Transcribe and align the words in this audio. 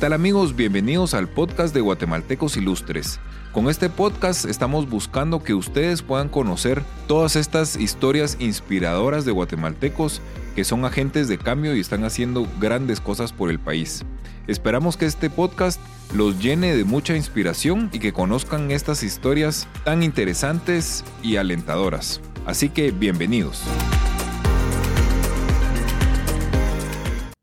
¿Qué 0.00 0.06
tal 0.06 0.14
amigos? 0.14 0.56
Bienvenidos 0.56 1.12
al 1.12 1.28
podcast 1.28 1.74
de 1.74 1.82
Guatemaltecos 1.82 2.56
Ilustres. 2.56 3.20
Con 3.52 3.68
este 3.68 3.90
podcast 3.90 4.46
estamos 4.46 4.88
buscando 4.88 5.42
que 5.42 5.52
ustedes 5.52 6.00
puedan 6.00 6.30
conocer 6.30 6.82
todas 7.06 7.36
estas 7.36 7.76
historias 7.76 8.38
inspiradoras 8.40 9.26
de 9.26 9.32
guatemaltecos 9.32 10.22
que 10.56 10.64
son 10.64 10.86
agentes 10.86 11.28
de 11.28 11.36
cambio 11.36 11.76
y 11.76 11.80
están 11.80 12.04
haciendo 12.04 12.48
grandes 12.58 12.98
cosas 12.98 13.34
por 13.34 13.50
el 13.50 13.58
país. 13.58 14.06
Esperamos 14.46 14.96
que 14.96 15.04
este 15.04 15.28
podcast 15.28 15.78
los 16.14 16.40
llene 16.40 16.74
de 16.74 16.84
mucha 16.84 17.14
inspiración 17.14 17.90
y 17.92 17.98
que 17.98 18.14
conozcan 18.14 18.70
estas 18.70 19.02
historias 19.02 19.68
tan 19.84 20.02
interesantes 20.02 21.04
y 21.22 21.36
alentadoras. 21.36 22.22
Así 22.46 22.70
que 22.70 22.90
bienvenidos. 22.90 23.64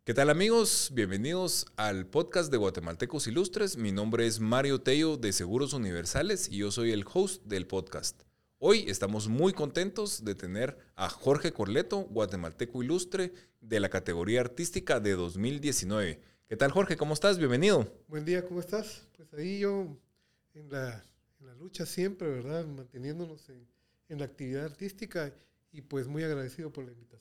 ¿Qué 0.07 0.13
tal 0.13 0.29
amigos? 0.29 0.91
Bienvenidos 0.93 1.65
al 1.75 2.05
podcast 2.07 2.49
de 2.49 2.55
Guatemaltecos 2.55 3.27
Ilustres. 3.27 3.75
Mi 3.75 3.91
nombre 3.91 4.25
es 4.25 4.39
Mario 4.39 4.79
Tello 4.79 5.17
de 5.17 5.33
Seguros 5.33 5.73
Universales 5.73 6.47
y 6.49 6.59
yo 6.59 6.71
soy 6.71 6.91
el 6.91 7.03
host 7.13 7.43
del 7.43 7.67
podcast. 7.67 8.21
Hoy 8.57 8.85
estamos 8.87 9.27
muy 9.27 9.51
contentos 9.51 10.23
de 10.23 10.33
tener 10.33 10.77
a 10.95 11.09
Jorge 11.09 11.51
Corleto, 11.51 12.03
guatemalteco 12.03 12.81
ilustre 12.81 13.33
de 13.59 13.81
la 13.81 13.89
categoría 13.89 14.39
artística 14.39 15.01
de 15.01 15.11
2019. 15.11 16.21
¿Qué 16.47 16.55
tal 16.55 16.71
Jorge? 16.71 16.95
¿Cómo 16.95 17.13
estás? 17.13 17.37
Bienvenido. 17.37 17.93
Buen 18.07 18.23
día, 18.23 18.45
¿cómo 18.45 18.61
estás? 18.61 19.05
Pues 19.17 19.33
ahí 19.33 19.59
yo 19.59 19.97
en 20.53 20.71
la, 20.71 21.03
lucha 21.59 21.85
siempre, 21.85 22.29
¿verdad? 22.29 22.65
Manteniéndonos 22.65 23.49
en, 23.49 23.67
en 24.07 24.19
la 24.19 24.25
actividad 24.25 24.63
artística 24.63 25.33
y 25.73 25.81
pues 25.81 26.07
muy 26.07 26.23
agradecido 26.23 26.71
por 26.71 26.85
la 26.85 26.93
invitación. 26.93 27.16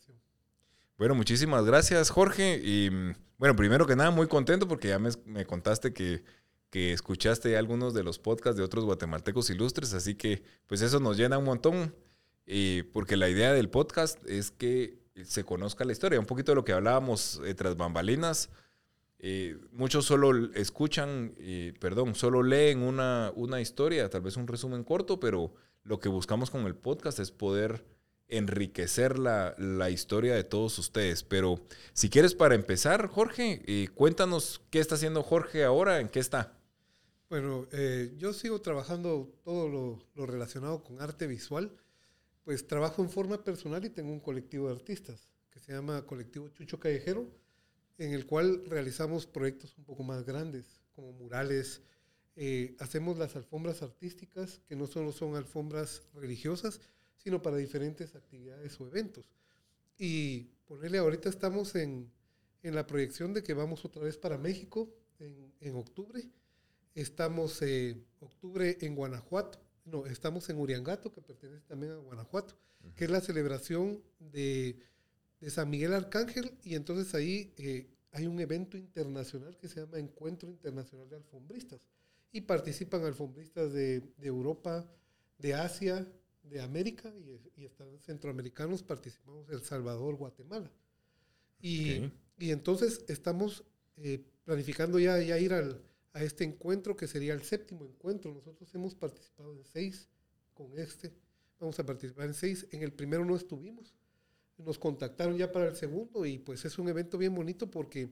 Bueno, 0.98 1.14
muchísimas 1.14 1.66
gracias, 1.66 2.08
Jorge. 2.08 2.58
Y 2.64 2.88
mm, 2.90 3.14
bueno, 3.36 3.54
primero 3.54 3.86
que 3.86 3.96
nada, 3.96 4.10
muy 4.10 4.28
contento 4.28 4.66
porque 4.66 4.88
ya 4.88 4.98
me, 4.98 5.44
contaste 5.44 5.92
que, 5.92 6.24
que, 6.70 6.92
escuchaste 6.94 7.56
algunos 7.58 7.92
de 7.92 8.02
los 8.02 8.18
podcasts 8.18 8.56
de 8.56 8.64
otros 8.64 8.84
guatemaltecos 8.86 9.50
ilustres, 9.50 9.92
así 9.92 10.14
que 10.14 10.42
pues 10.66 10.80
eso 10.80 10.98
nos 10.98 11.18
llena 11.18 11.36
un 11.36 11.44
montón. 11.44 11.94
Y 12.46 12.84
porque 12.84 13.16
la 13.16 13.28
idea 13.28 13.52
del 13.52 13.68
podcast 13.68 14.24
es 14.26 14.50
que 14.50 14.98
se 15.22 15.44
conozca 15.44 15.84
la 15.84 15.92
historia, 15.92 16.18
un 16.18 16.26
poquito 16.26 16.52
de 16.52 16.56
lo 16.56 16.64
que 16.64 16.72
hablábamos 16.72 17.42
eh, 17.44 17.54
tras 17.54 17.76
bambalinas. 17.76 18.48
Eh, 19.18 19.58
muchos 19.72 20.06
solo 20.06 20.52
escuchan, 20.54 21.34
perdón, 21.78 22.14
solo 22.14 22.42
leen 22.42 22.82
una, 22.82 23.32
una 23.34 23.60
historia, 23.60 24.08
tal 24.08 24.22
vez 24.22 24.36
un 24.36 24.46
resumen 24.46 24.84
corto, 24.84 25.20
pero 25.20 25.52
lo 25.82 25.98
que 25.98 26.08
buscamos 26.08 26.50
con 26.50 26.66
el 26.66 26.74
podcast 26.74 27.18
es 27.18 27.32
poder 27.32 27.84
enriquecer 28.28 29.18
la, 29.18 29.90
historia 29.90 30.34
de 30.34 30.44
todos 30.44 30.78
ustedes. 30.78 31.22
Pero 31.22 31.60
si 31.92 32.10
quieres 32.10 32.34
para 32.34 32.54
empezar, 32.54 33.06
Jorge, 33.08 33.62
eh, 33.66 33.88
cuéntanos 33.94 34.62
qué 34.70 34.80
está 34.80 34.96
haciendo 34.96 35.22
Jorge 35.22 35.64
ahora, 35.64 36.00
en 36.00 36.08
qué 36.08 36.20
está. 36.20 36.56
Bueno, 37.28 37.66
eh, 37.72 38.14
yo 38.18 38.32
sigo 38.32 38.60
trabajando 38.60 39.32
todo 39.42 39.68
lo, 40.14 40.26
relacionado 40.26 40.82
con 40.84 41.00
arte 41.00 41.26
visual. 41.26 41.72
Pues 42.44 42.68
trabajo 42.68 43.02
en 43.02 43.10
forma 43.10 43.42
personal 43.42 43.84
y 43.84 43.90
tengo 43.90 44.12
un 44.12 44.20
colectivo 44.20 44.68
de 44.68 44.74
artistas 44.74 45.32
que 45.50 45.58
se 45.58 45.72
llama 45.72 46.06
Colectivo 46.06 46.48
Chucho 46.50 46.78
Callejero, 46.78 47.26
en 47.98 48.12
el 48.12 48.26
cual 48.26 48.62
realizamos 48.66 49.26
proyectos 49.26 49.76
un 49.78 49.84
poco 49.84 50.04
más 50.04 50.24
grandes, 50.24 50.80
como 50.92 51.12
murales. 51.12 51.82
Eh, 52.36 52.76
hacemos 52.78 53.18
las 53.18 53.34
alfombras 53.34 53.82
artísticas, 53.82 54.60
que 54.68 54.76
no 54.76 54.86
solo 54.86 55.10
son 55.10 55.34
alfombras 55.34 56.02
religiosas, 56.14 56.80
sino 57.26 57.42
para 57.42 57.56
diferentes 57.56 58.14
actividades 58.14 58.80
o 58.80 58.86
eventos. 58.86 59.28
Y 59.98 60.42
ponerle, 60.64 60.98
ahorita 60.98 61.28
estamos 61.28 61.74
en, 61.74 62.08
en 62.62 62.72
la 62.72 62.86
proyección 62.86 63.34
de 63.34 63.42
que 63.42 63.52
vamos 63.52 63.84
otra 63.84 64.04
vez 64.04 64.16
para 64.16 64.38
México 64.38 64.88
en, 65.18 65.52
en 65.58 65.74
octubre. 65.74 66.22
Estamos 66.94 67.60
eh, 67.62 68.00
octubre 68.20 68.78
en 68.80 68.94
Guanajuato. 68.94 69.58
No, 69.86 70.06
estamos 70.06 70.48
en 70.50 70.58
Uriangato, 70.58 71.12
que 71.12 71.20
pertenece 71.20 71.64
también 71.66 71.94
a 71.94 71.96
Guanajuato, 71.96 72.54
que 72.94 73.06
es 73.06 73.10
la 73.10 73.20
celebración 73.20 74.00
de, 74.20 74.78
de, 75.40 75.50
San 75.50 75.68
Miguel 75.68 75.94
Arcángel. 75.94 76.52
Y 76.62 76.76
entonces 76.76 77.12
ahí 77.12 77.52
eh, 77.56 77.88
hay 78.12 78.28
un 78.28 78.38
evento 78.38 78.76
internacional 78.76 79.56
que 79.56 79.66
se 79.66 79.80
llama 79.80 79.98
Encuentro 79.98 80.48
Internacional 80.48 81.08
de 81.08 81.16
Alfombristas. 81.16 81.80
Y 82.30 82.42
participan 82.42 83.02
alfombristas 83.02 83.72
de, 83.72 83.98
de 84.16 84.28
Europa, 84.28 84.88
de 85.38 85.54
Asia, 85.54 86.06
de 86.48 86.60
América 86.60 87.12
y, 87.56 87.64
están 87.64 87.98
centroamericanos, 87.98 88.82
participamos 88.82 89.48
El 89.48 89.62
Salvador, 89.62 90.16
Guatemala. 90.16 90.70
Y, 91.60 92.10
y 92.38 92.50
entonces 92.50 93.04
estamos 93.08 93.64
eh, 93.96 94.24
planificando 94.44 94.98
ya, 94.98 95.20
ya 95.20 95.38
ir 95.38 95.52
al, 95.52 95.82
a 96.12 96.22
este 96.22 96.44
encuentro 96.44 96.96
que 96.96 97.06
sería 97.06 97.34
el 97.34 97.42
séptimo 97.42 97.84
encuentro. 97.84 98.32
Nosotros 98.32 98.74
hemos 98.74 98.94
participado 98.94 99.54
en 99.54 99.64
seis 99.64 100.08
con 100.54 100.76
este. 100.78 101.12
Vamos 101.58 101.78
a 101.78 101.84
participar 101.84 102.26
en 102.26 102.34
seis. 102.34 102.66
En 102.70 102.82
el 102.82 102.92
primero 102.92 103.24
no 103.24 103.36
estuvimos. 103.36 103.94
Nos 104.58 104.78
contactaron 104.78 105.36
ya 105.36 105.52
para 105.52 105.68
el 105.68 105.76
segundo 105.76 106.24
y 106.24 106.38
pues 106.38 106.64
es 106.64 106.78
un 106.78 106.88
evento 106.88 107.18
bien 107.18 107.34
bonito 107.34 107.70
porque 107.70 108.08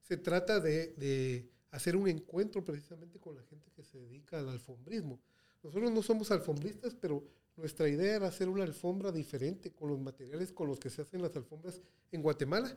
se 0.00 0.16
trata 0.16 0.58
de, 0.60 0.94
de 0.94 1.50
hacer 1.70 1.96
un 1.96 2.08
encuentro 2.08 2.64
precisamente 2.64 3.18
con 3.18 3.36
la 3.36 3.42
gente 3.42 3.70
que 3.72 3.84
se 3.84 3.98
dedica 3.98 4.38
al 4.38 4.48
alfombrismo. 4.48 5.20
Nosotros 5.62 5.90
no 5.90 6.02
somos 6.02 6.30
alfombristas, 6.30 6.94
pero 6.94 7.26
nuestra 7.56 7.88
idea 7.88 8.16
era 8.16 8.28
hacer 8.28 8.48
una 8.48 8.64
alfombra 8.64 9.12
diferente 9.12 9.70
con 9.70 9.88
los 9.88 10.00
materiales 10.00 10.52
con 10.52 10.68
los 10.68 10.78
que 10.78 10.90
se 10.90 11.02
hacen 11.02 11.22
las 11.22 11.36
alfombras 11.36 11.80
en 12.10 12.22
Guatemala. 12.22 12.76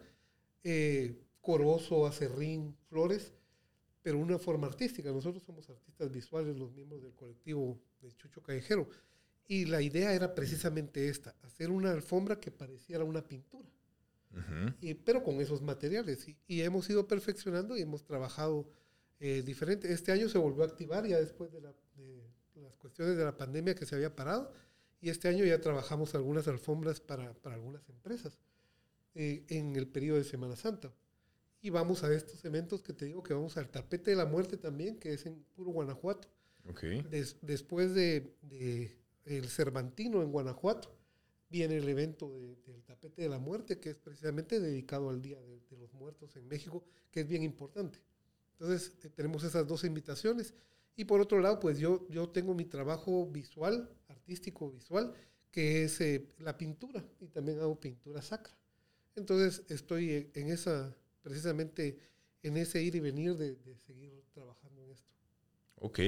Eh, 0.64 1.16
corozo, 1.42 2.06
acerrín, 2.06 2.76
flores, 2.90 3.34
pero 4.04 4.20
una 4.20 4.38
forma 4.38 4.68
artística. 4.68 5.12
Nosotros 5.12 5.44
somos 5.44 5.70
artistas 5.70 6.12
visuales, 6.12 6.58
los 6.58 6.72
miembros 6.74 7.02
del 7.02 7.14
colectivo 7.14 7.80
de 8.02 8.12
Chucho 8.12 8.44
Callejero. 8.44 8.88
Y 9.48 9.66
la 9.66 9.82
idea 9.82 10.14
era 10.14 10.36
precisamente 10.36 11.08
esta, 11.08 11.34
hacer 11.42 11.72
una 11.72 11.92
alfombra 11.92 12.40
que 12.40 12.52
pareciera 12.52 13.04
una 13.04 13.24
pintura, 13.26 13.70
y, 14.82 14.94
pero 14.94 15.24
con 15.24 15.40
esos 15.42 15.62
materiales. 15.62 16.28
Y, 16.48 16.62
hemos 16.62 16.90
ido 16.90 17.08
perfeccionando 17.08 17.78
y 17.78 17.82
hemos 17.82 18.04
trabajado 18.04 18.70
eh, 19.20 19.42
diferente. 19.44 19.92
Este 19.92 20.12
año 20.12 20.28
se 20.30 20.38
volvió 20.38 20.64
a 20.64 20.68
activar 20.68 21.08
ya 21.08 21.18
después 21.18 21.52
de, 21.52 21.62
de 21.62 22.62
las 22.62 22.76
cuestiones 22.76 23.18
de 23.18 23.24
la 23.24 23.36
pandemia 23.36 23.74
que 23.74 23.86
se 23.86 23.96
había 23.96 24.16
parado 24.16 24.52
y 25.00 25.09
este 25.09 25.28
año 25.28 25.46
ya 25.46 25.62
trabajamos 25.62 26.16
algunas 26.16 26.47
alfombras 26.47 27.00
para, 27.00 27.34
para 27.34 27.56
algunas 27.56 27.88
empresas 27.90 28.40
eh, 29.16 29.46
en 29.50 29.75
el 29.75 29.88
periodo 29.88 30.18
de 30.18 30.24
Semana 30.24 30.56
Santa. 30.56 30.94
Y 31.62 31.69
vamos 31.69 32.03
a 32.03 32.13
estos 32.13 32.44
eventos 32.46 32.84
que 32.84 32.94
te 32.94 33.06
digo 33.06 33.24
que 33.24 33.34
vamos 33.34 33.58
al 33.58 33.69
tapete 33.69 34.12
de 34.12 34.18
la 34.18 34.25
muerte 34.25 34.58
también, 34.58 35.00
que 35.00 35.13
es 35.13 35.25
en 35.25 35.44
puro 35.56 35.72
Guanajuato. 35.72 36.28
Okay. 36.69 37.02
después 37.41 37.96
de, 37.96 38.35
de, 38.41 38.97
el 39.24 39.47
Cervantino 39.47 40.22
en 40.22 40.31
Guanajuato, 40.34 40.97
viene 41.50 41.78
el 41.78 41.88
evento 41.88 42.29
del 42.66 42.84
tapete 42.84 43.22
de 43.22 43.29
la 43.29 43.40
muerte, 43.40 43.79
que 43.79 43.91
es 43.91 43.97
precisamente 43.97 44.59
dedicado 44.59 45.09
al 45.09 45.22
Día 45.22 45.40
de, 45.41 45.78
los 45.78 45.94
Muertos 45.94 46.35
en 46.35 46.47
México, 46.47 46.84
que 47.12 47.22
es 47.22 47.28
bien 47.28 47.44
importante. 47.44 48.00
Entonces, 48.53 48.94
eh, 49.03 49.09
tenemos 49.09 49.44
esas 49.44 49.68
dos 49.68 49.84
invitaciones. 49.84 50.53
Y 50.97 51.06
por 51.06 51.22
otro 51.22 51.40
lado, 51.40 51.59
pues 51.59 51.80
yo, 51.80 52.06
yo 52.09 52.28
tengo 52.28 52.53
mi 52.53 52.66
trabajo 52.66 53.28
visual 53.28 53.90
artístico 54.28 54.69
visual, 54.69 55.13
que 55.52 55.85
es 55.85 56.02
eh, 56.02 56.28
la 56.40 56.58
pintura, 56.58 57.02
y 57.22 57.28
también 57.28 57.59
hago 57.62 57.80
pintura 57.80 58.22
sacra. 58.22 58.53
Entonces 59.16 59.63
estoy 59.69 60.30
en 60.34 60.50
esa, 60.50 60.94
precisamente 61.22 61.97
en 62.44 62.58
ese 62.58 62.82
ir 62.84 62.96
y 62.96 62.99
venir 62.99 63.35
de, 63.35 63.58
seguir 63.85 64.22
trabajando 64.34 64.84
en 64.84 64.91
esto. 64.91 65.09
Ok. 65.76 65.99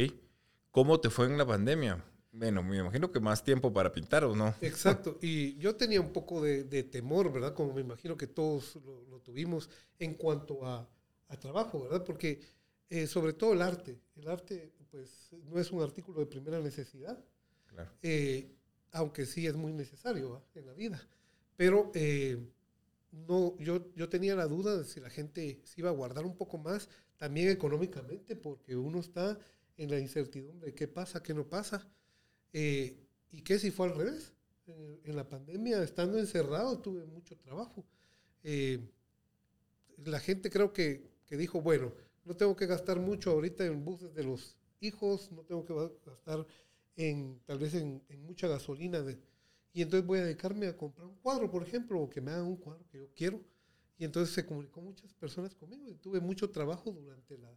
¿Cómo 0.71 0.99
te 0.99 1.09
fue 1.09 1.27
en 1.27 1.37
la 1.37 1.47
pandemia? 1.47 2.03
Bueno, 2.31 2.61
me 2.61 2.77
imagino 2.77 3.11
que 3.11 3.19
más 3.19 3.43
tiempo 3.43 3.71
para 3.71 3.91
pintar, 3.91 4.23
¿o 4.25 4.35
no? 4.35 4.53
Exacto. 4.61 5.17
Y 5.21 5.57
yo 5.57 5.75
tenía 5.75 6.01
un 6.01 6.11
poco 6.11 6.41
de, 6.41 6.83
temor, 6.83 7.31
¿verdad? 7.31 7.53
Como 7.55 7.73
me 7.73 7.81
imagino 7.81 8.17
que 8.17 8.27
todos 8.27 8.77
lo, 9.09 9.19
tuvimos 9.21 9.69
en 9.97 10.13
cuanto 10.13 10.65
a, 10.65 10.87
a, 11.27 11.39
trabajo, 11.39 11.83
¿verdad? 11.83 12.03
Porque 12.03 12.41
eh, 12.89 13.05
sobre 13.05 13.33
todo 13.33 13.53
el 13.53 13.61
arte. 13.61 13.99
El 14.15 14.27
arte, 14.27 14.73
pues, 14.89 15.29
no 15.45 15.59
es 15.59 15.71
un 15.71 15.81
artículo 15.81 16.19
de 16.19 16.25
primera 16.25 16.59
necesidad. 16.59 17.23
Eh, 18.01 18.51
aunque 18.91 19.25
sí 19.25 19.47
es 19.47 19.55
muy 19.55 19.71
necesario 19.71 20.43
en 20.55 20.65
la 20.65 20.73
vida. 20.73 21.07
Pero 21.55 21.91
eh, 21.93 22.37
no, 23.11 23.57
yo, 23.59 23.93
yo 23.95 24.09
tenía 24.09 24.35
la 24.35 24.47
duda 24.47 24.77
de 24.77 24.83
si 24.85 24.99
la 24.99 25.09
gente 25.09 25.61
se 25.63 25.79
iba 25.79 25.89
a 25.89 25.93
guardar 25.93 26.25
un 26.25 26.35
poco 26.35 26.57
más, 26.57 26.89
también 27.15 27.49
económicamente, 27.49 28.35
porque 28.35 28.75
uno 28.75 28.99
está 28.99 29.39
en 29.77 29.91
la 29.91 29.99
incertidumbre, 29.99 30.73
¿qué 30.73 30.87
pasa, 30.87 31.21
qué 31.21 31.33
no 31.33 31.47
pasa? 31.47 31.87
¿Y 32.51 33.41
qué 33.43 33.59
si 33.59 33.71
fue 33.71 33.87
al 33.87 33.95
revés? 33.95 34.33
en 35.03 35.15
la 35.15 35.27
pandemia, 35.27 35.81
estando 35.81 36.19
encerrado, 36.19 36.77
tuve 36.77 37.03
mucho 37.03 37.35
trabajo. 37.37 37.83
la 38.43 40.19
gente 40.19 40.51
creo 40.51 40.71
que, 40.73 41.09
que 41.25 41.37
dijo, 41.37 41.59
bueno, 41.61 41.91
no 42.29 42.35
tengo 42.35 42.55
que 42.55 42.67
gastar 42.67 42.99
mucho 42.99 43.31
ahorita 43.31 43.65
en 43.65 43.83
buses 43.83 44.13
de 44.13 44.23
los 44.23 44.55
hijos, 44.81 45.31
no 45.31 45.41
tengo 45.41 45.65
que 45.65 45.73
gastar 46.05 46.45
en, 46.95 47.41
tal 47.43 47.57
vez 47.57 47.73
en, 47.73 48.03
mucha 48.21 48.47
gasolina. 48.47 49.03
Y 49.73 49.81
entonces 49.81 50.05
voy 50.05 50.19
a 50.19 50.25
dedicarme 50.25 50.67
a 50.67 50.77
comprar 50.77 51.07
un 51.07 51.15
cuadro, 51.15 51.49
por 51.49 51.63
ejemplo, 51.63 51.99
o 51.99 52.07
que 52.07 52.21
me 52.21 52.29
hagan 52.29 52.45
un 52.45 52.57
cuadro 52.57 52.85
que 52.91 52.99
yo 52.99 53.09
quiero. 53.15 53.41
Y 53.97 54.05
entonces 54.05 54.35
se 54.35 54.45
comunicó 54.45 54.79
muchas 54.79 55.11
personas 55.15 55.55
conmigo 55.55 55.89
y 55.89 55.95
tuve 55.95 56.19
mucho 56.19 56.51
trabajo 56.51 56.91
durante 56.91 57.35
la, 57.39 57.49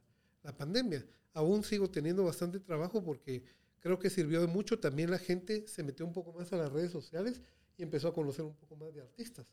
la 0.42 0.56
pandemia. 0.56 1.04
Aún 1.34 1.62
sigo 1.64 1.90
teniendo 1.90 2.24
bastante 2.24 2.58
trabajo 2.58 3.04
porque 3.04 3.44
creo 3.78 3.98
que 3.98 4.08
sirvió 4.08 4.40
de 4.40 4.46
mucho. 4.46 4.80
También 4.80 5.10
la 5.10 5.18
gente 5.18 5.68
se 5.68 5.82
metió 5.82 6.06
un 6.06 6.14
poco 6.14 6.32
más 6.32 6.50
a 6.54 6.56
las 6.56 6.72
redes 6.72 6.90
sociales 6.90 7.42
y 7.76 7.82
empezó 7.82 8.08
a 8.08 8.14
conocer 8.14 8.46
un 8.46 8.54
poco 8.54 8.74
más 8.76 8.94
de 8.94 9.02
artistas. 9.02 9.46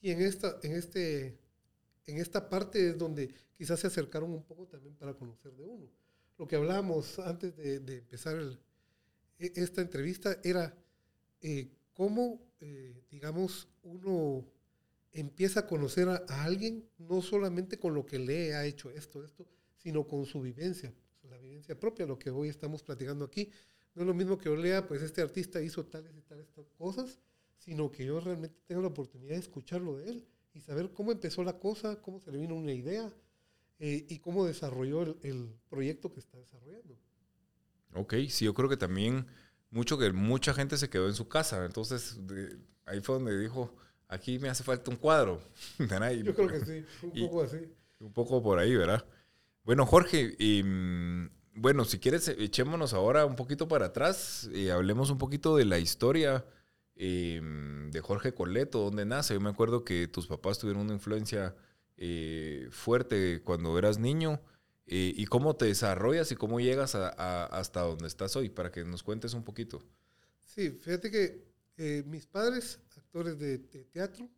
Y 0.00 0.10
en 0.10 0.22
esta, 0.22 0.58
en 0.64 0.72
este, 0.72 1.38
en 2.06 2.18
esta 2.18 2.48
parte 2.48 2.90
es 2.90 2.98
donde 2.98 3.30
quizás 3.56 3.80
se 3.80 3.88
acercaron 3.88 4.30
un 4.30 4.42
poco 4.44 4.66
también 4.66 4.94
para 4.94 5.14
conocer 5.14 5.52
de 5.54 5.64
uno. 5.64 5.88
Lo 6.38 6.46
que 6.46 6.56
hablábamos 6.56 7.18
antes 7.18 7.56
de, 7.56 7.98
empezar 7.98 8.36
e, 9.38 9.52
esta 9.56 9.80
entrevista 9.80 10.38
era 10.44 10.76
eh, 11.40 11.68
cómo, 11.94 12.40
eh, 12.60 13.02
digamos, 13.10 13.68
uno 13.82 14.44
empieza 15.12 15.60
a 15.60 15.66
conocer 15.66 16.08
a, 16.08 16.44
alguien, 16.44 16.88
no 16.98 17.22
solamente 17.22 17.78
con 17.78 17.94
lo 17.94 18.04
que 18.04 18.18
lee, 18.18 18.52
ha 18.52 18.66
hecho 18.66 18.90
esto, 18.90 19.24
esto, 19.24 19.46
sino 19.76 20.06
con 20.06 20.26
su 20.26 20.42
vivencia, 20.42 20.92
la 21.28 21.38
vivencia 21.38 21.78
propia, 21.78 22.06
lo 22.06 22.18
que 22.18 22.30
hoy 22.30 22.48
estamos 22.48 22.82
platicando 22.82 23.24
aquí. 23.24 23.50
No 23.94 24.02
es 24.02 24.08
lo 24.08 24.14
mismo 24.14 24.36
que 24.36 24.50
yo 24.50 24.56
lea, 24.56 24.86
pues 24.86 25.00
este 25.02 25.22
artista 25.22 25.62
hizo 25.62 25.86
tales 25.86 26.14
y 26.14 26.20
tales 26.20 26.46
cosas, 26.76 27.18
sino 27.56 27.90
que 27.90 28.04
yo 28.04 28.20
realmente 28.20 28.58
tengo 28.66 28.82
la 28.82 28.88
oportunidad 28.88 29.32
de 29.32 29.40
escucharlo 29.40 29.96
de 29.96 30.10
él 30.10 30.26
y 30.56 30.60
saber 30.60 30.90
cómo 30.94 31.12
empezó 31.12 31.44
la 31.44 31.58
cosa, 31.58 32.00
cómo 32.00 32.18
se 32.18 32.32
le 32.32 32.38
vino 32.38 32.54
una 32.54 32.72
idea 32.72 33.12
eh, 33.78 34.06
y 34.08 34.18
cómo 34.20 34.46
desarrolló 34.46 35.02
el, 35.02 35.16
el, 35.22 35.54
proyecto 35.68 36.10
que 36.12 36.20
está 36.20 36.38
desarrollando. 36.38 36.96
Ok, 37.92 38.14
sí, 38.30 38.46
yo 38.46 38.54
creo 38.54 38.68
que 38.68 38.78
también 38.78 39.26
mucho 39.70 39.98
que 39.98 40.10
mucha 40.12 40.54
gente 40.54 40.78
se 40.78 40.88
quedó 40.88 41.08
en 41.08 41.14
su 41.14 41.28
casa, 41.28 41.62
entonces 41.66 42.26
de, 42.26 42.58
ahí 42.86 43.00
fue 43.00 43.16
donde 43.16 43.38
dijo, 43.38 43.76
aquí 44.08 44.38
me 44.38 44.48
hace 44.48 44.64
falta 44.64 44.90
un 44.90 44.96
cuadro. 44.96 45.42
yo 46.24 46.34
creo 46.34 46.48
que 46.48 46.64
sí, 46.64 46.86
un 47.02 47.10
y, 47.12 47.26
poco 47.26 47.42
así. 47.42 47.58
Un 48.00 48.12
poco 48.14 48.42
por 48.42 48.58
ahí, 48.58 48.74
¿verdad? 48.74 49.04
Bueno, 49.62 49.84
Jorge, 49.84 50.36
y, 50.38 50.62
bueno, 51.54 51.84
si 51.84 51.98
quieres, 51.98 52.28
echémonos 52.28 52.94
ahora 52.94 53.26
un 53.26 53.36
poquito 53.36 53.68
para 53.68 53.86
atrás 53.86 54.48
y 54.54 54.70
hablemos 54.70 55.10
un 55.10 55.18
poquito 55.18 55.56
de 55.56 55.66
la 55.66 55.78
historia 55.78 56.46
eh, 56.96 57.40
de 57.90 58.00
Jorge 58.00 58.34
Coleto, 58.34 58.80
dónde 58.80 59.04
nace. 59.04 59.34
Yo 59.34 59.40
me 59.40 59.50
acuerdo 59.50 59.84
que 59.84 60.08
tus 60.08 60.26
papás 60.26 60.58
tuvieron 60.58 60.82
una 60.82 60.94
influencia 60.94 61.54
eh, 61.96 62.68
fuerte 62.70 63.42
cuando 63.42 63.78
eras 63.78 63.98
niño. 63.98 64.40
Eh, 64.86 65.12
¿Y 65.16 65.26
cómo 65.26 65.56
te 65.56 65.66
desarrollas 65.66 66.30
y 66.32 66.36
cómo 66.36 66.60
llegas 66.60 66.94
hasta 66.94 67.80
donde 67.82 68.06
estás 68.06 68.36
hoy? 68.36 68.48
Para 68.48 68.70
que 68.70 68.84
nos 68.84 69.02
cuentes 69.02 69.34
un 69.34 69.42
poquito. 69.42 69.82
Sí, 70.44 70.70
fíjate 70.70 71.10
que 71.10 72.04
mis 72.06 72.26
padres, 72.26 72.78
actores 72.96 73.38
de, 73.38 73.58
teatro, 73.58 74.28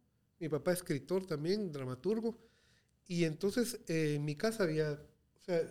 mi 0.41 0.49
papá 0.49 0.73
escritor 0.73 1.25
también, 1.27 1.71
dramaturgo, 1.71 2.37
y 3.07 3.25
entonces 3.25 3.79
en 3.87 4.25
mi 4.25 4.35
casa 4.35 4.65
había 4.65 4.99
sea, 5.49 5.63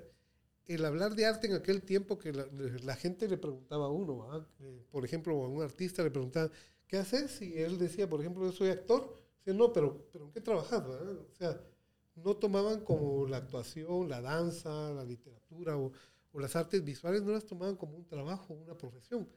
el 0.66 0.84
hablar 0.84 1.16
de 1.16 1.26
arte 1.26 1.48
en 1.48 1.54
aquel 1.54 1.82
tiempo 1.82 2.18
que 2.18 2.34
la, 2.34 2.46
la 2.84 2.96
gente 2.96 3.28
le 3.28 3.38
preguntaba 3.38 3.86
a 3.86 3.90
uno, 3.90 4.46
eh, 4.60 4.84
por 4.92 5.06
ejemplo, 5.06 5.34
a 5.46 5.48
un 5.48 5.62
artista 5.62 6.04
le 6.04 6.12
preguntaba, 6.12 6.52
¿qué 6.88 6.98
haces? 6.98 7.42
Y 7.42 7.58
él 7.60 7.78
decía, 7.78 8.10
por 8.10 8.20
ejemplo, 8.20 8.46
yo 8.46 8.52
soy 8.52 8.70
actor. 8.70 9.16
Dice, 9.40 9.58
no, 9.58 9.72
pero, 9.72 10.08
pero 10.12 10.26
¿en 10.26 10.32
qué 10.32 10.42
trabajas? 10.42 10.84
O 10.84 11.36
sea, 11.38 11.62
no 12.16 12.36
tomaban 12.36 12.82
como 12.82 13.28
la 13.28 13.38
actuación, 13.38 14.10
la 14.10 14.22
danza, 14.22 14.92
la 14.94 15.04
literatura 15.04 15.78
o, 15.78 15.92
o, 16.32 16.40
las 16.40 16.56
artes 16.56 16.84
visuales, 16.84 17.24
no 17.24 17.32
las 17.32 17.46
tomaban 17.46 17.76
como 17.76 17.98
un 17.98 18.06
trabajo, 18.06 18.54
una 18.54 18.76
profesión, 18.76 19.28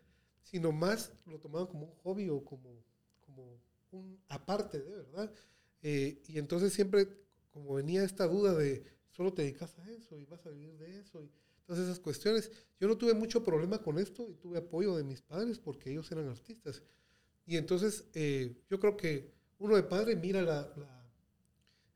sino 0.42 0.72
más 0.72 1.12
lo 1.26 1.38
tomaban 1.38 1.66
como 1.66 1.86
un 1.86 1.94
hobby 2.02 2.28
o 2.28 2.42
como, 2.44 2.70
como 3.20 3.60
un 3.92 4.18
aparte 4.28 4.80
de, 4.80 4.90
¿verdad? 4.90 5.32
Eh, 5.82 6.22
y 6.26 6.38
entonces 6.38 6.72
siempre, 6.72 7.08
como 7.50 7.74
venía 7.74 8.04
esta 8.04 8.26
duda 8.26 8.54
de, 8.54 8.84
solo 9.10 9.32
te 9.32 9.42
dedicas 9.42 9.78
a 9.78 9.90
eso 9.90 10.18
y 10.18 10.24
vas 10.24 10.44
a 10.46 10.50
vivir 10.50 10.76
de 10.78 10.98
eso. 11.00 11.22
Y 11.22 11.30
todas 11.70 11.84
esas 11.84 12.00
cuestiones. 12.00 12.50
Yo 12.80 12.88
no 12.88 12.98
tuve 12.98 13.14
mucho 13.14 13.44
problema 13.44 13.78
con 13.78 13.98
esto 13.98 14.28
y 14.28 14.34
tuve 14.34 14.58
apoyo 14.58 14.96
de 14.96 15.04
mis 15.04 15.22
padres 15.22 15.60
porque 15.60 15.92
ellos 15.92 16.10
eran 16.10 16.28
artistas. 16.28 16.82
Y 17.50 17.56
entonces 17.56 18.04
eh, 18.14 18.62
yo 18.70 18.78
creo 18.78 18.96
que 18.96 19.34
uno 19.58 19.74
de 19.74 19.82
padre 19.82 20.14
mira 20.14 20.40
la, 20.40 20.72
la, 20.76 21.12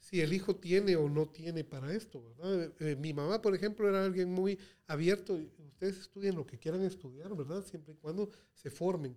si 0.00 0.20
el 0.20 0.32
hijo 0.32 0.56
tiene 0.56 0.96
o 0.96 1.08
no 1.08 1.28
tiene 1.28 1.62
para 1.62 1.94
esto. 1.94 2.24
¿verdad? 2.24 2.72
Eh, 2.80 2.96
mi 2.96 3.14
mamá, 3.14 3.40
por 3.40 3.54
ejemplo, 3.54 3.88
era 3.88 4.04
alguien 4.04 4.28
muy 4.32 4.58
abierto. 4.88 5.38
Ustedes 5.68 6.00
estudien 6.00 6.34
lo 6.34 6.44
que 6.44 6.58
quieran 6.58 6.82
estudiar, 6.82 7.36
¿verdad? 7.36 7.64
Siempre 7.64 7.94
y 7.94 7.96
cuando 7.98 8.28
se 8.52 8.68
formen. 8.68 9.16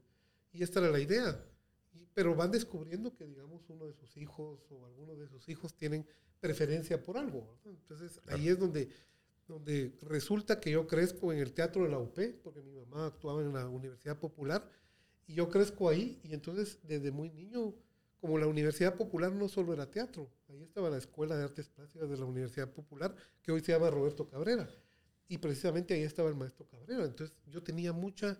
Y 0.53 0.61
esta 0.61 0.79
era 0.79 0.91
la 0.91 0.99
idea. 0.99 1.43
Y, 1.91 2.05
pero 2.13 2.35
van 2.35 2.51
descubriendo 2.51 3.15
que, 3.15 3.25
digamos, 3.25 3.67
uno 3.69 3.87
de 3.87 3.93
sus 3.93 4.15
hijos 4.15 4.59
o 4.69 4.85
algunos 4.85 5.17
de 5.17 5.27
sus 5.27 5.49
hijos 5.49 5.73
tienen 5.73 6.05
preferencia 6.39 7.01
por 7.01 7.17
algo. 7.17 7.57
Entonces 7.65 8.19
claro. 8.19 8.37
ahí 8.37 8.49
es 8.49 8.59
donde, 8.59 8.89
donde 9.47 9.97
resulta 10.03 10.59
que 10.59 10.69
yo 10.69 10.85
crezco 10.85 11.33
en 11.33 11.39
el 11.39 11.51
teatro 11.53 11.81
de 11.81 11.89
la 11.89 11.97
UP, 11.97 12.19
porque 12.43 12.61
mi 12.61 12.75
mamá 12.75 13.07
actuaba 13.07 13.41
en 13.41 13.53
la 13.53 13.67
Universidad 13.67 14.19
Popular, 14.19 14.69
y 15.27 15.35
yo 15.35 15.49
crezco 15.49 15.89
ahí, 15.89 16.19
y 16.23 16.33
entonces 16.33 16.79
desde 16.83 17.11
muy 17.11 17.29
niño, 17.29 17.73
como 18.19 18.37
la 18.37 18.47
Universidad 18.47 18.95
Popular 18.95 19.31
no 19.31 19.47
solo 19.47 19.73
era 19.73 19.89
teatro, 19.89 20.29
ahí 20.49 20.63
estaba 20.63 20.89
la 20.89 20.97
Escuela 20.97 21.37
de 21.37 21.43
Artes 21.43 21.69
Plásticas 21.69 22.09
de 22.09 22.17
la 22.17 22.25
Universidad 22.25 22.71
Popular, 22.71 23.15
que 23.43 23.51
hoy 23.51 23.61
se 23.61 23.73
llama 23.73 23.89
Roberto 23.89 24.27
Cabrera, 24.27 24.67
y 25.27 25.37
precisamente 25.37 25.93
ahí 25.93 26.03
estaba 26.03 26.29
el 26.29 26.35
maestro 26.35 26.65
Cabrera. 26.67 27.03
Entonces 27.03 27.35
yo 27.45 27.61
tenía 27.61 27.91
mucha, 27.91 28.37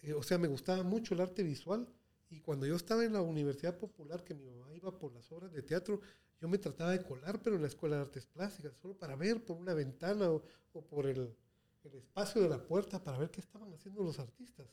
eh, 0.00 0.14
o 0.14 0.22
sea, 0.22 0.38
me 0.38 0.48
gustaba 0.48 0.82
mucho 0.82 1.14
el 1.14 1.20
arte 1.20 1.42
visual, 1.42 1.86
y 2.30 2.40
cuando 2.40 2.64
yo 2.64 2.76
estaba 2.76 3.04
en 3.04 3.12
la 3.12 3.20
Universidad 3.20 3.76
Popular, 3.76 4.24
que 4.24 4.34
mi 4.34 4.44
mamá 4.44 4.72
iba 4.74 4.98
por 4.98 5.12
las 5.12 5.30
obras 5.32 5.52
de 5.52 5.62
teatro, 5.62 6.00
yo 6.40 6.48
me 6.48 6.58
trataba 6.58 6.90
de 6.90 7.02
colar, 7.02 7.40
pero 7.42 7.56
en 7.56 7.62
la 7.62 7.68
Escuela 7.68 7.96
de 7.96 8.02
Artes 8.02 8.26
Plásticas, 8.26 8.74
solo 8.80 8.94
para 8.94 9.14
ver 9.16 9.44
por 9.44 9.56
una 9.56 9.74
ventana 9.74 10.30
o, 10.30 10.42
por 10.88 11.06
el, 11.06 11.36
espacio 11.84 12.42
de 12.42 12.48
la 12.48 12.64
puerta 12.64 13.02
para 13.02 13.18
ver 13.18 13.30
qué 13.30 13.40
estaban 13.40 13.72
haciendo 13.72 14.02
los 14.02 14.18
artistas. 14.18 14.66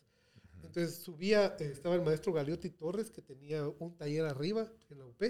-huh. 0.62 0.68
Entonces 0.68 0.96
subía, 0.96 1.56
eh, 1.60 1.70
estaba 1.72 1.96
el 1.96 2.02
maestro 2.02 2.34
Galiotti 2.34 2.70
Torres, 2.70 3.10
que 3.12 3.22
tenía 3.22 3.68
un 3.68 3.96
taller 3.96 4.26
arriba 4.26 4.72
en 4.90 5.00
la 5.00 5.06
UP, 5.06 5.24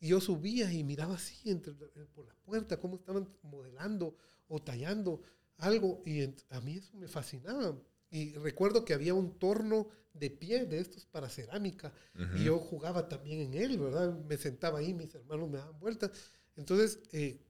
y 0.00 0.08
yo 0.08 0.20
subía 0.20 0.72
y 0.72 0.84
miraba 0.84 1.14
así 1.14 1.50
entre, 1.50 1.72
eh, 1.72 2.06
por 2.14 2.26
la 2.26 2.34
puerta 2.44 2.78
cómo 2.78 2.96
estaban 2.96 3.28
modelando 3.42 4.16
o 4.48 4.60
tallando 4.60 5.22
algo, 5.58 6.02
y 6.04 6.22
a 6.50 6.60
mí 6.60 6.76
eso 6.76 6.96
me 6.96 7.08
fascinaba. 7.08 7.78
Y 8.10 8.34
recuerdo 8.34 8.84
que 8.84 8.94
había 8.94 9.14
un 9.14 9.38
torno 9.38 9.88
de 10.12 10.30
pie 10.30 10.66
de 10.66 10.78
estos 10.78 11.04
para 11.06 11.28
cerámica 11.28 11.92
uh 12.14 12.18
-huh. 12.18 12.40
y 12.40 12.44
yo 12.44 12.58
jugaba 12.58 13.08
también 13.08 13.40
en 13.40 13.54
él, 13.54 13.78
¿verdad? 13.78 14.16
Me 14.24 14.36
sentaba 14.36 14.78
ahí, 14.78 14.94
mis 14.94 15.12
hermanos 15.14 15.50
me 15.50 15.58
daban 15.58 15.78
vueltas. 15.80 16.12
Entonces 16.56 17.00
eh, 17.12 17.40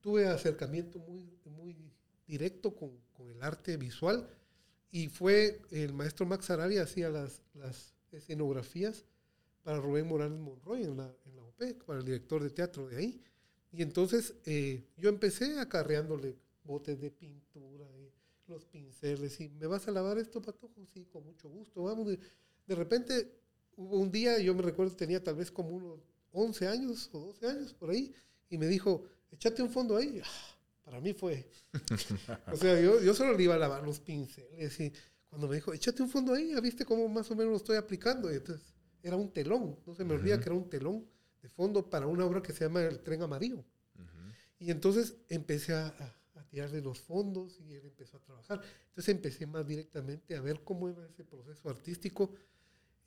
tuve 0.00 0.26
acercamiento 0.26 0.98
muy, 0.98 1.38
muy 1.46 1.92
directo 2.26 2.74
con, 2.74 2.98
con, 3.14 3.30
el 3.30 3.42
arte 3.42 3.76
visual 3.76 4.28
y 4.92 5.08
fue 5.08 5.60
el 5.70 5.94
maestro 5.94 6.26
Max 6.26 6.50
Arabia 6.50 6.82
hacía 6.82 7.08
las, 7.08 7.40
las 7.54 7.94
escenografías 8.12 9.06
para 9.62 9.80
Rubén 9.80 10.06
Morales 10.06 10.38
Monroy 10.38 10.84
en 10.84 10.98
la, 10.98 11.10
en 11.24 11.34
la 11.34 11.42
OPEC, 11.42 11.82
para 11.84 12.00
el 12.00 12.04
director 12.04 12.42
de 12.42 12.50
teatro 12.50 12.86
de 12.86 12.96
ahí. 12.96 13.22
Y 13.72 13.80
entonces 13.80 14.34
eh, 14.44 14.84
yo 14.98 15.08
empecé 15.08 15.58
acarreándole 15.58 16.36
botes 16.62 17.00
de 17.00 17.10
pintura 17.10 17.86
y 17.96 18.12
los 18.46 18.66
pinceles 18.66 19.40
y 19.40 19.48
me 19.48 19.66
vas 19.66 19.88
a 19.88 19.92
lavar 19.92 20.18
esto, 20.18 20.42
patojo, 20.42 20.84
sí, 20.92 21.06
con 21.06 21.24
mucho 21.24 21.48
gusto, 21.48 21.82
vamos. 21.82 22.08
De, 22.08 22.18
de, 22.66 22.74
repente 22.74 23.32
hubo 23.76 23.98
un 23.98 24.10
día, 24.10 24.38
yo 24.40 24.54
me 24.54 24.60
recuerdo, 24.60 24.94
tenía 24.94 25.24
tal 25.24 25.36
vez 25.36 25.50
como 25.50 25.70
unos 25.70 26.00
11 26.32 26.68
años 26.68 27.08
o 27.14 27.20
12 27.20 27.46
años 27.46 27.72
por 27.72 27.88
ahí, 27.90 28.14
y 28.50 28.58
me 28.58 28.66
dijo, 28.66 29.04
échate 29.30 29.62
un 29.62 29.70
fondo 29.70 29.96
ahí. 29.96 30.20
Ah, 30.22 30.56
para 30.92 31.00
mí 31.00 31.14
fue, 31.14 31.48
o 32.52 32.56
sea, 32.56 32.78
yo, 32.78 33.00
yo 33.00 33.14
solo 33.14 33.34
le 33.34 33.44
iba 33.44 33.54
a 33.54 33.58
lavar 33.58 33.82
los 33.82 33.98
pinceles 33.98 34.78
y 34.78 34.92
cuando 35.30 35.48
me 35.48 35.54
dijo, 35.54 35.72
échate 35.72 36.02
un 36.02 36.10
fondo 36.10 36.34
ahí, 36.34 36.50
ya 36.50 36.60
viste 36.60 36.84
cómo 36.84 37.08
más 37.08 37.30
o 37.30 37.34
menos 37.34 37.50
lo 37.50 37.56
estoy 37.56 37.78
aplicando. 37.78 38.30
Y 38.30 38.36
entonces 38.36 38.74
era 39.02 39.16
un 39.16 39.32
telón, 39.32 39.78
no 39.86 39.94
se 39.94 40.04
me 40.04 40.12
olvida 40.12 40.34
uh 40.34 40.38
-huh. 40.38 40.42
que 40.42 40.48
era 40.50 40.54
un 40.54 40.68
telón 40.68 41.06
de 41.40 41.48
fondo 41.48 41.88
para 41.88 42.06
una 42.06 42.26
obra 42.26 42.42
que 42.42 42.52
se 42.52 42.66
llama 42.66 42.82
El 42.82 43.00
Tren 43.00 43.22
Amarillo. 43.22 43.64
Uh 43.96 44.02
-huh. 44.02 44.34
Y 44.58 44.70
entonces 44.70 45.16
empecé 45.30 45.72
a, 45.72 45.86
a 45.86 46.14
a 46.34 46.44
tirarle 46.44 46.82
los 46.82 47.00
fondos 47.00 47.58
y 47.60 47.72
él 47.74 47.86
empezó 47.86 48.18
a 48.18 48.20
trabajar. 48.20 48.60
Entonces 48.88 49.14
empecé 49.14 49.46
más 49.46 49.66
directamente 49.66 50.36
a 50.36 50.42
ver 50.42 50.62
cómo 50.62 50.90
era 50.90 51.06
ese 51.06 51.24
proceso 51.24 51.70
artístico 51.70 52.34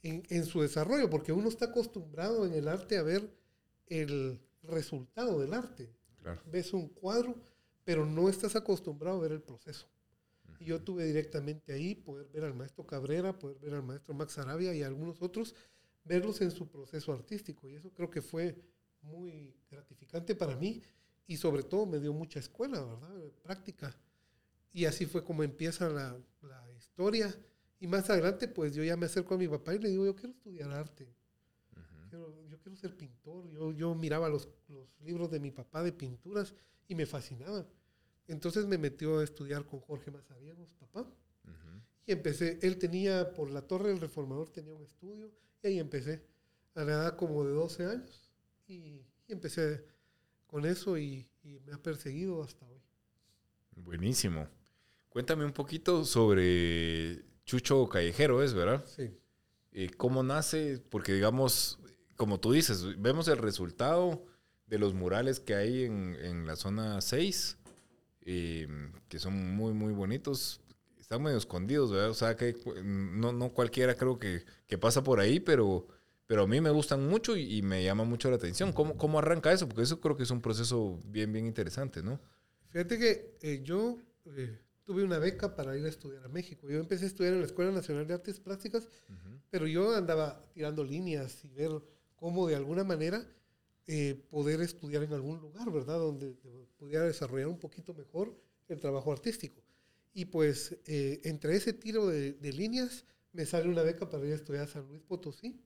en, 0.02 0.24
en, 0.30 0.46
su 0.46 0.62
desarrollo, 0.62 1.08
porque 1.08 1.32
uno 1.32 1.50
está 1.50 1.66
acostumbrado 1.66 2.48
en 2.48 2.54
el 2.54 2.68
arte 2.68 2.98
a 2.98 3.04
ver 3.04 3.30
el 3.88 4.40
resultado 4.64 5.40
del 5.40 5.54
arte. 5.54 5.92
Claro. 6.22 6.42
Ves 6.52 6.74
un 6.74 6.90
cuadro, 6.90 7.36
pero 7.86 8.06
no 8.06 8.28
estás 8.28 8.56
acostumbrado 8.56 9.18
a 9.18 9.22
ver 9.22 9.32
el 9.32 9.42
proceso. 9.42 9.88
Y 10.60 10.66
yo 10.66 10.82
tuve 10.82 11.06
directamente 11.06 11.72
ahí 11.72 11.96
poder 11.96 12.28
ver 12.28 12.44
al 12.44 12.56
maestro 12.56 12.86
Cabrera, 12.86 13.38
poder 13.38 13.60
ver 13.60 13.76
al 13.76 13.84
maestro 13.84 14.14
Max 14.14 14.38
Arabia 14.38 14.74
y 14.74 14.84
a 14.84 14.88
algunos 14.88 15.22
otros, 15.22 15.56
verlos 16.04 16.42
en 16.42 16.52
su 16.52 16.68
proceso 16.68 17.14
artístico. 17.14 17.70
Y 17.70 17.76
eso 17.76 17.92
creo 17.92 18.10
que 18.10 18.22
fue 18.22 18.56
muy 19.02 19.56
gratificante 19.70 20.36
para 20.36 20.56
mí 20.56 20.82
y 21.28 21.38
sobre 21.38 21.64
todo 21.64 21.86
me 21.86 22.00
dio 22.00 22.12
mucha 22.12 22.40
escuela, 22.40 22.84
¿verdad? 22.84 23.32
Práctica. 23.44 23.96
Y 24.74 24.86
así 24.86 25.06
fue 25.06 25.24
como 25.24 25.44
empieza 25.44 25.88
la, 25.88 26.18
la, 26.42 26.72
historia. 26.76 27.34
Y 27.80 27.88
más 27.88 28.10
adelante, 28.10 28.48
pues 28.48 28.74
yo 28.74 28.84
ya 28.84 28.98
me 28.98 29.06
acerco 29.06 29.36
a 29.36 29.38
mi 29.38 29.48
papá 29.48 29.76
y 29.76 29.80
le 29.80 29.90
digo, 29.90 30.06
yo 30.06 30.16
quiero 30.16 30.32
estudiar 30.32 30.72
arte. 30.72 31.04
Uh 31.04 31.80
-huh. 31.80 32.10
quiero, 32.10 32.48
yo 32.48 32.60
quiero 32.60 32.76
ser 32.76 32.96
pintor. 32.96 33.48
Yo, 33.50 33.72
yo 33.72 33.96
miraba 33.96 34.28
los, 34.30 34.50
los 34.68 34.88
libros 35.02 35.30
de 35.30 35.40
mi 35.40 35.52
papá 35.52 35.84
de 35.84 35.92
pinturas 35.92 36.54
y 36.88 36.96
me 36.96 37.06
fascinaba. 37.06 37.66
Entonces 38.28 38.66
me 38.66 38.78
metió 38.78 39.20
a 39.20 39.24
estudiar 39.24 39.66
con 39.66 39.80
Jorge 39.80 40.12
Mazariegos, 40.12 40.70
papá. 40.80 41.08
Y 42.08 42.12
empecé, 42.12 42.60
él 42.62 42.78
tenía, 42.78 43.34
por 43.34 43.50
la 43.50 43.64
Torre 43.64 43.90
del 43.90 44.00
Reformador 44.00 44.50
tenía 44.50 44.74
un 44.74 44.84
estudio, 44.84 45.32
y 45.64 45.68
ahí 45.68 45.80
empecé, 45.80 46.24
a 46.76 46.84
la 46.84 46.92
edad 46.92 47.16
como 47.16 47.44
de 47.44 47.54
12 47.54 47.86
años, 47.86 48.32
y, 48.68 49.02
empecé 49.28 49.84
con 50.46 50.66
eso 50.66 50.98
y, 50.98 51.28
me 51.66 51.74
ha 51.74 51.82
perseguido 51.82 52.44
hasta 52.44 52.66
hoy. 52.68 52.82
Buenísimo. 53.76 54.48
Cuéntame 55.10 55.46
un 55.46 55.54
poquito 55.54 56.06
sobre 56.06 57.24
Chucho 57.44 57.88
Callejero, 57.88 58.44
¿es 58.44 58.54
verdad? 58.54 58.84
Sí. 58.88 59.12
Eh, 59.72 59.92
¿Cómo 59.96 60.24
nace? 60.24 60.80
Porque 60.90 61.14
digamos, 61.14 61.80
como 62.16 62.40
tú 62.40 62.52
dices, 62.52 63.00
vemos 63.00 63.28
el 63.28 63.38
resultado 63.38 64.26
de 64.68 64.80
los 64.80 64.94
murales 64.94 65.40
que 65.40 65.56
hay 65.56 65.84
en, 65.84 66.16
en 66.22 66.46
la 66.46 66.56
zona 66.56 67.02
6, 67.02 67.58
eh, 68.22 68.68
que 69.08 69.20
son 69.20 69.56
muy, 69.56 69.74
muy 69.74 69.94
bonitos 69.94 70.62
están 71.06 71.22
medio 71.22 71.38
escondidos, 71.38 71.92
¿verdad? 71.92 72.10
O 72.10 72.16
sea, 72.16 72.36
que 72.36 72.56
no, 72.84 73.32
no 73.32 73.50
cualquiera 73.54 73.96
creo 73.96 74.18
que, 74.18 74.44
que, 74.66 74.80
pasa 74.80 75.04
por 75.04 75.20
ahí, 75.20 75.40
pero, 75.40 75.88
pero 76.26 76.44
a 76.44 76.48
mí 76.48 76.60
me 76.62 76.72
gustan 76.72 77.08
mucho 77.08 77.38
y, 77.38 77.62
me 77.62 77.84
llama 77.84 78.06
mucho 78.06 78.32
la 78.32 78.38
atención. 78.38 78.74
¿Cómo, 78.74 78.98
¿Cómo, 78.98 79.20
arranca 79.20 79.54
eso? 79.54 79.68
Porque 79.68 79.84
eso 79.84 80.02
creo 80.02 80.18
que 80.18 80.24
es 80.24 80.32
un 80.32 80.42
proceso 80.42 81.00
bien, 81.06 81.32
bien 81.32 81.46
interesante, 81.46 82.02
¿no? 82.02 82.20
Fíjate 82.70 82.98
que 82.98 83.38
eh, 83.44 83.62
yo 83.64 84.00
eh, 84.36 84.58
tuve 84.84 85.04
una 85.04 85.20
beca 85.20 85.56
para 85.56 85.78
ir 85.78 85.86
a 85.86 85.90
estudiar 85.90 86.26
a 86.26 86.28
México. 86.28 86.68
Yo 86.68 86.80
empecé 86.80 87.06
a 87.06 87.08
estudiar 87.08 87.34
en 87.34 87.42
la 87.42 87.46
Escuela 87.46 87.72
Nacional 87.72 88.08
de 88.08 88.16
Artes 88.16 88.40
Plásticas, 88.40 88.88
pero 89.52 89.68
yo 89.68 89.96
andaba 89.96 90.44
tirando 90.56 90.84
líneas 90.84 91.46
y 91.46 91.50
ver 91.50 91.70
cómo 92.16 92.48
de 92.48 92.56
alguna 92.56 92.84
manera 92.84 93.24
eh, 93.88 94.16
poder 94.30 94.62
estudiar 94.62 95.04
en 95.04 95.14
algún 95.14 95.40
lugar, 95.40 95.72
¿verdad? 95.72 96.00
Donde 96.00 96.36
pudiera 96.78 97.06
desarrollar 97.06 97.48
un 97.48 97.60
poquito 97.60 97.94
mejor 97.94 98.36
el 98.68 98.80
trabajo 98.80 99.12
artístico. 99.12 99.62
Y 100.16 100.26
pues 100.26 100.78
eh, 100.86 101.20
entre 101.26 101.58
ese 101.58 101.74
tiro 101.74 102.08
de, 102.08 102.38
líneas 102.54 103.06
me 103.34 103.46
sale 103.46 103.68
una 103.68 103.84
beca 103.84 104.10
para 104.10 104.26
ir 104.26 104.32
a 104.32 104.36
estudiar 104.38 104.64
a 104.64 104.68
San 104.68 104.88
Luis 104.88 105.02
Potosí, 105.02 105.62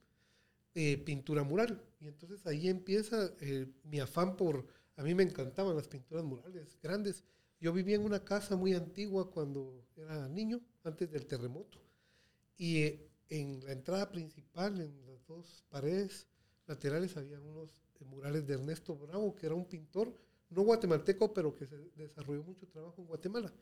eh, 0.74 0.98
pintura 0.98 1.44
mural. 1.44 1.80
Y 2.00 2.08
entonces 2.08 2.46
ahí 2.48 2.68
empieza 2.68 3.32
eh, 3.42 3.68
mi 3.84 4.00
afán 4.00 4.36
por, 4.36 4.66
a 4.96 5.04
mí 5.04 5.14
me 5.14 5.22
encantaban 5.22 5.76
las 5.76 5.88
pinturas 5.88 6.26
murales 6.26 6.80
grandes. 6.82 7.24
Yo 7.62 7.72
vivía 7.74 7.96
en 7.96 8.06
una 8.06 8.24
casa 8.24 8.56
muy 8.56 8.74
antigua 8.74 9.30
cuando 9.30 9.86
era 9.96 10.28
niño, 10.28 10.62
antes 10.84 11.12
del 11.12 11.28
terremoto. 11.28 11.80
Y 12.58 13.02
en 13.30 13.64
la 13.64 13.74
entrada 13.74 14.10
principal, 14.10 14.82
en 14.82 15.06
las 15.06 15.28
dos 15.28 15.64
paredes 15.70 16.26
laterales, 16.66 17.16
había 17.18 17.40
unos 17.40 17.70
murales 18.06 18.48
de 18.48 18.54
Ernesto 18.56 18.96
Bravo, 18.96 19.36
que 19.36 19.46
era 19.46 19.56
un 19.56 19.66
pintor, 19.66 20.14
no 20.50 20.64
guatemalteco, 20.64 21.34
pero 21.34 21.56
que 21.56 21.68
se 21.68 21.78
desarrolló 21.96 22.44
mucho 22.44 22.68
trabajo 22.68 23.02
en 23.02 23.08
Guatemala 23.08 23.54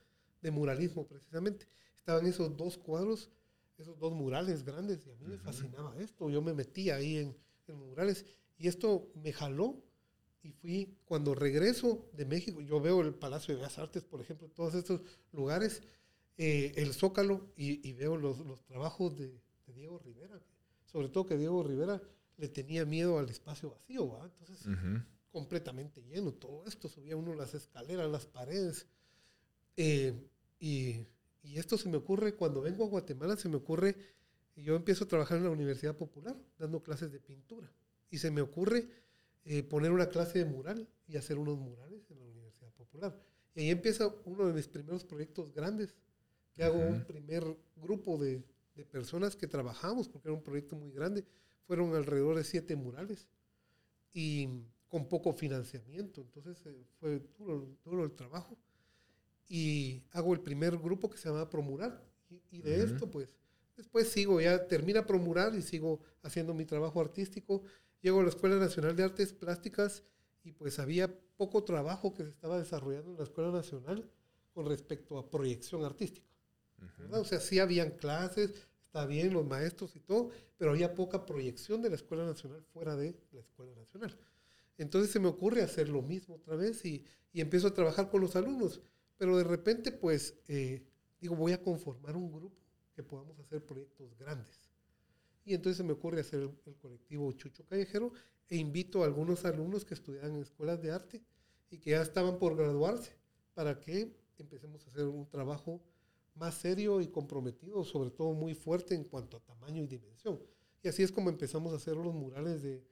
de 0.41 0.51
muralismo 0.51 1.05
precisamente. 1.07 1.67
Estaban 1.95 2.25
esos 2.25 2.55
dos 2.55 2.77
cuadros, 2.77 3.29
esos 3.77 3.97
dos 3.99 4.13
murales 4.13 4.63
grandes 4.63 5.05
y 5.05 5.11
a 5.11 5.15
mí 5.15 5.25
me 5.27 5.37
fascinaba 5.37 5.97
esto. 5.97 6.29
Yo 6.29 6.41
me 6.41 6.53
metía 6.53 6.95
ahí 6.95 7.17
en, 7.17 7.35
en 7.67 7.75
murales 7.75 8.25
y 8.57 8.67
esto 8.67 9.11
me 9.15 9.33
jaló 9.33 9.83
y 10.43 10.51
fui, 10.51 10.97
cuando 11.05 11.35
regreso 11.35 12.09
de 12.13 12.25
México, 12.25 12.61
yo 12.61 12.79
veo 12.79 13.01
el 13.01 13.13
Palacio 13.13 13.53
de 13.53 13.59
Bellas 13.59 13.77
Artes, 13.77 14.05
por 14.05 14.21
ejemplo, 14.21 14.49
todos 14.49 14.75
estos 14.75 15.01
lugares, 15.33 15.83
eh, 16.37 16.71
el 16.77 16.93
Zócalo 16.93 17.51
y, 17.57 17.91
veo 17.93 18.15
los, 18.15 18.39
los 18.39 18.63
trabajos 18.63 19.17
de, 19.17 19.41
Diego 19.75 19.99
Rivera, 19.99 20.41
sobre 20.85 21.09
todo 21.09 21.25
que 21.25 21.37
Diego 21.37 21.61
Rivera 21.61 22.01
le 22.37 22.47
tenía 22.49 22.85
miedo 22.85 23.19
al 23.19 23.29
espacio 23.29 23.71
vacío, 23.71 24.09
¿va? 24.09 24.25
entonces 24.25 24.67
completamente 25.31 26.01
lleno 26.03 26.33
todo 26.33 26.65
esto, 26.65 26.87
subía 26.87 27.15
uno 27.15 27.35
las 27.35 27.53
escaleras, 27.53 28.09
las 28.09 28.25
paredes, 28.25 28.87
eh, 29.75 30.13
y, 30.59 31.05
y, 31.43 31.57
esto 31.59 31.77
se 31.77 31.89
me 31.89 31.97
ocurre 31.97 32.33
cuando 32.33 32.61
vengo 32.61 32.85
a 32.85 32.87
Guatemala, 32.87 33.37
se 33.37 33.47
me 33.47 33.57
ocurre, 33.57 33.95
yo 34.55 34.75
empiezo 34.75 35.03
a 35.03 35.07
trabajar 35.07 35.37
en 35.37 35.43
la 35.43 35.51
Universidad 35.51 35.95
Popular, 35.95 36.35
dando 36.57 36.81
clases 36.81 37.11
de 37.11 37.19
pintura. 37.19 37.71
Y 38.09 38.17
se 38.17 38.31
me 38.31 38.41
ocurre 38.41 38.89
eh, 39.45 39.63
poner 39.63 39.91
una 39.91 40.09
clase 40.09 40.39
de 40.39 40.45
mural 40.45 40.89
y 41.07 41.15
hacer 41.15 41.37
unos 41.37 41.57
murales 41.57 42.09
en 42.09 42.19
la 42.19 42.25
Universidad 42.25 42.71
Popular. 42.73 43.17
Y 43.53 43.61
ahí 43.61 43.69
empieza 43.69 44.13
uno 44.25 44.47
de 44.47 44.53
mis 44.53 44.67
primeros 44.67 45.03
proyectos 45.05 45.53
grandes, 45.53 45.95
que 46.55 46.63
hago 46.63 46.79
un 46.79 47.05
primer 47.05 47.43
grupo 47.75 48.17
de, 48.17 48.43
de, 48.75 48.83
personas 48.83 49.35
que 49.35 49.45
trabajamos, 49.45 50.09
porque 50.09 50.29
era 50.29 50.35
un 50.35 50.43
proyecto 50.43 50.75
muy 50.75 50.91
grande. 50.91 51.23
Fueron 51.67 51.93
alrededor 51.95 52.37
de 52.37 52.43
siete 52.43 52.75
murales 52.75 53.27
y 54.13 54.49
con 54.87 55.07
poco 55.07 55.33
financiamiento. 55.33 56.21
Entonces 56.21 56.65
eh, 56.65 56.85
fue 56.99 57.21
duro, 57.37 57.67
duro 57.83 58.05
el 58.05 58.13
trabajo 58.13 58.57
y 59.49 60.03
hago 60.11 60.33
el 60.33 60.41
primer 60.41 60.77
grupo 60.77 61.09
que 61.09 61.17
se 61.17 61.29
llama 61.29 61.49
Promurar. 61.49 62.03
Y, 62.51 62.61
de 62.61 62.83
esto, 62.83 63.09
pues, 63.09 63.33
después 63.77 64.09
sigo, 64.09 64.41
ya 64.41 64.67
termina 64.67 65.05
Promurar 65.05 65.55
y 65.55 65.61
sigo 65.61 66.01
haciendo 66.23 66.53
mi 66.53 66.65
trabajo 66.65 66.99
artístico. 66.99 67.63
Llego 68.01 68.19
a 68.19 68.23
la 68.23 68.29
Escuela 68.29 68.57
Nacional 68.57 68.95
de 68.95 69.03
Artes 69.03 69.33
Plásticas 69.33 70.03
y 70.43 70.51
pues 70.51 70.79
había 70.79 71.13
poco 71.37 71.63
trabajo 71.63 72.13
que 72.13 72.23
se 72.23 72.29
estaba 72.29 72.57
desarrollando 72.57 73.11
en 73.11 73.17
la 73.17 73.23
Escuela 73.23 73.51
Nacional 73.51 74.09
con 74.53 74.65
respecto 74.65 75.17
a 75.17 75.29
proyección 75.29 75.85
artística. 75.85 76.27
O 77.11 77.23
sea, 77.23 77.39
sí 77.39 77.59
habían 77.59 77.91
clases, 77.91 78.67
está 78.97 79.05
bien 79.05 79.31
los 79.31 79.45
maestros 79.45 79.95
y 79.95 79.99
todo, 79.99 80.31
pero 80.57 80.71
había 80.71 80.95
poca 80.95 81.23
proyección 81.23 81.83
de 81.83 81.89
la 81.89 81.95
Escuela 81.95 82.25
Nacional 82.25 82.63
fuera 82.73 82.95
de 82.95 83.15
la 83.31 83.41
Escuela 83.41 83.75
Nacional. 83.75 84.17
Entonces 84.75 85.11
se 85.11 85.19
me 85.19 85.27
ocurre 85.27 85.61
hacer 85.61 85.87
lo 85.87 86.01
mismo 86.01 86.35
otra 86.35 86.55
vez 86.55 86.83
y, 86.83 87.05
y 87.31 87.41
empiezo 87.41 87.67
a 87.67 87.73
trabajar 87.73 88.09
con 88.09 88.21
los 88.21 88.35
alumnos. 88.35 88.81
Pero 89.17 89.37
de 89.37 89.43
repente, 89.43 89.91
pues, 89.91 90.35
eh, 90.47 90.83
digo, 91.21 91.35
voy 91.35 91.51
a 91.51 91.61
conformar 91.61 92.15
un 92.15 92.31
grupo 92.31 92.57
que 92.95 93.03
podamos 93.03 93.37
hacer 93.39 93.63
proyectos 93.63 94.17
grandes. 94.17 94.67
Y 95.45 95.53
entonces 95.53 95.77
se 95.77 95.83
me 95.83 95.93
ocurre 95.93 96.21
hacer 96.21 96.41
el, 96.41 96.75
colectivo 96.77 97.31
Chucho 97.33 97.65
Callejero 97.65 98.11
e 98.49 98.57
invito 98.57 99.03
a 99.03 99.05
algunos 99.05 99.45
alumnos 99.45 99.85
que 99.85 99.93
estudian 99.93 100.33
en 100.33 100.41
escuelas 100.41 100.81
de 100.81 100.91
arte 100.91 101.21
y 101.69 101.77
que 101.77 101.91
ya 101.91 102.01
estaban 102.01 102.39
por 102.39 102.55
graduarse 102.55 103.11
para 103.53 103.79
que 103.79 104.11
empecemos 104.39 104.85
a 104.85 104.89
hacer 104.89 105.05
un 105.05 105.27
trabajo 105.29 105.83
más 106.37 106.55
serio 106.55 107.01
y 107.01 107.07
comprometido, 107.07 107.83
sobre 107.83 108.11
todo 108.11 108.33
muy 108.33 108.53
fuerte 108.53 108.95
en 108.95 109.03
cuanto 109.03 109.37
a 109.37 109.39
tamaño 109.41 109.83
y 109.83 109.87
dimensión. 109.87 110.39
Y 110.83 110.87
así 110.87 111.03
es 111.03 111.11
como 111.11 111.29
empezamos 111.29 111.73
a 111.73 111.77
hacer 111.77 111.95
los 111.95 112.13
murales 112.13 112.61
de, 112.61 112.83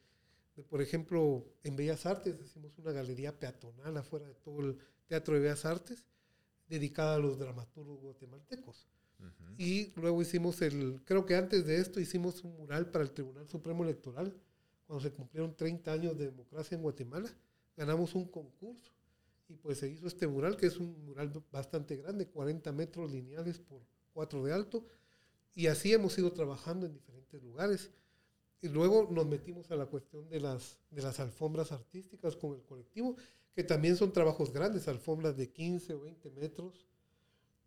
de 0.55 0.63
por 0.63 0.81
ejemplo, 0.81 1.45
en 1.63 1.75
Bellas 1.75 2.05
Artes, 2.05 2.35
hicimos 2.43 2.77
una 2.77 2.91
galería 2.91 3.37
peatonal 3.37 3.97
afuera 3.97 4.27
de 4.27 4.35
todo 4.35 4.61
el 4.61 4.77
Teatro 5.07 5.35
de 5.35 5.41
Bellas 5.41 5.65
Artes 5.65 6.05
dedicada 6.67 7.15
a 7.15 7.19
los 7.19 7.37
dramaturgos 7.37 7.99
guatemaltecos. 7.99 8.87
Y 9.57 9.93
luego 9.95 10.21
hicimos 10.21 10.61
el, 10.61 11.01
creo 11.05 11.25
que 11.25 11.35
antes 11.35 11.65
de 11.65 11.77
esto 11.77 11.99
hicimos 11.99 12.43
un 12.43 12.57
mural 12.57 12.91
para 12.91 13.03
el 13.03 13.11
Tribunal 13.11 13.47
Supremo 13.47 13.83
Electoral, 13.83 14.35
cuando 14.85 15.01
se 15.01 15.13
cumplieron 15.13 15.55
30 15.55 15.91
años 15.91 16.17
de 16.17 16.25
democracia 16.25 16.75
en 16.75 16.81
Guatemala, 16.81 17.33
ganamos 17.77 18.13
un 18.13 18.25
concurso 18.25 18.91
y 19.47 19.55
pues 19.55 19.79
se 19.79 19.89
hizo 19.89 20.07
este 20.07 20.27
mural, 20.27 20.57
que 20.57 20.67
es 20.67 20.77
un 20.77 21.05
mural 21.05 21.31
bastante 21.51 21.95
grande, 21.97 22.27
40 22.27 22.71
metros 22.71 23.11
lineales 23.11 23.59
por 23.59 23.81
4 24.13 24.43
de 24.43 24.53
alto, 24.53 24.85
y 25.53 25.67
así 25.67 25.93
hemos 25.93 26.17
ido 26.17 26.31
trabajando 26.33 26.85
en 26.85 26.93
diferentes 26.93 27.41
lugares. 27.41 27.91
Y 28.61 28.69
luego 28.69 29.07
nos 29.11 29.27
metimos 29.27 29.69
a 29.71 29.75
la 29.75 29.85
cuestión 29.85 30.27
de 30.27 30.39
las, 30.39 30.79
de 30.89 31.01
las 31.01 31.19
alfombras 31.19 31.71
artísticas 31.71 32.35
con 32.35 32.55
el 32.55 32.63
colectivo 32.63 33.15
que 33.55 33.63
también 33.63 33.95
son 33.95 34.11
trabajos 34.11 34.51
grandes, 34.51 34.87
alfombras 34.89 35.37
de 35.37 35.49
15 35.49 35.93
o 35.93 36.01
20 36.01 36.29
metros, 36.31 36.85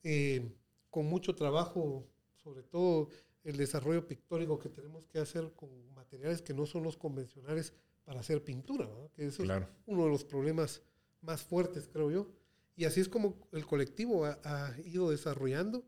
eh, 0.03 0.55
con 0.91 1.07
mucho 1.07 1.35
trabajo, 1.35 2.07
sobre 2.37 2.63
todo 2.63 3.09
el 3.43 3.57
desarrollo 3.57 4.07
pictórico 4.07 4.59
que 4.59 4.69
tenemos 4.69 5.07
que 5.07 5.19
hacer 5.19 5.51
con 5.55 5.71
materiales 5.95 6.43
que 6.43 6.53
no 6.53 6.67
son 6.67 6.83
los 6.83 6.99
convencionales 6.99 7.73
para 8.05 8.21
hacer 8.21 8.45
pintura, 8.45 8.87
que 9.15 9.27
eso 9.27 9.43
es 9.43 9.51
uno 9.87 10.05
de 10.05 10.11
los 10.11 10.25
problemas 10.25 10.83
más 11.21 11.43
fuertes, 11.43 11.89
creo 11.93 12.11
yo. 12.11 12.29
Y 12.77 12.85
así 12.85 13.01
es 13.01 13.09
como 13.09 13.37
el 13.53 13.67
colectivo 13.67 14.25
ha, 14.25 14.75
ido 14.85 15.11
desarrollando. 15.11 15.85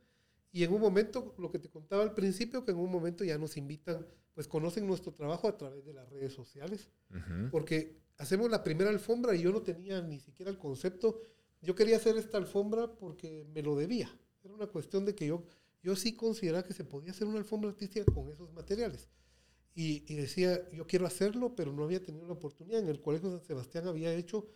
Y 0.53 0.65
en 0.65 0.73
un 0.73 0.81
momento, 0.81 1.35
lo 1.39 1.51
que 1.51 1.61
te 1.61 1.69
contaba 1.69 2.03
al 2.03 2.15
principio, 2.15 2.65
que 2.65 2.73
en 2.73 2.79
un 2.79 2.91
momento 2.91 3.23
ya 3.23 3.39
nos 3.39 3.57
invitan, 3.57 4.05
pues 4.35 4.49
conocen 4.49 4.87
nuestro 4.87 5.13
trabajo 5.13 5.47
a 5.47 5.57
través 5.57 5.85
de 5.87 5.93
las 5.93 6.09
redes 6.11 6.33
sociales, 6.33 6.91
porque 7.53 8.01
hacemos 8.19 8.51
la 8.51 8.65
primera 8.65 8.91
alfombra 8.91 9.37
y 9.37 9.43
yo 9.43 9.53
no 9.53 9.63
tenía 9.63 10.03
ni 10.03 10.19
siquiera 10.19 10.51
el 10.51 10.59
concepto. 10.59 11.23
Yo 11.63 11.77
quería 11.77 11.97
hacer 11.97 12.17
esta 12.17 12.39
alfombra 12.39 12.93
porque 12.93 13.47
me 13.55 13.63
lo 13.63 13.77
debía. 13.77 14.11
Era 14.43 14.55
una 14.55 14.67
cuestión 14.67 15.05
de 15.05 15.15
que 15.15 15.27
yo, 15.27 15.45
yo 15.83 15.95
sí 15.95 16.17
consideraba 16.17 16.65
que 16.65 16.75
se 16.75 16.85
podía 16.85 17.13
hacer 17.13 17.29
una 17.29 17.39
alfombra 17.39 17.71
artística 17.71 18.05
con 18.13 18.31
esos 18.31 18.53
materiales. 18.53 19.09
Y, 19.75 20.05
y 20.13 20.17
decía, 20.17 20.69
yo 20.73 20.87
quiero 20.89 21.07
hacerlo, 21.07 21.55
pero 21.55 21.73
no 21.73 21.85
había 21.85 22.03
tenido 22.03 22.27
la 22.27 22.33
oportunidad. 22.33 22.81
En 22.81 22.89
el 22.89 23.01
Colegio 23.01 23.31
San 23.31 23.45
Sebastián 23.45 23.87
había 23.87 24.13
hecho 24.13 24.49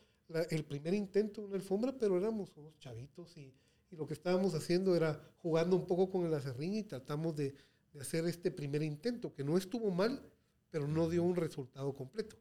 el 0.50 0.64
primer 0.64 0.94
intento 0.94 1.42
de 1.42 1.48
una 1.48 1.56
alfombra, 1.56 1.96
pero 1.96 2.16
éramos 2.16 2.56
unos 2.56 2.78
chavitos 2.78 3.36
y, 3.36 3.54
y, 3.90 3.96
lo 3.96 4.06
que 4.06 4.14
estábamos 4.14 4.54
haciendo 4.54 4.96
era 4.96 5.20
jugando 5.42 5.76
un 5.76 5.86
poco 5.86 6.10
con 6.10 6.26
el 6.26 6.34
acerrín 6.34 6.74
y 6.74 6.82
tratamos 6.82 7.36
de, 7.36 7.54
de 7.92 8.00
hacer 8.00 8.26
este 8.26 8.50
primer 8.50 8.82
intento, 8.82 9.32
que 9.32 9.44
no 9.44 9.56
estuvo 9.56 9.90
mal, 9.90 10.20
pero 10.70 10.88
no 10.88 11.08
dio 11.08 11.22
un 11.22 11.36
resultado 11.36 11.94
completo. 11.94 12.36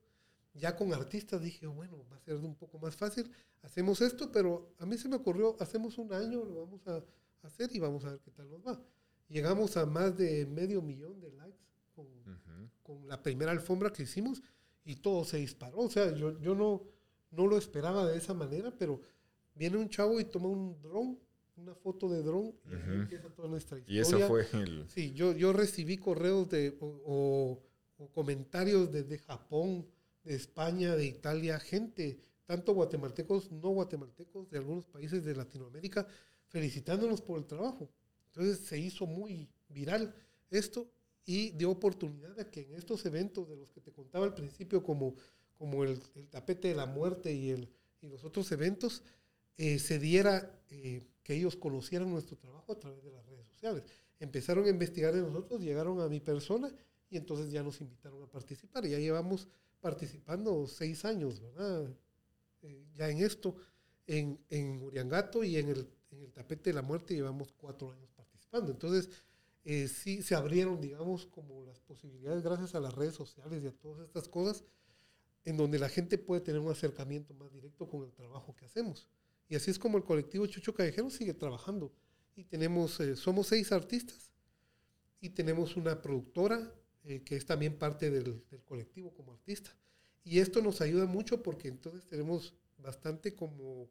Ya 0.56 0.76
con 0.76 0.94
artistas 0.94 1.42
dije, 1.42 1.66
bueno, 1.68 2.06
va 2.12 2.18
a 2.18 2.20
ser 2.20 2.36
un 2.36 2.56
poco 2.56 2.80
más 2.80 2.96
fácil, 2.96 3.30
hacemos 3.62 4.02
esto, 4.02 4.32
pero 4.32 4.74
a 4.80 4.86
mí 4.86 4.98
se 4.98 5.08
me 5.08 5.16
ocurrió, 5.16 5.56
hacemos 5.60 5.98
un 5.98 6.14
año, 6.14 6.44
lo 6.44 6.66
vamos 6.66 6.88
a 6.88 7.04
hacer 7.44 7.70
y 7.74 7.80
vamos 7.80 8.06
a 8.06 8.12
ver 8.12 8.20
qué 8.20 8.32
tal 8.32 8.50
nos 8.50 8.66
va. 8.66 8.80
Llegamos 9.30 9.78
a 9.78 9.86
más 9.86 10.18
de 10.18 10.46
medio 10.46 10.82
millón 10.82 11.20
de 11.20 11.32
likes 11.32 11.64
con, 11.96 12.08
con 12.84 13.08
la 13.08 13.22
primera 13.22 13.52
alfombra 13.52 13.92
que 13.92 14.04
hicimos 14.04 14.42
y 14.86 14.96
todo 14.96 15.24
se 15.26 15.38
disparó. 15.38 15.80
O 15.80 15.90
sea, 15.90 16.14
yo, 16.14 16.40
yo 16.40 16.54
no, 16.54 16.84
no 17.36 17.48
lo 17.48 17.58
esperaba 17.58 18.06
de 18.08 18.18
esa 18.18 18.34
manera, 18.34 18.72
pero 18.78 19.02
viene 19.56 19.78
un 19.78 19.90
chavo 19.90 20.20
y 20.20 20.26
toma 20.26 20.50
un 20.50 20.82
dron, 20.82 21.20
una 21.56 21.76
foto 21.76 22.10
de 22.10 22.24
dron 22.24 22.54
y 22.66 22.94
empieza 22.94 23.30
toda 23.30 23.48
nuestra 23.48 23.78
historia. 23.78 23.98
Y 23.98 24.02
eso 24.02 24.20
fue 24.28 24.48
el... 24.54 24.86
Sí, 24.90 25.14
yo, 25.14 25.34
yo 25.34 25.54
recibí 25.54 25.98
correos 25.98 26.50
de, 26.50 26.76
o, 26.80 27.60
o, 27.98 28.08
comentarios 28.10 28.92
desde 28.92 29.18
Japón, 29.20 29.86
de 30.24 30.36
España, 30.36 30.96
de 30.96 31.06
Italia, 31.06 31.60
gente, 31.60 32.18
tanto 32.46 32.74
guatemaltecos, 32.74 33.52
no 33.52 33.70
guatemaltecos, 33.70 34.50
de 34.50 34.58
algunos 34.58 34.86
países 34.86 35.24
de 35.24 35.36
Latinoamérica, 35.36 36.08
felicitándonos 36.48 37.22
por 37.22 37.38
el 37.40 37.46
trabajo. 37.46 37.90
Entonces 38.28 38.66
se 38.66 38.80
hizo 38.80 39.06
muy 39.06 39.50
viral 39.70 40.14
esto 40.50 40.90
y 41.26 41.52
dio 41.52 41.72
oportunidad 41.72 42.38
a 42.40 42.50
que 42.50 42.62
en 42.62 42.74
estos 42.76 43.06
eventos 43.06 43.48
de 43.50 43.56
los 43.56 43.72
que 43.72 43.82
te 43.82 43.92
contaba 43.92 44.26
al 44.26 44.34
principio, 44.34 44.84
como, 44.84 45.16
como 45.64 45.86
el, 45.86 46.02
tapete 46.30 46.68
de 46.68 46.76
la 46.76 46.86
muerte 46.86 47.32
y, 47.32 47.52
el, 47.52 47.70
y 48.02 48.10
los 48.10 48.26
otros 48.26 48.52
eventos, 48.52 49.02
eh, 49.56 49.80
se 49.80 49.98
diera 49.98 50.60
eh, 50.70 51.02
que 51.24 51.36
ellos 51.36 51.56
conocieran 51.56 52.12
nuestro 52.12 52.36
trabajo 52.36 52.74
a 52.74 52.80
través 52.80 53.02
de 53.02 53.12
las 53.12 53.26
redes 53.26 53.48
sociales. 53.48 53.86
Empezaron 54.20 54.66
a 54.66 54.70
investigar 54.70 55.14
de 55.14 55.22
nosotros, 55.22 55.62
llegaron 55.62 56.02
a 56.02 56.10
mi 56.10 56.20
persona 56.20 56.70
y 57.10 57.16
entonces 57.16 57.50
ya 57.50 57.64
nos 57.64 57.80
invitaron 57.80 58.22
a 58.24 58.28
participar. 58.28 58.86
Ya 58.86 59.00
llevamos 59.00 59.48
participando 59.80 60.68
seis 60.68 61.06
años, 61.06 61.40
¿verdad? 61.40 61.90
Eh, 62.64 62.86
ya 62.94 63.10
en 63.10 63.20
esto, 63.20 63.56
en, 64.06 64.38
en 64.50 64.82
Uriangato 64.82 65.46
y 65.46 65.56
en 65.56 65.70
el, 65.70 65.88
en 66.12 66.24
el 66.24 66.34
tapete 66.34 66.72
de 66.72 66.74
la 66.74 66.82
muerte 66.82 67.14
llevamos 67.14 67.54
cuatro 67.54 67.90
años 67.90 68.12
participando. 68.12 68.70
Entonces, 68.70 69.10
eh, 69.64 69.88
sí 69.88 70.22
se 70.24 70.36
abrieron, 70.36 70.82
digamos, 70.82 71.26
como 71.28 71.64
las 71.64 71.80
posibilidades 71.80 72.44
gracias 72.44 72.76
a 72.76 72.82
las 72.82 72.94
redes 72.94 73.14
sociales 73.16 73.64
y 73.64 73.68
a 73.68 73.72
todas 73.72 74.06
estas 74.06 74.28
cosas, 74.28 74.66
en 75.46 75.58
donde 75.58 75.80
la 75.80 75.90
gente 75.90 76.18
puede 76.18 76.42
tener 76.42 76.62
un 76.62 76.72
acercamiento 76.72 77.34
más 77.34 77.52
directo 77.52 77.88
con 77.88 78.04
el 78.04 78.12
trabajo 78.12 78.56
que 78.56 78.66
hacemos. 78.66 79.08
Y 79.50 79.56
así 79.56 79.72
es 79.72 79.80
como 79.80 79.98
el 79.98 80.04
colectivo 80.04 80.48
Chucho 80.48 80.74
Callejero 80.74 81.10
sigue 81.10 81.34
trabajando. 81.34 81.92
Y 82.36 82.46
tenemos, 82.46 83.00
eh, 83.00 83.16
somos 83.16 83.48
seis 83.48 83.72
artistas 83.72 84.32
y 85.20 85.30
tenemos 85.30 85.76
una 85.76 86.02
productora 86.02 86.74
eh, 87.04 87.22
que 87.24 87.36
es 87.36 87.46
también 87.46 87.78
parte 87.78 88.10
del, 88.10 88.44
del, 88.50 88.64
colectivo 88.64 89.14
como 89.14 89.34
artista. 89.34 89.70
Y 90.24 90.40
esto 90.40 90.62
nos 90.62 90.82
ayuda 90.82 91.06
mucho 91.06 91.44
porque 91.44 91.68
entonces 91.68 92.08
tenemos 92.08 92.56
bastante 92.78 93.36
como, 93.36 93.90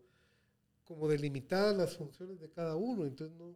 como 0.84 1.08
delimitadas 1.08 1.76
las 1.76 1.96
funciones 1.96 2.40
de 2.40 2.50
cada 2.50 2.74
uno. 2.76 3.04
Entonces 3.04 3.36
no, 3.36 3.54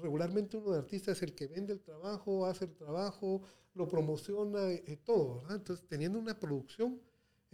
regularmente 0.00 0.56
uno 0.56 0.72
de 0.72 0.78
artista 0.78 1.12
es 1.12 1.22
el 1.22 1.34
que 1.34 1.46
vende 1.46 1.72
el 1.72 1.80
trabajo, 1.80 2.46
hace 2.46 2.66
el 2.66 2.74
trabajo, 2.74 3.42
lo 3.74 3.88
promociona, 3.88 4.70
eh, 4.70 4.98
todo, 5.04 5.40
¿verdad? 5.40 5.56
Entonces, 5.56 5.86
teniendo 5.88 6.18
una 6.18 6.38
producción 6.38 7.00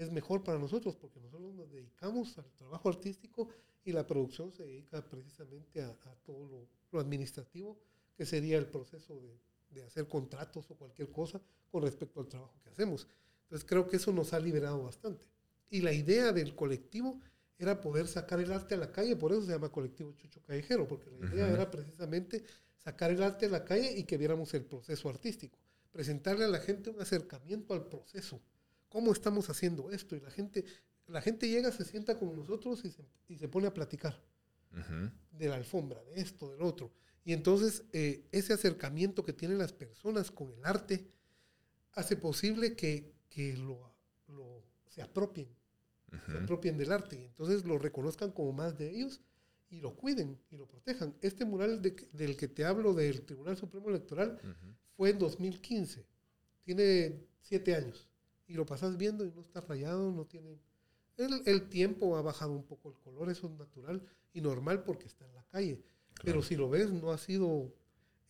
es 0.02 0.11
mejor 0.11 0.42
para 0.42 0.59
nosotros 0.59 0.97
porque 0.97 1.21
nosotros 1.21 1.54
nos 1.54 1.71
dedicamos 1.71 2.37
al 2.38 2.50
trabajo 2.52 2.88
artístico 2.88 3.49
y 3.85 3.92
la 3.92 4.07
producción 4.07 4.52
se 4.52 4.64
dedica 4.64 5.02
precisamente 5.02 5.83
a, 5.83 5.95
todo 6.25 6.47
lo, 6.47 6.69
lo, 6.90 7.00
administrativo, 7.00 7.78
que 8.17 8.25
sería 8.25 8.58
el 8.58 8.67
proceso 8.67 9.21
de, 9.21 9.39
de, 9.71 9.82
hacer 9.82 10.08
contratos 10.08 10.71
o 10.71 10.75
cualquier 10.75 11.10
cosa 11.10 11.41
con 11.71 11.82
respecto 11.82 12.21
al 12.21 12.28
trabajo 12.28 12.54
que 12.63 12.71
hacemos. 12.71 13.06
Entonces, 13.43 13.69
creo 13.69 13.86
que 13.86 13.97
eso 13.97 14.13
nos 14.13 14.32
ha 14.32 14.41
liberado 14.41 14.82
bastante. 14.82 15.26
Y 15.71 15.80
la 15.82 15.93
idea 15.93 16.32
del 16.32 16.54
colectivo 16.54 17.21
era 17.58 17.80
poder 17.80 18.08
sacar 18.08 18.41
el 18.41 18.52
arte 18.52 18.75
a 18.75 18.78
la 18.78 18.91
calle, 18.91 19.17
por 19.17 19.32
eso 19.32 19.43
se 19.43 19.52
llama 19.52 19.71
colectivo 19.71 20.13
Chucho 20.13 20.41
Callejero, 20.43 20.89
porque 20.89 21.10
la 21.10 21.26
idea 21.26 21.49
era 21.49 21.71
precisamente 21.71 22.43
sacar 22.78 23.10
el 23.10 23.23
arte 23.23 23.47
a 23.47 23.50
la 23.50 23.65
calle 23.65 23.93
y 23.99 24.04
que 24.04 24.17
viéramos 24.17 24.54
el 24.54 24.65
proceso 24.65 25.10
artístico, 25.10 25.58
presentarle 25.93 26.47
a 26.47 26.49
la 26.49 26.60
gente 26.60 26.89
un 26.89 27.00
acercamiento 27.00 27.75
al 27.75 27.86
proceso, 27.86 28.41
cómo 28.91 29.13
estamos 29.13 29.49
haciendo 29.49 29.91
esto, 29.91 30.15
y 30.15 30.21
la 30.21 30.31
gente, 30.31 30.67
la 31.07 31.23
gente 31.23 31.49
llega, 31.49 31.73
se 31.73 31.87
sienta 31.87 32.19
con 32.19 32.37
nosotros 32.37 32.85
y 32.85 32.91
se, 32.91 33.07
y 33.29 33.39
se 33.39 33.49
pone 33.49 33.67
a 33.67 33.73
platicar 33.73 34.23
de 35.33 35.49
la 35.49 35.57
alfombra, 35.57 36.03
de 36.05 36.21
esto, 36.21 36.50
del 36.53 36.63
otro. 36.63 36.93
Y 37.25 37.33
entonces 37.33 37.85
eh, 37.93 38.29
ese 38.31 38.53
acercamiento 38.53 39.25
que 39.25 39.33
tienen 39.33 39.59
las 39.59 39.73
personas 39.73 40.31
con 40.31 40.53
el 40.53 40.65
arte 40.65 41.09
hace 41.93 42.17
posible 42.17 42.76
que, 42.76 43.15
que 43.29 43.57
lo, 43.57 43.93
lo, 44.29 44.63
se 44.89 45.03
apropien 45.03 45.49
se 46.26 46.39
apropien 46.39 46.76
del 46.76 46.93
arte. 46.93 47.17
Y 47.17 47.25
entonces 47.25 47.65
lo 47.65 47.79
reconozcan 47.79 48.33
como 48.33 48.53
más 48.53 48.76
de 48.76 48.91
ellos 48.91 49.21
y 49.69 49.81
lo 49.81 49.95
cuiden 49.95 50.39
y 50.50 50.57
lo 50.57 50.67
protejan. 50.67 51.15
Este 51.21 51.45
mural 51.45 51.81
del 51.81 52.37
que 52.37 52.49
te 52.49 52.65
hablo 52.65 52.95
del 52.95 53.23
Tribunal 53.23 53.57
Supremo 53.57 53.89
Electoral 53.89 54.39
fue 54.97 55.11
en 55.11 55.19
2015, 55.19 56.05
tiene 56.63 57.25
siete 57.41 57.75
años 57.75 58.09
y 58.50 58.54
lo 58.54 58.67
pasas 58.67 58.97
viendo 58.97 59.25
y 59.25 59.30
no 59.30 59.41
está 59.41 59.60
rayado, 59.60 60.10
no 60.10 60.25
tiene... 60.25 60.58
El, 61.17 61.43
el, 61.47 61.69
tiempo 61.69 62.17
ha 62.17 62.23
bajado 62.23 62.52
un 62.52 62.65
poco 62.65 62.89
el 62.89 62.97
color, 62.97 63.30
eso 63.30 63.47
es 63.47 63.52
natural 63.52 64.02
y 64.32 64.41
normal 64.41 64.82
porque 64.82 65.06
está 65.06 65.25
en 65.26 65.34
la 65.34 65.45
calle. 65.45 65.82
Pero 66.25 66.43
si 66.43 66.56
lo 66.56 66.69
ves, 66.69 66.91
no 66.91 67.13
ha 67.13 67.19
sido 67.19 67.73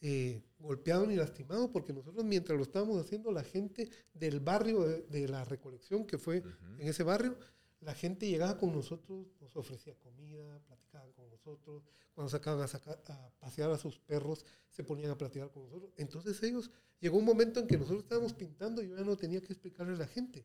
eh, 0.02 0.42
golpeado 0.58 1.06
ni 1.06 1.16
lastimado, 1.16 1.70
porque 1.70 1.92
nosotros 1.92 2.24
mientras 2.24 2.56
lo 2.56 2.62
estábamos 2.62 3.00
haciendo, 3.00 3.32
la 3.32 3.44
gente 3.44 3.88
del 4.12 4.40
barrio 4.40 4.80
de, 4.82 5.28
la 5.28 5.44
recolección 5.44 6.06
que 6.06 6.18
fue 6.18 6.42
en 6.78 6.88
ese 6.88 7.02
barrio, 7.02 7.36
la 7.80 7.94
gente 7.94 8.28
llegaba 8.28 8.58
con 8.58 8.72
nosotros, 8.72 9.26
nos 9.40 9.56
ofrecía 9.56 9.94
comida, 9.94 10.60
platicaban 10.66 11.12
con 11.12 11.30
nosotros, 11.30 11.82
cuando 12.14 12.30
sacaban 12.30 12.60
a, 12.60 13.12
a, 13.12 13.30
pasear 13.40 13.70
a 13.70 13.78
sus 13.78 13.98
perros, 13.98 14.44
se 14.68 14.84
ponían 14.84 15.10
a 15.10 15.18
platicar 15.18 15.50
con 15.50 15.64
nosotros. 15.64 15.92
Entonces 15.96 16.42
ellos, 16.42 16.70
llegó 17.00 17.18
un 17.18 17.24
momento 17.24 17.60
en 17.60 17.66
que 17.66 17.78
nosotros 17.78 18.02
estábamos 18.02 18.34
pintando 18.34 18.82
y 18.82 18.88
yo 18.88 18.96
ya 18.96 19.04
no 19.04 19.16
tenía 19.16 19.40
que 19.40 19.52
explicarle 19.52 19.94
a 19.94 19.98
la 19.98 20.06
gente 20.06 20.44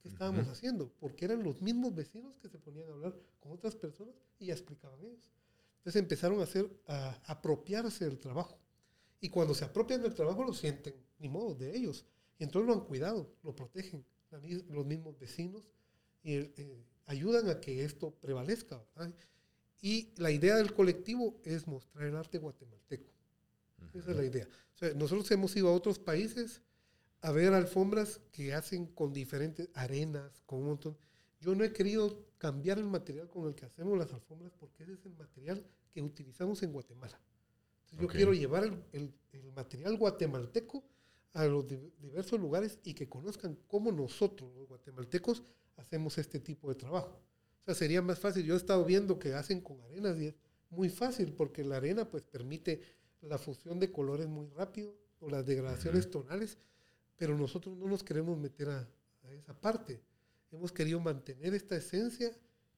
qué 0.00 0.08
estábamos 0.08 0.48
haciendo, 0.48 0.90
porque 0.98 1.26
eran 1.26 1.42
los 1.42 1.60
mismos 1.60 1.94
vecinos 1.94 2.38
que 2.38 2.48
se 2.48 2.58
ponían 2.58 2.88
a 2.88 2.92
hablar 2.92 3.14
con 3.38 3.52
otras 3.52 3.76
personas 3.76 4.14
y 4.38 4.46
ya 4.46 4.54
explicaban 4.54 4.98
ellos. 5.04 5.30
Entonces 5.78 6.00
empezaron 6.00 6.40
a 6.40 6.44
hacer, 6.44 6.70
a 6.86 7.20
apropiarse 7.26 8.06
del 8.06 8.18
trabajo. 8.18 8.58
Y 9.20 9.28
cuando 9.28 9.54
se 9.54 9.66
apropian 9.66 10.00
del 10.00 10.14
trabajo 10.14 10.42
lo 10.42 10.54
sienten, 10.54 10.94
ni 11.18 11.28
modo, 11.28 11.54
de 11.54 11.76
ellos. 11.76 12.06
Y 12.38 12.44
entonces 12.44 12.66
lo 12.66 12.72
han 12.72 12.86
cuidado, 12.86 13.30
lo 13.42 13.54
protegen, 13.54 14.04
los 14.70 14.86
mismos 14.86 15.18
vecinos 15.18 15.62
y 16.22 16.34
eh, 16.34 16.84
ayudan 17.06 17.48
a 17.48 17.60
que 17.60 17.84
esto 17.84 18.12
prevalezca. 18.20 18.82
Y 19.80 20.12
la 20.16 20.30
idea 20.30 20.56
del 20.56 20.74
colectivo 20.74 21.40
es 21.44 21.66
mostrar 21.66 22.06
el 22.06 22.16
arte 22.16 22.38
guatemalteco. 22.38 23.10
Esa 23.94 24.10
es 24.10 24.16
la 24.16 24.24
idea. 24.24 24.46
nosotros 24.94 25.30
hemos 25.30 25.56
ido 25.56 25.68
a 25.68 25.72
otros 25.72 25.98
países 25.98 26.62
a 27.22 27.32
ver 27.32 27.52
alfombras 27.52 28.20
que 28.32 28.54
hacen 28.54 28.86
con 28.86 29.12
diferentes 29.12 29.68
arenas, 29.74 30.42
con 30.46 30.60
un 30.60 30.66
montón. 30.66 30.96
Yo 31.40 31.54
no 31.54 31.64
he 31.64 31.72
querido 31.72 32.26
cambiar 32.38 32.78
el 32.78 32.86
material 32.86 33.28
con 33.28 33.46
el 33.46 33.54
que 33.54 33.66
hacemos 33.66 33.98
las 33.98 34.12
alfombras 34.12 34.52
porque 34.58 34.82
ese 34.82 34.92
es 34.92 35.04
el 35.06 35.14
material 35.14 35.64
que 35.92 36.02
utilizamos 36.02 36.62
en 36.62 36.72
Guatemala. 36.72 37.20
Yo 37.98 38.06
quiero 38.06 38.32
llevar 38.32 38.64
el, 38.64 38.84
el, 38.92 39.12
el, 39.32 39.52
material 39.52 39.96
guatemalteco 39.96 40.84
a 41.32 41.44
los 41.46 41.66
diversos 42.00 42.40
lugares 42.40 42.78
y 42.82 42.94
que 42.94 43.08
conozcan 43.08 43.56
cómo 43.66 43.92
nosotros, 43.92 44.52
los 44.54 44.68
guatemaltecos, 44.68 45.42
hacemos 45.76 46.18
este 46.18 46.40
tipo 46.40 46.68
de 46.68 46.74
trabajo. 46.74 47.20
O 47.62 47.64
sea, 47.64 47.74
sería 47.74 48.02
más 48.02 48.18
fácil. 48.18 48.44
Yo 48.44 48.54
he 48.54 48.56
estado 48.56 48.84
viendo 48.84 49.18
que 49.18 49.34
hacen 49.34 49.60
con 49.60 49.80
arenas 49.82 50.18
y 50.18 50.26
es 50.26 50.34
muy 50.70 50.88
fácil 50.88 51.32
porque 51.32 51.64
la 51.64 51.76
arena 51.76 52.08
pues 52.08 52.22
permite 52.22 52.80
la 53.22 53.38
fusión 53.38 53.78
de 53.78 53.92
colores 53.92 54.28
muy 54.28 54.48
rápido 54.48 54.94
o 55.20 55.28
las 55.28 55.44
degradaciones 55.44 56.10
tonales, 56.10 56.58
pero 57.16 57.36
nosotros 57.36 57.76
no 57.76 57.86
nos 57.86 58.02
queremos 58.02 58.38
meter 58.38 58.70
a, 58.70 58.88
a, 59.22 59.32
esa 59.32 59.54
parte. 59.58 60.00
Hemos 60.50 60.72
querido 60.72 60.98
mantener 61.00 61.54
esta 61.54 61.76
esencia 61.76 62.32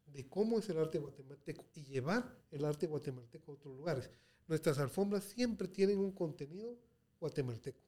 de 0.07 0.29
cómo 0.29 0.59
es 0.59 0.69
el 0.69 0.79
arte 0.79 0.99
guatemalteco 0.99 1.65
y 1.75 1.85
llevar 1.85 2.37
el 2.51 2.65
arte 2.65 2.87
guatemalteco 2.87 3.53
a 3.53 3.55
otros 3.55 3.77
lugares. 3.77 4.11
Nuestras 4.49 4.79
alfombras 4.79 5.25
siempre 5.25 5.69
tienen 5.69 5.99
un 5.99 6.13
contenido 6.13 6.77
guatemalteco, 7.21 7.81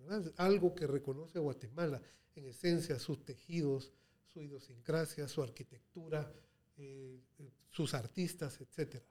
¿verdad? 0.00 0.32
algo 0.36 0.74
que 0.74 0.86
reconoce 0.86 1.38
a 1.38 1.40
Guatemala, 1.40 2.00
en 2.34 2.46
esencia, 2.46 2.98
sus 2.98 3.24
tejidos, 3.24 3.92
su 4.26 4.42
idiosincrasia, 4.42 5.28
su 5.28 5.42
arquitectura, 5.42 6.32
eh, 6.76 7.20
sus 7.70 7.94
artistas, 7.94 8.60
etc. 8.60 9.02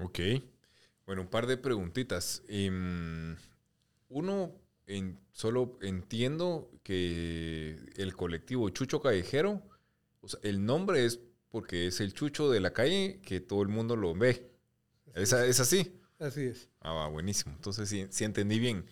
Ok. 0.00 0.20
Bueno, 1.06 1.22
un 1.22 1.28
par 1.28 1.46
de 1.46 1.56
preguntitas. 1.56 2.42
Em, 2.48 3.36
uno, 4.08 4.54
en, 4.86 5.18
solo 5.32 5.78
entiendo 5.82 6.70
que 6.82 7.78
el 7.96 8.14
colectivo 8.14 8.68
Chucho 8.70 9.00
Callejero, 9.00 9.62
o 10.20 10.28
sea, 10.28 10.40
el 10.42 10.64
nombre 10.64 11.04
es 11.04 11.20
porque 11.52 11.86
es 11.86 12.00
el 12.00 12.14
chucho 12.14 12.50
de 12.50 12.60
la 12.60 12.72
calle 12.72 13.20
que 13.22 13.40
todo 13.40 13.62
el 13.62 13.68
mundo 13.68 13.94
lo 13.94 14.14
ve. 14.14 14.50
¿Es, 15.14 15.32
¿Es, 15.34 15.60
así? 15.60 16.00
Así 16.18 16.44
es. 16.44 16.70
Ah, 16.80 17.08
buenísimo. 17.12 17.54
Entonces 17.54 17.88
sí, 17.88 18.06
sí 18.10 18.24
entendí 18.24 18.58
bien. 18.58 18.86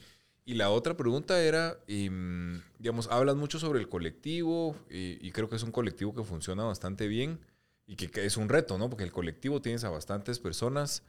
Y 0.45 0.55
la 0.55 0.71
otra 0.71 0.97
pregunta 0.97 1.41
era, 1.43 1.79
em, 1.87 2.63
digamos, 2.79 3.09
hablas 3.09 3.37
mucho 3.37 3.59
sobre 3.59 3.79
el 3.81 3.89
colectivo 3.89 4.77
y, 4.89 5.31
creo 5.33 5.49
que 5.49 5.57
es 5.57 5.63
un 5.63 5.73
colectivo 5.73 6.15
que 6.15 6.25
funciona 6.25 6.65
bastante 6.65 7.07
bien 7.09 7.41
y 7.87 7.97
que, 7.97 8.25
es 8.25 8.37
un 8.37 8.49
reto, 8.49 8.79
¿no? 8.79 8.89
Porque 8.89 9.05
el 9.05 9.13
colectivo 9.13 9.61
tienes 9.61 9.85
a 9.85 9.91
bastantes 9.91 10.39
personas 10.39 11.03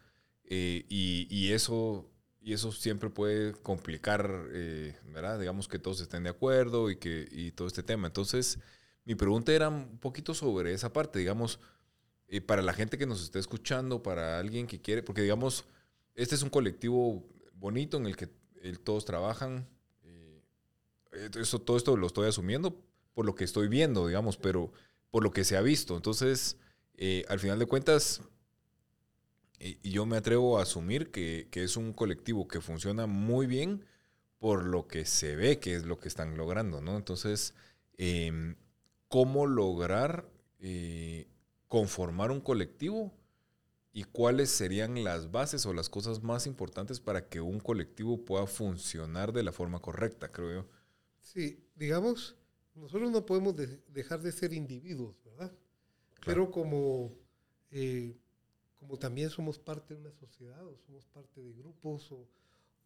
eh, 0.44 0.86
y, 0.90 1.52
eso, 1.52 2.10
y 2.42 2.54
eso 2.54 2.72
siempre 2.72 3.10
puede 3.10 3.54
complicar, 3.54 4.48
eh, 4.52 4.96
¿verdad? 5.14 5.40
Digamos 5.40 5.68
que 5.68 5.80
todos 5.80 6.02
estén 6.02 6.24
de 6.24 6.30
acuerdo 6.30 6.90
y, 6.90 6.98
que, 6.98 7.28
y 7.32 7.52
todo 7.52 7.68
este 7.68 7.84
tema. 7.84 8.08
Entonces, 8.08 8.60
mi 9.06 9.16
pregunta 9.16 9.54
era 9.54 9.70
un 9.70 9.98
poquito 9.98 10.34
sobre 10.34 10.74
esa 10.74 10.94
parte, 10.94 11.20
digamos, 11.20 11.60
eh, 12.28 12.42
para 12.42 12.62
la 12.62 12.74
gente 12.74 12.98
que 12.98 13.06
nos 13.06 13.24
está 13.24 13.40
escuchando, 13.40 14.04
para 14.04 14.40
alguien 14.40 14.68
que 14.68 14.82
quiere, 14.82 15.04
porque 15.04 15.22
digamos, 15.22 15.66
este 16.16 16.36
es 16.36 16.44
un 16.44 16.50
colectivo 16.50 17.28
bonito 17.54 17.98
en 17.98 18.06
el 18.06 18.16
que 18.16 18.30
todos 18.84 19.06
trabajan. 19.06 19.68
Eh, 20.04 20.42
eso, 21.40 21.60
todo 21.60 21.78
esto 21.78 21.98
lo 21.98 22.08
estoy 22.08 22.28
asumiendo 22.28 22.82
por 23.14 23.26
lo 23.26 23.36
que 23.36 23.44
estoy 23.44 23.68
viendo, 23.68 24.08
digamos, 24.08 24.38
pero 24.38 24.72
por 25.10 25.24
lo 25.24 25.32
que 25.32 25.44
se 25.44 25.58
ha 25.58 25.62
visto. 25.62 25.96
Entonces, 25.96 26.58
eh, 26.96 27.26
al 27.28 27.40
final 27.40 27.60
de 27.60 27.66
cuentas, 27.66 28.22
y 29.60 29.92
yo 29.92 30.06
me 30.06 30.18
atrevo 30.18 30.58
a 30.58 30.64
asumir 30.64 31.12
que, 31.12 31.48
es 31.52 31.78
un 31.78 31.94
colectivo 31.94 32.48
que 32.48 32.62
funciona 32.62 33.06
muy 33.06 33.46
bien 33.46 33.86
por 34.40 34.66
lo 34.66 34.88
que 34.88 35.06
se 35.06 35.36
ve 35.36 35.60
que 35.60 35.76
es 35.76 35.86
lo 35.86 36.00
que 36.00 36.08
están 36.08 36.36
logrando, 36.36 36.82
¿no? 36.82 36.98
Entonces, 36.98 37.54
em, 37.98 38.56
¿cómo 39.08 39.46
lograr 39.46 40.28
eh, 40.60 41.28
conformar 41.68 42.32
un 42.32 42.42
colectivo 42.42 43.14
y 43.94 44.04
cuáles 44.04 44.50
serían 44.50 45.04
las 45.04 45.32
bases 45.32 45.66
o 45.66 45.74
las 45.74 45.90
cosas 45.90 46.24
más 46.24 46.48
importantes 46.48 47.00
para 47.00 47.28
que 47.28 47.42
un 47.42 47.60
colectivo 47.60 48.24
pueda 48.24 48.48
funcionar 48.48 49.34
de 49.34 49.44
la 49.44 49.52
forma 49.52 49.80
correcta, 49.80 50.32
creo 50.32 50.54
yo. 50.54 50.70
Sí, 51.20 51.68
digamos, 51.76 52.36
nosotros 52.76 53.12
no 53.12 53.26
podemos 53.26 53.56
dejar 53.88 54.22
de 54.22 54.32
ser 54.32 54.54
individuos, 54.54 55.22
¿verdad? 55.26 55.52
Pero 56.26 56.52
como, 56.52 57.12
eh, 57.70 58.18
como 58.80 58.98
también 58.98 59.30
somos 59.30 59.60
parte 59.60 59.94
de 59.94 60.00
una 60.00 60.12
sociedad 60.12 60.66
o 60.66 60.78
somos 60.86 61.06
parte 61.08 61.42
de 61.42 61.54
grupos 61.54 62.12
o, 62.12 62.28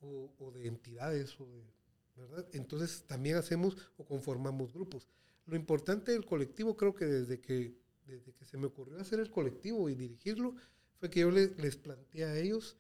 o, 0.02 0.52
de 0.52 0.68
entidades, 0.68 1.40
o 1.40 1.46
de, 1.46 1.64
¿verdad? 2.16 2.48
Entonces 2.54 3.04
también 3.06 3.36
hacemos 3.38 3.78
o 3.98 4.06
conformamos 4.06 4.74
grupos. 4.74 5.08
Lo 5.46 5.56
importante 5.56 6.12
del 6.12 6.26
colectivo 6.26 6.76
creo 6.76 6.96
que 6.96 7.06
desde 7.06 7.40
que, 7.40 7.78
desde 8.08 8.34
que 8.34 8.46
se 8.46 8.58
me 8.58 8.68
ocurrió 8.68 9.00
hacer 9.00 9.20
el 9.20 9.30
colectivo 9.30 9.90
y 9.90 9.96
dirigirlo, 9.96 10.56
fue 11.00 11.10
que 11.10 11.22
yo 11.22 11.32
les, 11.32 11.58
les 11.58 11.76
planteé 11.76 12.26
a 12.26 12.38
ellos 12.38 12.78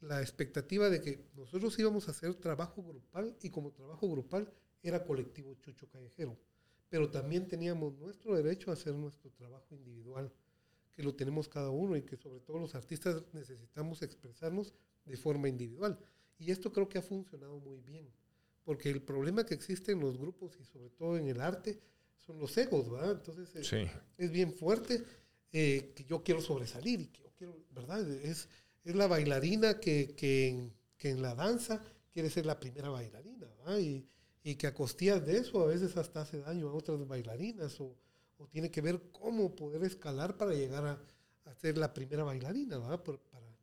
la 0.00 0.20
expectativa 0.22 0.88
de 0.88 1.00
que 1.00 1.26
nosotros 1.34 1.78
íbamos 1.78 2.08
a 2.08 2.12
hacer 2.12 2.34
trabajo 2.34 2.82
grupal 2.82 3.36
y 3.42 3.50
como 3.50 3.70
trabajo 3.72 4.08
grupal 4.10 4.50
era 4.82 5.04
colectivo 5.04 5.54
Chucho 5.60 5.88
Callejero. 5.88 6.38
Pero 6.88 7.10
también 7.10 7.46
teníamos 7.46 7.94
nuestro 7.98 8.34
derecho 8.34 8.70
a 8.70 8.74
hacer 8.74 8.94
nuestro 8.94 9.30
trabajo 9.30 9.74
individual, 9.74 10.32
que 10.90 11.02
lo 11.02 11.14
tenemos 11.14 11.48
cada 11.48 11.70
uno 11.70 11.96
y 11.96 12.02
que 12.02 12.16
sobre 12.16 12.40
todo 12.40 12.58
los 12.58 12.74
artistas 12.74 13.22
necesitamos 13.32 14.02
expresarnos 14.02 14.74
de 15.04 15.16
forma 15.16 15.48
individual. 15.48 15.98
Y 16.38 16.50
esto 16.50 16.72
creo 16.72 16.88
que 16.88 16.98
ha 16.98 17.02
funcionado 17.02 17.58
muy 17.60 17.80
bien, 17.82 18.08
porque 18.64 18.90
el 18.90 19.02
problema 19.02 19.44
que 19.44 19.54
existe 19.54 19.92
en 19.92 20.00
los 20.00 20.18
grupos 20.18 20.58
y 20.58 20.64
sobre 20.64 20.88
todo 20.90 21.16
en 21.16 21.28
el 21.28 21.40
arte 21.40 21.78
son 22.18 22.38
los 22.38 22.56
egos, 22.56 22.90
¿verdad? 22.90 23.12
Entonces 23.12 23.72
eh, 23.72 23.90
es 24.16 24.30
bien 24.30 24.52
fuerte 24.52 25.04
eh, 25.52 25.92
que 25.94 26.04
yo 26.04 26.22
quiero 26.22 26.40
sobresalir 26.40 27.00
y 27.00 27.06
que 27.08 27.29
¿verdad? 27.70 28.08
Es, 28.10 28.48
es 28.84 28.94
la 28.94 29.06
bailarina 29.06 29.80
que, 29.80 30.14
que, 30.16 30.48
en, 30.48 30.72
que 30.96 31.10
en 31.10 31.22
la 31.22 31.34
danza 31.34 31.80
quiere 32.12 32.30
ser 32.30 32.46
la 32.46 32.58
primera 32.58 32.88
bailarina, 32.88 33.46
Y, 33.78 34.06
y, 34.42 34.54
que 34.56 34.66
a 34.66 34.74
costillas 34.74 35.24
de 35.24 35.38
eso 35.38 35.62
a 35.62 35.66
veces 35.66 35.96
hasta 35.96 36.22
hace 36.22 36.40
daño 36.40 36.68
a 36.68 36.74
otras 36.74 37.06
bailarinas 37.06 37.80
o, 37.80 37.96
o 38.38 38.46
tiene 38.48 38.70
que 38.70 38.80
ver 38.80 39.10
cómo 39.12 39.54
poder 39.54 39.84
escalar 39.84 40.36
para 40.36 40.54
llegar 40.54 40.84
a, 40.86 41.02
a 41.44 41.54
ser 41.54 41.78
la 41.78 41.92
primera 41.92 42.24
bailarina, 42.24 42.78
¿verdad? 42.78 43.02
para, 43.02 43.18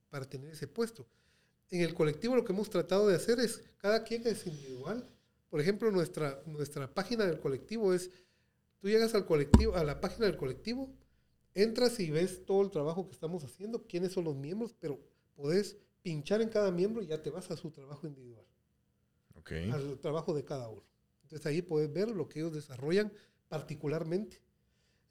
para 0.09 0.25
tener 0.29 0.51
ese 0.51 0.67
puesto. 0.67 1.07
En 1.69 1.81
el 1.81 1.93
colectivo 1.93 2.35
lo 2.35 2.45
que 2.45 2.53
hemos 2.53 2.69
tratado 2.69 3.07
de 3.07 3.15
hacer 3.15 3.39
es, 3.39 3.61
cada 3.77 4.03
quien 4.03 4.25
es 4.25 4.45
individual. 4.47 5.05
Por 5.49 5.59
ejemplo, 5.59 5.91
nuestra, 5.91 6.41
nuestra 6.45 6.93
página 6.93 7.25
del 7.25 7.39
colectivo 7.39 7.93
es, 7.93 8.09
tú 8.79 8.87
llegas 8.89 9.13
al 9.15 9.25
colectivo, 9.25 9.75
a 9.75 9.83
la 9.83 9.99
página 9.99 10.27
del 10.27 10.37
colectivo, 10.37 10.93
entras 11.57 11.99
y 11.99 12.11
ves 12.11 12.45
todo 12.45 12.61
el 12.61 12.69
trabajo 12.69 13.07
que 13.07 13.13
estamos 13.13 13.43
haciendo, 13.43 13.85
quiénes 13.87 14.13
son 14.13 14.25
los 14.25 14.35
miembros, 14.35 14.75
pero 14.79 14.99
podés 15.35 15.77
pinchar 16.03 16.41
en 16.41 16.49
cada 16.49 16.71
miembro 16.71 17.01
y 17.01 17.07
ya 17.07 17.21
te 17.21 17.31
vas 17.31 17.49
a 17.49 17.57
su 17.57 17.71
trabajo 17.71 18.05
individual. 18.07 18.45
Okay. 19.35 19.69
Al 19.71 19.99
trabajo 19.99 20.33
de 20.33 20.43
cada 20.45 20.69
uno. 20.69 20.83
Entonces 21.23 21.45
ahí 21.47 21.61
puedes 21.61 21.91
ver 21.91 22.09
lo 22.09 22.29
que 22.29 22.39
ellos 22.39 22.53
desarrollan 22.53 23.11
particularmente 23.47 24.41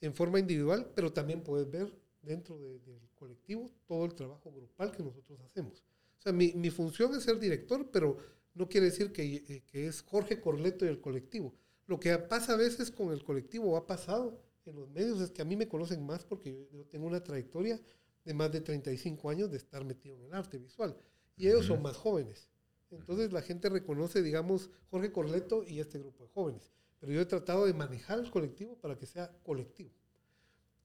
en 0.00 0.14
forma 0.14 0.38
individual, 0.38 0.92
pero 0.94 1.12
también 1.12 1.42
puedes 1.42 1.70
ver 1.70 1.92
dentro 2.22 2.58
del 2.58 2.80
colectivo 3.14 3.70
todo 3.86 4.04
el 4.04 4.14
trabajo 4.14 4.52
grupal 4.52 4.92
que 4.92 5.02
nosotros 5.02 5.40
hacemos. 5.40 5.82
O 6.18 6.22
sea, 6.22 6.32
mi, 6.32 6.52
mi 6.52 6.70
función 6.70 7.14
es 7.14 7.24
ser 7.24 7.38
director, 7.38 7.90
pero 7.90 8.18
no 8.54 8.68
quiere 8.68 8.86
decir 8.86 9.12
que, 9.12 9.22
eh, 9.22 9.62
que, 9.66 9.86
es 9.86 10.02
Jorge 10.02 10.40
Corleto 10.40 10.84
y 10.84 10.88
el 10.88 11.00
colectivo. 11.00 11.54
Lo 11.86 12.00
que 12.00 12.16
pasa 12.18 12.54
a 12.54 12.56
veces 12.56 12.90
con 12.90 13.12
el 13.12 13.22
colectivo 13.22 13.76
ha 13.76 13.86
pasado 13.86 14.40
en 14.66 14.76
los 14.76 14.88
medios 14.88 15.20
es 15.20 15.30
que 15.30 15.42
a 15.42 15.44
mí 15.44 15.56
me 15.56 15.68
conocen 15.68 16.04
más 16.04 16.24
porque 16.24 16.68
yo, 16.72 16.84
tengo 16.86 17.06
una 17.06 17.22
trayectoria 17.22 17.80
de 18.24 18.34
más 18.34 18.50
de 18.52 18.60
35 18.60 19.30
años 19.30 19.50
de 19.50 19.56
estar 19.56 19.84
metido 19.84 20.16
en 20.16 20.22
el 20.24 20.34
arte 20.34 20.58
visual. 20.58 20.96
Y 21.36 21.48
ellos 21.48 21.66
son 21.66 21.82
más 21.82 21.96
jóvenes. 21.96 22.48
Entonces 22.90 23.32
la 23.32 23.42
gente 23.42 23.68
reconoce, 23.68 24.22
digamos, 24.22 24.70
Jorge 24.90 25.12
Corleto 25.12 25.64
y 25.64 25.80
este 25.80 25.98
grupo 25.98 26.24
de 26.24 26.30
jóvenes. 26.30 26.72
Pero 26.98 27.12
yo 27.12 27.20
he 27.20 27.26
tratado 27.26 27.66
de 27.66 27.74
manejar 27.74 28.18
el 28.18 28.30
colectivo 28.30 28.76
para 28.76 28.96
que 28.96 29.06
sea 29.06 29.30
colectivo. 29.42 29.90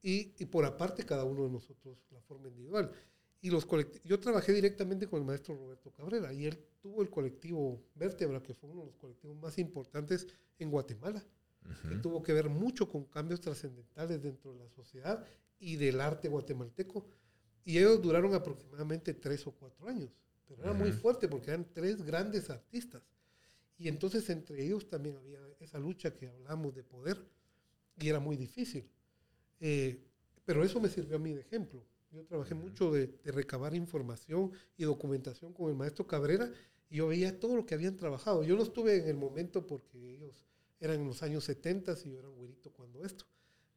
Y, 0.02 0.34
y 0.38 0.46
por 0.46 0.64
aparte 0.64 1.04
cada 1.04 1.24
uno 1.24 1.44
de 1.44 1.50
nosotros 1.50 1.98
la 2.10 2.20
forma 2.22 2.48
individual. 2.48 2.92
Y 3.40 3.50
los 3.50 3.66
yo 4.04 4.20
trabajé 4.20 4.52
directamente 4.52 5.08
con 5.08 5.20
el 5.20 5.26
maestro 5.26 5.56
Roberto 5.56 5.90
Cabrera 5.90 6.32
y 6.32 6.46
él 6.46 6.58
tuvo 6.80 7.02
el 7.02 7.10
colectivo 7.10 7.82
Vértebra, 7.94 8.40
que 8.40 8.54
fue 8.54 8.70
uno 8.70 8.82
de 8.82 8.86
los 8.86 8.96
colectivos 8.96 9.36
más 9.36 9.58
importantes 9.58 10.28
en 10.58 10.70
Guatemala 10.70 11.24
que 11.88 11.96
tuvo 11.96 12.22
que 12.22 12.32
ver 12.32 12.48
mucho 12.48 12.88
con 12.88 13.04
cambios 13.04 13.40
trascendentales 13.40 14.22
dentro 14.22 14.52
de 14.52 14.60
la 14.60 14.68
sociedad 14.70 15.24
y 15.58 15.76
del 15.76 16.00
arte 16.00 16.28
guatemalteco. 16.28 17.06
Y 17.64 17.78
ellos 17.78 18.02
duraron 18.02 18.34
aproximadamente 18.34 19.14
tres 19.14 19.46
o 19.46 19.52
cuatro 19.52 19.86
años, 19.86 20.10
pero 20.48 20.62
era 20.62 20.72
muy 20.72 20.92
fuerte 20.92 21.28
porque 21.28 21.50
eran 21.50 21.66
tres 21.72 22.02
grandes 22.02 22.50
artistas. 22.50 23.02
Y 23.78 23.88
entonces 23.88 24.28
entre 24.30 24.64
ellos 24.64 24.88
también 24.88 25.16
había 25.16 25.40
esa 25.60 25.78
lucha 25.78 26.14
que 26.14 26.28
hablamos 26.28 26.74
de 26.74 26.82
poder 26.82 27.24
y 27.98 28.08
era 28.08 28.20
muy 28.20 28.36
difícil. 28.36 28.88
Eh, 29.60 30.04
pero 30.44 30.64
eso 30.64 30.80
me 30.80 30.88
sirvió 30.88 31.16
a 31.16 31.20
mí 31.20 31.32
de 31.32 31.40
ejemplo. 31.40 31.84
Yo 32.10 32.24
trabajé 32.24 32.54
mucho 32.54 32.92
de, 32.92 33.06
de, 33.06 33.32
recabar 33.32 33.74
información 33.74 34.52
y 34.76 34.84
documentación 34.84 35.52
con 35.52 35.70
el 35.70 35.76
maestro 35.76 36.06
Cabrera 36.06 36.50
y 36.90 36.96
yo 36.96 37.08
veía 37.08 37.40
todo 37.40 37.56
lo 37.56 37.64
que 37.64 37.74
habían 37.74 37.96
trabajado. 37.96 38.44
Yo 38.44 38.54
no 38.54 38.62
estuve 38.62 38.98
en 38.98 39.08
el 39.08 39.16
momento 39.16 39.66
porque 39.66 40.16
ellos 40.16 40.46
eran 40.82 41.00
en 41.00 41.06
los 41.06 41.22
años 41.22 41.44
70 41.44 41.94
y 42.04 42.10
yo 42.10 42.18
era 42.18 42.28
un 42.28 42.36
güerito 42.36 42.72
cuando 42.72 43.04
esto. 43.04 43.24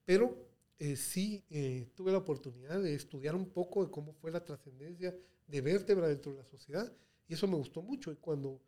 Pero 0.04 0.36
eh, 0.80 0.96
sí 0.96 1.44
eh, 1.50 1.88
tuve 1.94 2.12
la 2.12 2.18
oportunidad 2.18 2.82
de 2.82 2.96
estudiar 2.96 3.36
un 3.36 3.48
poco 3.50 3.86
de 3.86 3.92
cómo 3.92 4.12
fue 4.14 4.32
la 4.32 4.44
trascendencia 4.44 5.16
de 5.48 5.62
vértebra 5.62 6.08
dentro 6.08 6.32
de 6.32 6.40
la 6.40 6.46
sociedad 6.46 6.92
y 7.28 7.36
eso 7.36 7.48
me 7.48 7.56
gustó 7.56 7.84
mucho. 7.84 8.12
Y 8.12 8.16
cuando 8.16 8.60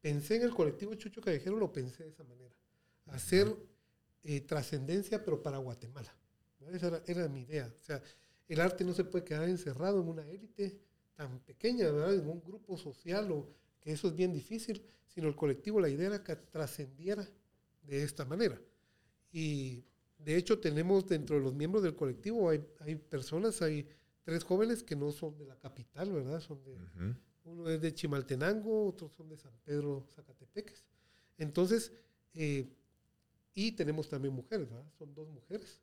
pensé 0.00 0.36
en 0.36 0.42
el 0.42 0.54
colectivo 0.54 0.94
Chucho 0.94 1.22
Callejero, 1.22 1.56
lo 1.56 1.72
pensé 1.72 2.04
de 2.04 2.10
esa 2.10 2.22
manera. 2.24 2.54
Hacer 3.06 3.56
eh, 4.22 4.42
trascendencia, 4.42 5.24
pero 5.24 5.42
para 5.42 5.56
Guatemala. 5.56 6.14
Esa 6.72 6.88
era, 6.88 7.02
era, 7.06 7.28
mi 7.28 7.42
idea. 7.42 7.72
O 7.74 7.84
sea, 7.84 8.02
el 8.46 8.60
arte 8.60 8.84
no 8.84 8.92
se 8.92 9.04
puede 9.04 9.24
quedar 9.24 9.48
encerrado 9.48 10.02
en 10.02 10.08
una 10.08 10.28
élite 10.28 10.78
tan 11.14 11.40
pequeña, 11.40 11.90
¿verdad? 11.90 12.14
en 12.14 12.28
un 12.28 12.42
grupo 12.42 12.76
social, 12.76 13.30
o 13.32 13.48
que 13.80 13.92
eso 13.92 14.08
es 14.08 14.14
bien 14.14 14.32
difícil, 14.32 14.82
sino 15.08 15.28
el 15.28 15.36
colectivo, 15.36 15.80
la 15.80 15.88
idea 15.88 16.08
era 16.08 16.22
que 16.22 16.36
trascendiera 16.36 17.26
de 17.86 18.02
esta 18.02 18.24
manera. 18.24 18.60
Y 19.32 19.84
de 20.18 20.36
hecho 20.36 20.58
tenemos 20.58 21.06
dentro 21.06 21.36
de 21.36 21.42
los 21.42 21.54
miembros 21.54 21.82
del 21.82 21.94
colectivo, 21.94 22.50
hay, 22.50 22.64
hay 22.80 22.96
personas, 22.96 23.62
hay 23.62 23.86
tres 24.22 24.44
jóvenes 24.44 24.82
que 24.82 24.96
no 24.96 25.12
son 25.12 25.38
de 25.38 25.46
la 25.46 25.56
capital, 25.56 26.12
¿verdad? 26.12 26.40
Son 26.40 26.62
de, 26.64 26.76
Uno 27.44 27.68
es 27.68 27.80
de 27.80 27.94
Chimaltenango, 27.94 28.88
otros 28.88 29.12
son 29.12 29.28
de 29.28 29.36
San 29.36 29.52
Pedro, 29.64 30.06
Zacatepeques. 30.14 30.84
Entonces, 31.38 31.92
eh, 32.34 32.68
y 33.54 33.72
tenemos 33.72 34.08
también 34.08 34.34
mujeres, 34.34 34.68
¿verdad? 34.68 34.90
Son 34.98 35.14
dos 35.14 35.28
mujeres, 35.28 35.80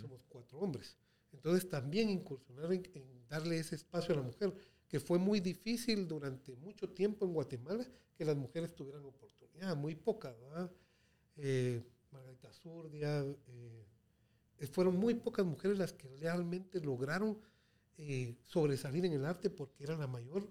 somos 0.00 0.24
cuatro 0.28 0.58
hombres. 0.58 0.96
Entonces 1.32 1.68
también 1.68 2.08
incursionar 2.10 2.72
en, 2.72 2.88
en, 2.94 3.28
darle 3.28 3.58
ese 3.58 3.74
espacio 3.74 4.14
a 4.14 4.18
la 4.18 4.22
mujer, 4.22 4.54
que 4.88 5.00
fue 5.00 5.18
muy 5.18 5.40
difícil 5.40 6.06
durante 6.06 6.54
mucho 6.54 6.88
tiempo 6.88 7.26
en 7.26 7.32
Guatemala 7.32 7.84
que 8.16 8.24
las 8.24 8.36
mujeres 8.36 8.74
tuvieran 8.74 9.04
oportunidad, 9.04 9.74
muy 9.76 9.96
poca, 9.96 10.32
¿verdad? 10.32 10.70
Eh, 11.36 11.82
Margarita 12.12 12.52
Zurdia, 12.52 13.20
eh, 13.20 14.66
fueron 14.72 14.96
muy 14.96 15.14
pocas 15.14 15.44
mujeres 15.44 15.78
las 15.78 15.92
que 15.92 16.08
realmente 16.16 16.80
lograron 16.80 17.38
eh, 17.98 18.36
sobresalir 18.42 19.04
en 19.04 19.12
el 19.12 19.24
arte 19.24 19.50
porque 19.50 19.84
era 19.84 19.96
la 19.96 20.06
mayor 20.06 20.48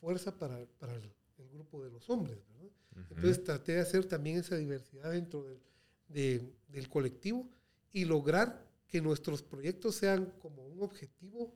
fuerza 0.00 0.38
para, 0.38 0.64
para 0.78 0.94
el 0.94 1.48
grupo 1.52 1.82
de 1.82 1.90
los 1.90 2.08
hombres. 2.10 2.38
¿verdad? 2.52 2.70
Entonces 3.10 3.44
traté 3.44 3.72
de 3.72 3.80
hacer 3.80 4.04
también 4.04 4.38
esa 4.38 4.56
diversidad 4.56 5.12
dentro 5.12 5.44
del, 5.44 5.60
de, 6.08 6.54
del 6.68 6.88
colectivo 6.88 7.48
y 7.92 8.04
lograr 8.04 8.66
que 8.86 9.00
nuestros 9.00 9.42
proyectos 9.42 9.96
sean 9.96 10.32
como 10.40 10.66
un 10.66 10.82
objetivo 10.82 11.52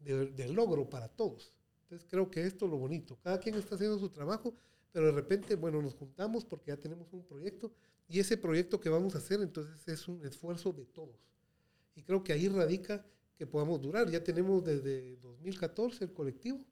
de, 0.00 0.26
de, 0.26 0.48
logro 0.48 0.88
para 0.88 1.08
todos. 1.08 1.52
Entonces 1.82 2.06
creo 2.08 2.30
que 2.30 2.42
esto 2.44 2.64
es 2.66 2.70
lo 2.70 2.78
bonito. 2.78 3.18
Cada 3.22 3.40
quien 3.40 3.54
está 3.56 3.74
haciendo 3.74 3.98
su 3.98 4.08
trabajo, 4.08 4.54
pero 4.92 5.06
de 5.06 5.12
repente, 5.12 5.56
bueno, 5.56 5.82
nos 5.82 5.94
juntamos 5.94 6.44
porque 6.44 6.70
ya 6.70 6.76
tenemos 6.76 7.12
un 7.12 7.24
proyecto 7.24 7.72
y 8.08 8.20
ese 8.20 8.36
proyecto 8.36 8.80
que 8.80 8.88
vamos 8.88 9.14
a 9.14 9.18
hacer 9.18 9.40
entonces 9.40 9.86
es 9.88 10.08
un 10.08 10.24
esfuerzo 10.24 10.72
de 10.72 10.84
todos. 10.84 11.16
Y 11.94 12.02
creo 12.02 12.22
que 12.22 12.32
ahí 12.32 12.48
radica 12.48 13.04
que 13.36 13.46
podamos 13.46 13.80
durar. 13.80 14.10
Ya 14.10 14.22
tenemos 14.22 14.64
desde 14.64 15.16
2014 15.16 16.04
el 16.04 16.12
colectivo, 16.12 16.64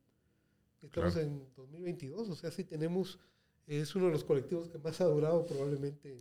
estamos 0.82 1.14
claro. 1.14 1.28
en 1.28 1.54
2022, 1.56 2.28
o 2.28 2.34
sea, 2.34 2.50
sí 2.50 2.64
tenemos, 2.64 3.18
es 3.66 3.94
uno 3.94 4.06
de 4.06 4.12
los 4.12 4.24
colectivos 4.24 4.68
que 4.68 4.78
más 4.78 5.00
ha 5.00 5.04
durado 5.04 5.44
probablemente 5.46 6.12
en, 6.12 6.20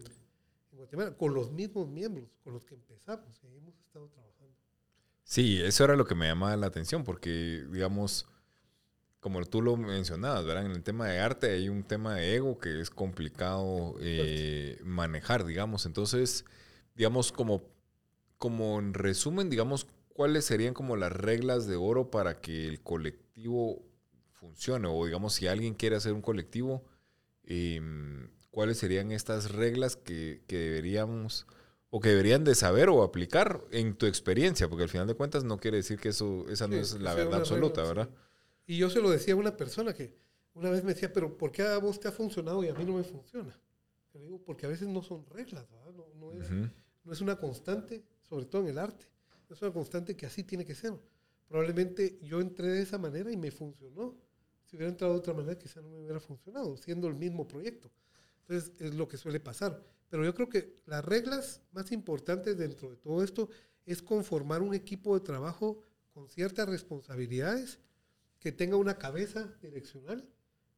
en 0.72 0.78
Guatemala, 0.78 1.16
con 1.16 1.34
los 1.34 1.52
mismos 1.52 1.90
miembros 1.90 2.30
con 2.44 2.54
los 2.54 2.66
que 2.66 2.76
empezamos 2.76 3.42
y 3.44 3.58
hemos 3.58 3.78
estado 3.80 4.08
trabajando. 4.08 4.56
Sí, 5.24 5.62
eso 5.62 5.84
era 5.84 5.96
lo 5.96 6.06
que 6.06 6.16
me 6.16 6.28
llamaba 6.28 6.56
la 6.58 6.68
atención, 6.68 7.04
porque, 7.04 7.66
digamos, 7.72 8.26
como 9.24 9.42
tú 9.46 9.62
lo 9.62 9.78
mencionabas, 9.78 10.44
¿verdad? 10.44 10.66
En 10.66 10.74
el 10.74 10.84
tema 10.84 11.08
de 11.08 11.18
arte 11.18 11.50
hay 11.50 11.70
un 11.70 11.84
tema 11.84 12.16
de 12.16 12.36
ego 12.36 12.60
que 12.60 12.82
es 12.82 12.90
complicado 12.90 13.96
eh, 14.02 14.78
manejar, 14.84 15.46
digamos. 15.46 15.86
Entonces, 15.86 16.44
digamos, 16.94 17.32
como, 17.32 17.64
como 18.38 18.78
en 18.80 18.94
resumen, 18.94 19.50
digamos, 19.50 19.88
¿cuáles 20.10 20.44
serían 20.44 20.74
como 20.74 20.98
las 20.98 21.14
reglas 21.14 21.68
de 21.68 21.78
oro 21.78 22.12
para 22.12 22.42
que 22.42 22.68
el 22.68 22.82
colectivo 22.82 23.82
funcione? 24.34 24.90
O 24.92 25.06
digamos, 25.06 25.36
si 25.36 25.48
alguien 25.48 25.74
quiere 25.74 25.96
hacer 25.96 26.12
un 26.12 26.22
colectivo, 26.22 26.84
eh, 27.46 27.80
¿cuáles 28.52 28.78
serían 28.78 29.14
estas 29.14 29.54
reglas 29.54 29.96
que, 29.96 30.44
que, 30.48 30.58
deberíamos 30.58 31.48
o 31.92 32.02
que 32.02 32.10
deberían 32.10 32.44
de 32.44 32.56
saber 32.56 32.90
o 32.90 33.04
aplicar 33.04 33.64
en 33.72 33.96
tu 33.96 34.06
experiencia? 34.06 34.68
Porque 34.68 34.84
al 34.84 34.90
final 34.90 35.08
de 35.08 35.16
cuentas 35.16 35.46
no 35.46 35.60
quiere 35.60 35.78
decir 35.78 35.98
que 35.98 36.10
eso, 36.10 36.46
esa 36.50 36.68
no 36.68 36.76
es 36.76 37.00
la 37.00 37.14
verdad 37.14 37.40
absoluta, 37.40 37.84
regla, 37.84 38.04
¿verdad? 38.04 38.10
Sí. 38.12 38.33
Y 38.66 38.78
yo 38.78 38.90
se 38.90 39.02
lo 39.02 39.10
decía 39.10 39.34
a 39.34 39.38
una 39.38 39.56
persona 39.56 39.94
que 39.94 40.16
una 40.54 40.70
vez 40.70 40.84
me 40.84 40.94
decía, 40.94 41.12
pero 41.12 41.36
¿por 41.38 41.52
qué 41.52 41.64
a 41.64 41.78
vos 41.78 42.00
te 42.00 42.08
ha 42.08 42.12
funcionado 42.12 42.64
y 42.64 42.68
a 42.68 42.74
mí 42.74 42.86
no 42.86 42.94
me 42.94 43.04
funciona? 43.04 43.60
Le 44.14 44.22
digo, 44.22 44.44
porque 44.44 44.66
a 44.66 44.70
veces 44.70 44.88
no 44.88 45.02
son 45.02 45.26
reglas, 45.26 45.66
no, 45.72 45.92
no, 46.16 46.34
es, 46.40 46.50
uh 46.50 46.54
-huh. 46.54 46.72
no, 47.04 47.14
es, 47.14 47.22
una 47.22 47.36
constante, 47.38 48.04
sobre 48.22 48.46
todo 48.46 48.62
en 48.62 48.68
el 48.70 48.78
arte. 48.78 49.06
No 49.50 49.56
es 49.56 49.62
una 49.62 49.74
constante 49.74 50.16
que 50.16 50.28
así 50.28 50.44
tiene 50.44 50.64
que 50.64 50.76
ser. 50.76 50.94
Probablemente 51.48 52.20
yo 52.22 52.40
entré 52.40 52.68
de 52.68 52.82
esa 52.84 52.98
manera 53.00 53.32
y 53.32 53.38
me 53.38 53.50
funcionó. 53.50 54.16
Si 54.66 54.76
hubiera 54.76 54.92
entrado 54.92 55.14
de 55.14 55.20
otra 55.20 55.34
manera, 55.34 55.58
quizá 55.58 55.82
no 55.82 55.90
me 55.90 56.02
hubiera 56.02 56.20
funcionado, 56.20 56.78
siendo 56.78 57.08
el 57.08 57.16
mismo 57.16 57.48
proyecto. 57.48 57.92
Entonces, 58.42 58.72
es 58.80 58.94
lo 58.94 59.08
que 59.08 59.18
suele 59.18 59.40
pasar. 59.40 59.84
Pero 60.10 60.24
yo 60.24 60.34
creo 60.36 60.50
que 60.50 60.82
las 60.86 61.04
reglas 61.04 61.62
más 61.72 61.92
importantes 61.92 62.58
dentro 62.58 62.90
de 62.92 62.98
todo 62.98 63.24
esto 63.24 63.50
es 63.86 64.02
conformar 64.02 64.62
un 64.62 64.74
equipo 64.74 65.16
de 65.16 65.26
trabajo 65.26 65.82
con 66.14 66.30
ciertas 66.30 66.70
responsabilidades 66.70 67.80
que 68.44 68.52
tenga 68.52 68.76
una 68.76 68.98
cabeza 68.98 69.50
direccional, 69.62 70.28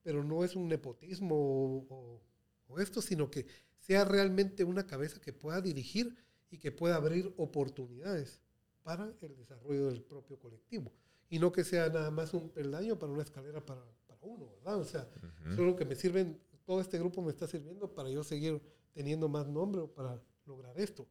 pero 0.03 0.23
no 0.23 0.43
es 0.43 0.55
un 0.55 0.67
nepotismo 0.67 1.35
o, 1.35 1.87
o, 1.89 2.21
o, 2.67 2.79
esto, 2.79 3.01
sino 3.01 3.31
que 3.31 3.47
sea 3.79 4.05
realmente 4.05 4.63
una 4.63 4.85
cabeza 4.85 5.19
que 5.19 5.33
pueda 5.33 5.61
dirigir 5.61 6.15
y 6.51 6.59
que 6.59 6.71
pueda 6.71 6.95
abrir 6.95 7.33
oportunidades 7.37 8.39
para 8.83 9.11
el 9.19 9.35
desarrollo 9.35 9.87
del 9.87 10.03
propio 10.03 10.37
colectivo. 10.37 10.93
Y 11.27 11.39
no 11.39 11.51
que 11.51 11.63
sea 11.63 11.89
nada 11.89 12.11
más 12.11 12.35
un 12.35 12.51
peldaño 12.51 12.99
para 12.99 13.11
una 13.11 13.23
escalera 13.23 13.65
para, 13.65 13.83
para 14.05 14.21
uno, 14.21 14.47
¿verdad? 14.51 14.77
O 14.77 14.85
sea, 14.85 15.01
uh 15.01 15.49
-huh. 15.49 15.55
solo 15.55 15.75
que 15.75 15.85
me 15.85 15.95
sirven, 15.95 16.39
todo 16.65 16.79
este 16.81 16.99
grupo 16.99 17.23
me 17.23 17.31
está 17.31 17.47
sirviendo 17.47 17.91
para 17.91 18.11
yo 18.11 18.23
seguir 18.23 18.61
teniendo 18.93 19.27
más 19.27 19.47
nombre 19.47 19.81
o 19.81 19.91
para 19.91 20.21
lograr 20.45 20.79
esto. 20.79 21.07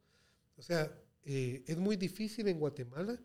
O 0.56 0.62
sea, 0.62 0.96
eh, 1.24 1.64
es 1.66 1.78
muy 1.78 1.96
difícil 1.96 2.46
en 2.46 2.60
Guatemala 2.60 3.20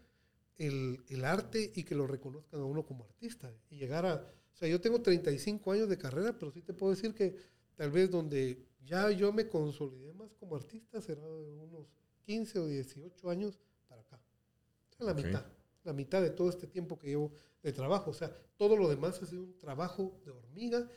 el, 0.59 1.01
el, 1.07 1.25
arte 1.25 1.71
y 1.73 1.83
que 1.83 1.95
lo 1.95 2.05
reconozcan 2.05 2.59
a 2.59 2.65
uno 2.65 2.85
como 2.85 3.05
artista. 3.05 3.51
Y 3.71 3.77
llegar 3.77 4.05
a... 4.05 4.15
O 4.15 4.57
sea, 4.59 4.67
yo 4.67 4.79
tengo 4.79 5.01
35 5.01 5.71
años 5.71 5.89
de 5.89 5.97
carrera, 5.97 6.37
pero 6.37 6.51
sí 6.51 6.61
te 6.61 6.73
puedo 6.73 6.93
decir 6.93 7.15
que 7.15 7.35
tal 7.75 7.91
vez 7.91 8.11
donde 8.11 8.67
ya 8.85 9.09
yo 9.09 9.31
me 9.31 9.47
consolidé 9.47 10.13
más 10.13 10.33
como 10.33 10.55
artista 10.55 11.01
será 11.01 11.25
de 11.25 11.55
unos 11.55 11.87
15 12.25 12.59
o 12.59 12.67
18 12.67 13.29
años 13.29 13.59
para 13.87 14.01
acá. 14.01 14.21
O 14.91 14.95
sea, 14.95 15.05
la 15.05 15.13
okay. 15.13 15.25
mitad. 15.25 15.45
La 15.83 15.93
mitad 15.93 16.21
de 16.21 16.31
todo 16.31 16.49
este 16.49 16.67
tiempo 16.67 16.99
que 16.99 17.07
llevo 17.07 17.31
de 17.63 17.71
trabajo. 17.71 18.11
O 18.11 18.13
sea, 18.13 18.35
todo 18.57 18.75
lo 18.75 18.89
demás 18.89 19.21
ha 19.23 19.25
sido 19.25 19.43
un 19.43 19.57
trabajo 19.57 20.19
de 20.25 20.31
hormiga. 20.31 20.89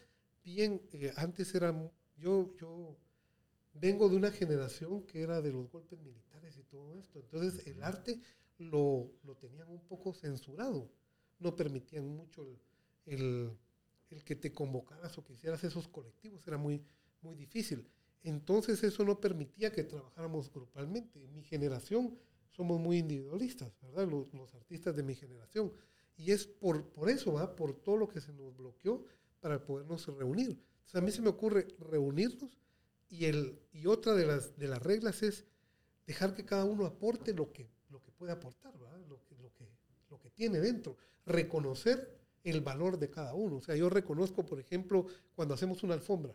Bien, 0.45 0.83
eh, 0.93 1.13
antes 1.17 1.55
era... 1.55 1.73
Yo, 2.17 2.55
yo 2.61 2.97
vengo 3.75 4.09
de 4.09 4.17
una 4.17 4.31
generación 4.31 5.03
que 5.03 5.23
era 5.23 5.41
de 5.41 5.53
los 5.53 5.71
golpes 5.71 5.99
militares 6.01 6.57
y 6.59 6.63
todo 6.65 6.95
esto. 6.95 7.21
Entonces, 7.21 7.67
el 7.67 7.83
arte 7.83 8.21
lo, 8.71 9.11
lo 9.25 9.37
tenían 9.37 9.69
un 9.69 9.81
poco 9.81 10.13
censurado. 10.13 10.91
No 11.39 11.57
permitían 11.57 12.09
mucho 12.09 12.47
el, 13.07 13.51
el, 14.11 14.25
que 14.25 14.37
te 14.37 14.53
convocaras 14.53 15.17
o 15.19 15.25
que 15.25 15.33
hicieras 15.33 15.65
esos 15.65 15.89
colectivos. 15.89 16.47
Era 16.47 16.57
muy, 16.57 16.85
muy 17.21 17.35
difícil. 17.35 17.89
Entonces 18.23 18.83
eso 18.85 19.05
no 19.05 19.21
permitía 19.21 19.73
que 19.73 19.85
trabajáramos 19.85 20.53
grupalmente. 20.53 21.23
En 21.23 21.35
mi 21.35 21.43
generación 21.43 22.17
somos 22.51 22.79
muy 22.79 22.99
individualistas, 22.99 23.73
¿verdad? 23.81 24.09
Los, 24.09 24.55
artistas 24.55 24.95
de 24.95 25.03
mi 25.03 25.15
generación. 25.15 25.73
Y 26.17 26.31
es 26.31 26.47
por, 26.47 26.89
por 26.91 27.09
eso, 27.09 27.33
¿va? 27.33 27.57
Por 27.57 27.75
todo 27.75 27.97
lo 27.97 28.09
que 28.09 28.21
se 28.21 28.33
nos 28.33 28.57
bloqueó 28.57 29.05
para 29.41 29.65
podernos 29.65 30.07
reunir. 30.07 30.51
Entonces 30.51 30.95
a 30.95 31.01
mí 31.01 31.11
se 31.11 31.23
me 31.23 31.29
ocurre 31.29 31.67
reunirnos 31.79 32.59
y, 33.09 33.25
el, 33.25 33.59
y 33.73 33.87
otra 33.87 34.15
de 34.15 34.27
las, 34.27 34.57
de 34.57 34.69
las 34.69 34.83
reglas 34.83 35.23
es 35.23 35.45
dejar 36.07 36.35
que 36.35 36.45
cada 36.45 36.65
uno 36.65 36.87
aporte 36.87 37.35
lo 37.35 37.53
que 37.53 37.69
puede 38.23 38.33
aportar. 38.35 38.73
Lo, 39.09 39.21
que, 39.25 39.35
lo, 39.43 39.53
que, 39.53 39.67
lo 40.09 40.21
que 40.21 40.31
tiene 40.31 40.61
dentro. 40.61 40.97
Reconocer 41.27 42.21
el 42.45 42.61
valor 42.61 42.97
de 42.97 43.11
cada 43.11 43.35
uno. 43.35 43.57
O 43.57 43.61
sea, 43.61 43.75
yo 43.75 43.91
reconozco, 43.91 44.47
por 44.47 44.61
ejemplo, 44.61 45.07
cuando 45.35 45.55
hacemos 45.55 45.83
una 45.83 45.95
alfombra. 45.95 46.33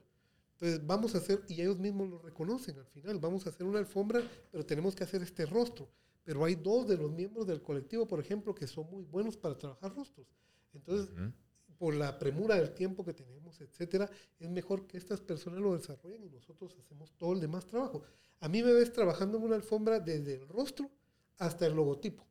Entonces, 0.56 0.86
vamos 0.86 1.16
a 1.16 1.20
hacer, 1.20 1.46
y 1.48 1.62
ellos 1.62 1.80
mismos 1.80 2.10
lo 2.10 2.20
reconocen 2.20 2.78
al 2.78 2.88
final, 2.88 3.20
vamos 3.20 3.46
a 3.46 3.52
hacer 3.52 3.66
una 3.66 3.80
alfombra, 3.80 4.22
pero 4.52 4.66
tenemos 4.66 4.96
que 4.96 5.06
hacer 5.06 5.22
este 5.22 5.46
rostro. 5.46 5.88
Pero 6.26 6.44
hay 6.44 6.56
dos 6.56 6.90
de 6.90 6.98
los 6.98 7.10
miembros 7.10 7.48
del 7.48 7.62
colectivo, 7.62 8.06
por 8.06 8.20
ejemplo, 8.20 8.54
que 8.54 8.68
son 8.68 8.90
muy 8.92 9.06
buenos 9.06 9.38
para 9.38 9.58
trabajar 9.58 9.96
rostros. 9.96 10.28
Entonces, 10.74 11.10
uh 11.14 11.20
-huh. 11.20 11.34
por 11.78 11.94
la 11.96 12.20
premura 12.20 12.56
del 12.56 12.74
tiempo 12.74 13.06
que 13.06 13.14
tenemos, 13.14 13.62
etcétera, 13.62 14.10
es 14.40 14.50
mejor 14.50 14.88
que 14.88 14.98
estas 14.98 15.22
personas 15.22 15.62
lo 15.62 15.78
desarrollen 15.78 16.26
y 16.26 16.30
nosotros 16.30 16.76
hacemos 16.78 17.14
todo 17.16 17.32
el 17.32 17.40
demás 17.40 17.66
trabajo. 17.66 18.04
A 18.42 18.50
mí 18.50 18.62
me 18.62 18.74
ves 18.74 18.92
trabajando 18.92 19.38
en 19.38 19.44
una 19.46 19.56
alfombra 19.56 20.02
desde 20.02 20.36
el 20.36 20.50
rostro 20.50 20.92
hasta 21.38 21.66
el 21.66 21.74
logotipo, 21.76 22.24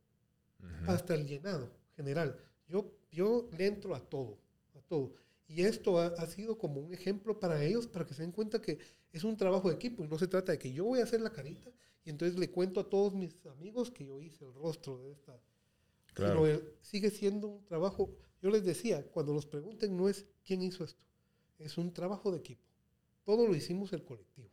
uh 0.59 0.65
-huh. 0.65 0.89
hasta 0.89 1.15
el 1.15 1.25
llenado 1.27 1.71
general. 1.95 2.37
Yo, 2.67 2.91
yo 3.11 3.49
le 3.57 3.67
entro 3.67 3.95
a 3.95 3.99
todo, 3.99 4.37
a 4.75 4.81
todo. 4.81 5.13
Y 5.47 5.63
esto 5.63 5.99
ha, 5.99 6.07
ha, 6.07 6.27
sido 6.27 6.57
como 6.57 6.81
un 6.81 6.93
ejemplo 6.93 7.39
para 7.39 7.63
ellos, 7.63 7.87
para 7.87 8.05
que 8.05 8.13
se 8.13 8.21
den 8.21 8.31
cuenta 8.31 8.61
que 8.61 8.79
es 9.13 9.23
un 9.23 9.37
trabajo 9.37 9.69
de 9.69 9.75
equipo 9.75 10.03
y 10.03 10.07
no 10.07 10.17
se 10.19 10.27
trata 10.27 10.51
de 10.51 10.59
que 10.59 10.71
yo 10.73 10.85
voy 10.85 10.99
a 10.99 11.03
hacer 11.03 11.21
la 11.21 11.31
carita 11.31 11.71
y 12.03 12.09
entonces 12.09 12.37
le 12.39 12.49
cuento 12.49 12.79
a 12.79 12.89
todos 12.89 13.13
mis 13.13 13.45
amigos 13.47 13.91
que 13.91 14.05
yo 14.05 14.21
hice 14.21 14.45
el 14.45 14.53
rostro 14.53 14.97
de 14.97 15.11
esta. 15.11 15.37
Claro. 16.13 16.43
Pero 16.43 16.63
sigue 16.81 17.09
siendo 17.09 17.47
un 17.47 17.65
trabajo, 17.65 18.09
yo 18.41 18.49
les 18.49 18.63
decía, 18.63 19.05
cuando 19.11 19.33
nos 19.33 19.45
pregunten 19.45 19.95
no 19.95 20.07
es 20.07 20.25
quién 20.45 20.61
hizo 20.61 20.83
esto, 20.83 21.03
es 21.59 21.77
un 21.77 21.93
trabajo 21.93 22.31
de 22.31 22.37
equipo. 22.37 22.63
Todo 23.23 23.45
lo 23.45 23.55
hicimos 23.55 23.91
el 23.93 24.05
colectivo. 24.05 24.49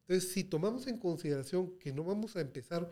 Entonces, 0.00 0.32
si 0.32 0.44
tomamos 0.44 0.86
en 0.86 0.98
consideración 0.98 1.78
que 1.78 1.92
no 1.92 2.04
vamos 2.04 2.36
a 2.36 2.40
empezar 2.40 2.90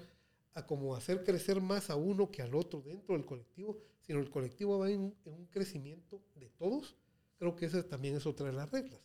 a 0.54 0.66
como 0.66 0.94
hacer 0.94 1.24
crecer 1.24 1.60
más 1.60 1.90
a 1.90 1.96
uno 1.96 2.30
que 2.30 2.42
al 2.42 2.54
otro 2.54 2.82
dentro 2.82 3.16
del 3.16 3.24
colectivo, 3.24 3.78
sino 4.00 4.18
el 4.18 4.30
colectivo 4.30 4.78
va 4.78 4.90
en, 4.90 5.14
en 5.24 5.32
un 5.32 5.46
crecimiento 5.46 6.22
de 6.34 6.48
todos, 6.50 6.96
creo 7.38 7.56
que 7.56 7.66
esa 7.66 7.82
también 7.88 8.16
es 8.16 8.26
otra 8.26 8.46
de 8.46 8.52
las 8.52 8.70
reglas, 8.70 9.00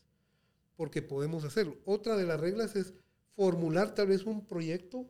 porque 0.76 1.02
podemos 1.02 1.44
hacerlo. 1.44 1.78
Otra 1.86 2.16
de 2.16 2.26
las 2.26 2.40
reglas 2.40 2.76
es 2.76 2.94
formular 3.36 3.94
tal 3.96 4.08
vez 4.08 4.26
un 4.26 4.46
proyecto 4.46 5.08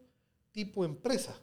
tipo 0.52 0.86
empresa, 0.86 1.40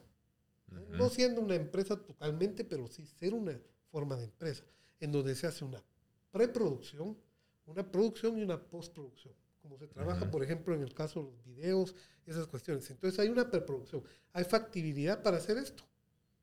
uh 0.71 0.75
-huh. 0.75 0.97
no 0.97 1.09
siendo 1.09 1.41
una 1.41 1.55
empresa 1.55 2.01
totalmente, 2.01 2.63
pero 2.63 2.87
sí 2.87 3.05
ser 3.05 3.33
una 3.33 3.59
forma 3.91 4.15
de 4.15 4.25
empresa, 4.25 4.63
en 4.99 5.11
donde 5.11 5.35
se 5.35 5.47
hace 5.47 5.65
una 5.65 5.83
preproducción, 6.31 7.17
una 7.65 7.89
producción 7.91 8.37
y 8.37 8.43
una 8.43 8.61
postproducción 8.61 9.33
como 9.65 9.79
se 9.79 9.87
trabaja, 9.87 10.25
uh 10.25 10.27
-huh. 10.27 10.31
por 10.31 10.43
ejemplo, 10.43 10.75
en 10.75 10.83
el 10.83 10.93
caso 10.93 11.21
de 11.21 11.31
los 11.31 11.43
videos, 11.43 11.95
esas 12.27 12.45
cuestiones. 12.45 12.87
Entonces 12.91 13.19
hay 13.19 13.29
una 13.29 13.49
preproducción, 13.49 14.03
hay 14.31 14.43
factibilidad 14.43 15.23
para 15.23 15.37
hacer 15.37 15.57
esto. 15.57 15.83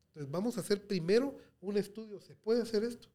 Entonces 0.07 0.29
vamos 0.29 0.57
a 0.57 0.59
hacer 0.59 0.85
primero 0.85 1.37
un 1.61 1.77
estudio, 1.77 2.19
¿se 2.19 2.35
puede 2.35 2.61
hacer 2.61 2.83
esto? 2.83 3.07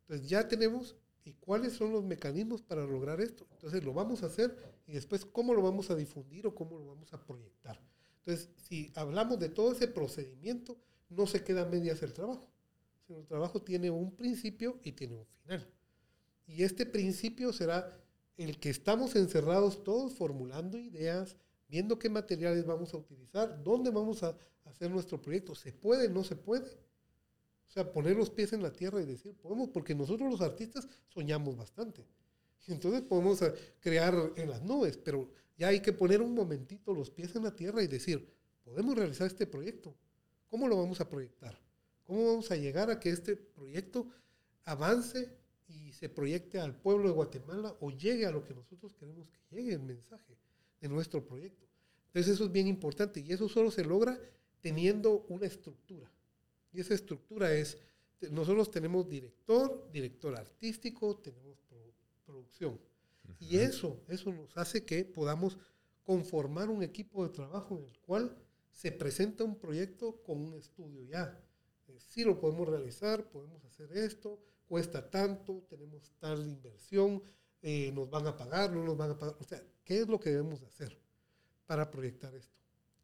Entonces 0.00 0.28
ya 0.28 0.48
tenemos, 0.48 0.96
¿y 1.24 1.32
cuáles 1.34 1.74
son 1.74 1.92
los 1.92 2.04
mecanismos 2.04 2.60
para 2.60 2.84
lograr 2.84 3.20
esto? 3.20 3.46
Entonces 3.52 3.84
lo 3.84 3.92
vamos 3.92 4.24
a 4.24 4.26
hacer 4.26 4.56
y 4.86 4.94
después 4.94 5.24
cómo 5.24 5.54
lo 5.54 5.62
vamos 5.62 5.90
a 5.90 5.94
difundir 5.94 6.46
o 6.46 6.54
cómo 6.54 6.76
lo 6.76 6.86
vamos 6.86 7.12
a 7.12 7.24
proyectar. 7.24 7.80
Entonces, 8.18 8.50
si 8.56 8.90
hablamos 8.96 9.38
de 9.38 9.48
todo 9.48 9.70
ese 9.70 9.86
procedimiento, 9.86 10.76
no 11.08 11.28
se 11.28 11.44
queda 11.44 11.62
a 11.62 11.66
medias 11.66 12.02
el 12.02 12.12
trabajo, 12.12 12.50
sino 13.06 13.20
el 13.20 13.26
trabajo 13.26 13.62
tiene 13.62 13.88
un 13.88 14.16
principio 14.16 14.80
y 14.82 14.92
tiene 14.92 15.14
un 15.14 15.26
final. 15.26 15.66
Y 16.48 16.64
este 16.64 16.86
principio 16.86 17.52
será 17.52 17.96
el 18.36 18.58
que 18.58 18.70
estamos 18.70 19.16
encerrados 19.16 19.82
todos 19.82 20.14
formulando 20.14 20.78
ideas, 20.78 21.36
viendo 21.68 21.98
qué 21.98 22.08
materiales 22.08 22.66
vamos 22.66 22.92
a 22.94 22.98
utilizar, 22.98 23.62
dónde 23.62 23.90
vamos 23.90 24.22
a 24.22 24.36
hacer 24.64 24.90
nuestro 24.90 25.20
proyecto. 25.20 25.54
¿Se 25.54 25.72
puede? 25.72 26.08
¿No 26.08 26.24
se 26.24 26.36
puede? 26.36 26.68
O 27.68 27.70
sea, 27.70 27.92
poner 27.92 28.16
los 28.16 28.30
pies 28.30 28.52
en 28.52 28.62
la 28.62 28.72
tierra 28.72 29.00
y 29.02 29.06
decir, 29.06 29.34
podemos, 29.36 29.68
porque 29.70 29.94
nosotros 29.94 30.30
los 30.30 30.40
artistas 30.40 30.86
soñamos 31.08 31.56
bastante. 31.56 32.06
Entonces 32.68 33.02
podemos 33.02 33.40
eh, 33.42 33.54
crear 33.80 34.32
en 34.36 34.50
las 34.50 34.62
nubes, 34.62 34.96
pero 34.96 35.30
ya 35.56 35.68
hay 35.68 35.80
que 35.80 35.92
poner 35.92 36.20
un 36.20 36.34
momentito 36.34 36.92
los 36.92 37.10
pies 37.10 37.34
en 37.36 37.44
la 37.44 37.54
tierra 37.54 37.82
y 37.82 37.86
decir, 37.86 38.28
podemos 38.64 38.96
realizar 38.96 39.26
este 39.26 39.46
proyecto. 39.46 39.94
¿Cómo 40.48 40.68
lo 40.68 40.76
vamos 40.76 41.00
a 41.00 41.08
proyectar? 41.08 41.58
¿Cómo 42.04 42.26
vamos 42.26 42.50
a 42.50 42.56
llegar 42.56 42.90
a 42.90 43.00
que 43.00 43.10
este 43.10 43.36
proyecto 43.36 44.08
avance 44.64 45.28
y 45.68 45.92
se 45.92 46.08
proyecte 46.08 46.58
al 46.60 46.74
pueblo 46.74 47.08
de 47.08 47.14
Guatemala 47.14 47.74
o 47.80 47.90
llegue 47.90 48.26
a 48.26 48.30
lo 48.30 48.44
que 48.44 48.54
nosotros 48.54 48.94
queremos 48.94 49.28
que 49.28 49.56
llegue 49.56 49.72
el 49.72 49.82
mensaje 49.82 50.36
de 50.80 50.88
nuestro 50.88 51.24
proyecto? 51.24 51.66
Entonces 52.08 52.34
eso 52.34 52.44
es 52.44 52.52
bien 52.52 52.66
importante 52.66 53.20
y 53.20 53.32
eso 53.32 53.48
solo 53.48 53.70
se 53.70 53.84
logra 53.84 54.18
teniendo 54.60 55.26
una 55.28 55.46
estructura. 55.46 56.10
Y 56.72 56.80
esa 56.80 56.94
estructura 56.94 57.52
es, 57.52 57.78
nosotros 58.30 58.70
tenemos 58.70 59.08
director, 59.08 59.90
director 59.92 60.36
artístico, 60.36 61.16
tenemos 61.16 61.58
producción. 62.24 62.78
Y 63.40 63.58
eso, 63.58 64.00
eso 64.08 64.32
nos 64.32 64.56
hace 64.56 64.84
que 64.84 65.04
podamos 65.04 65.58
conformar 66.04 66.70
un 66.70 66.82
equipo 66.82 67.26
de 67.26 67.34
trabajo 67.34 67.78
en 67.78 67.84
el 67.84 67.98
cual 67.98 68.36
se 68.70 68.92
presenta 68.92 69.44
un 69.44 69.58
proyecto 69.58 70.22
con 70.22 70.38
un 70.38 70.54
estudio 70.54 71.02
ya. 71.04 71.42
Si 71.98 72.24
lo 72.24 72.38
podemos 72.38 72.68
realizar, 72.68 73.28
podemos 73.30 73.64
hacer 73.64 73.92
esto, 73.96 74.38
cuesta 74.66 75.08
tanto, 75.08 75.64
tenemos 75.68 76.12
tal 76.18 76.46
inversión, 76.46 77.22
eh, 77.62 77.90
nos 77.92 78.10
van 78.10 78.26
a 78.26 78.36
pagar, 78.36 78.72
no 78.72 78.84
nos 78.84 78.96
van 78.96 79.12
a 79.12 79.18
pagar. 79.18 79.36
O 79.40 79.44
sea, 79.44 79.62
¿qué 79.84 80.00
es 80.00 80.08
lo 80.08 80.20
que 80.20 80.30
debemos 80.30 80.62
hacer 80.62 80.98
para 81.66 81.90
proyectar 81.90 82.34
esto? 82.34 82.56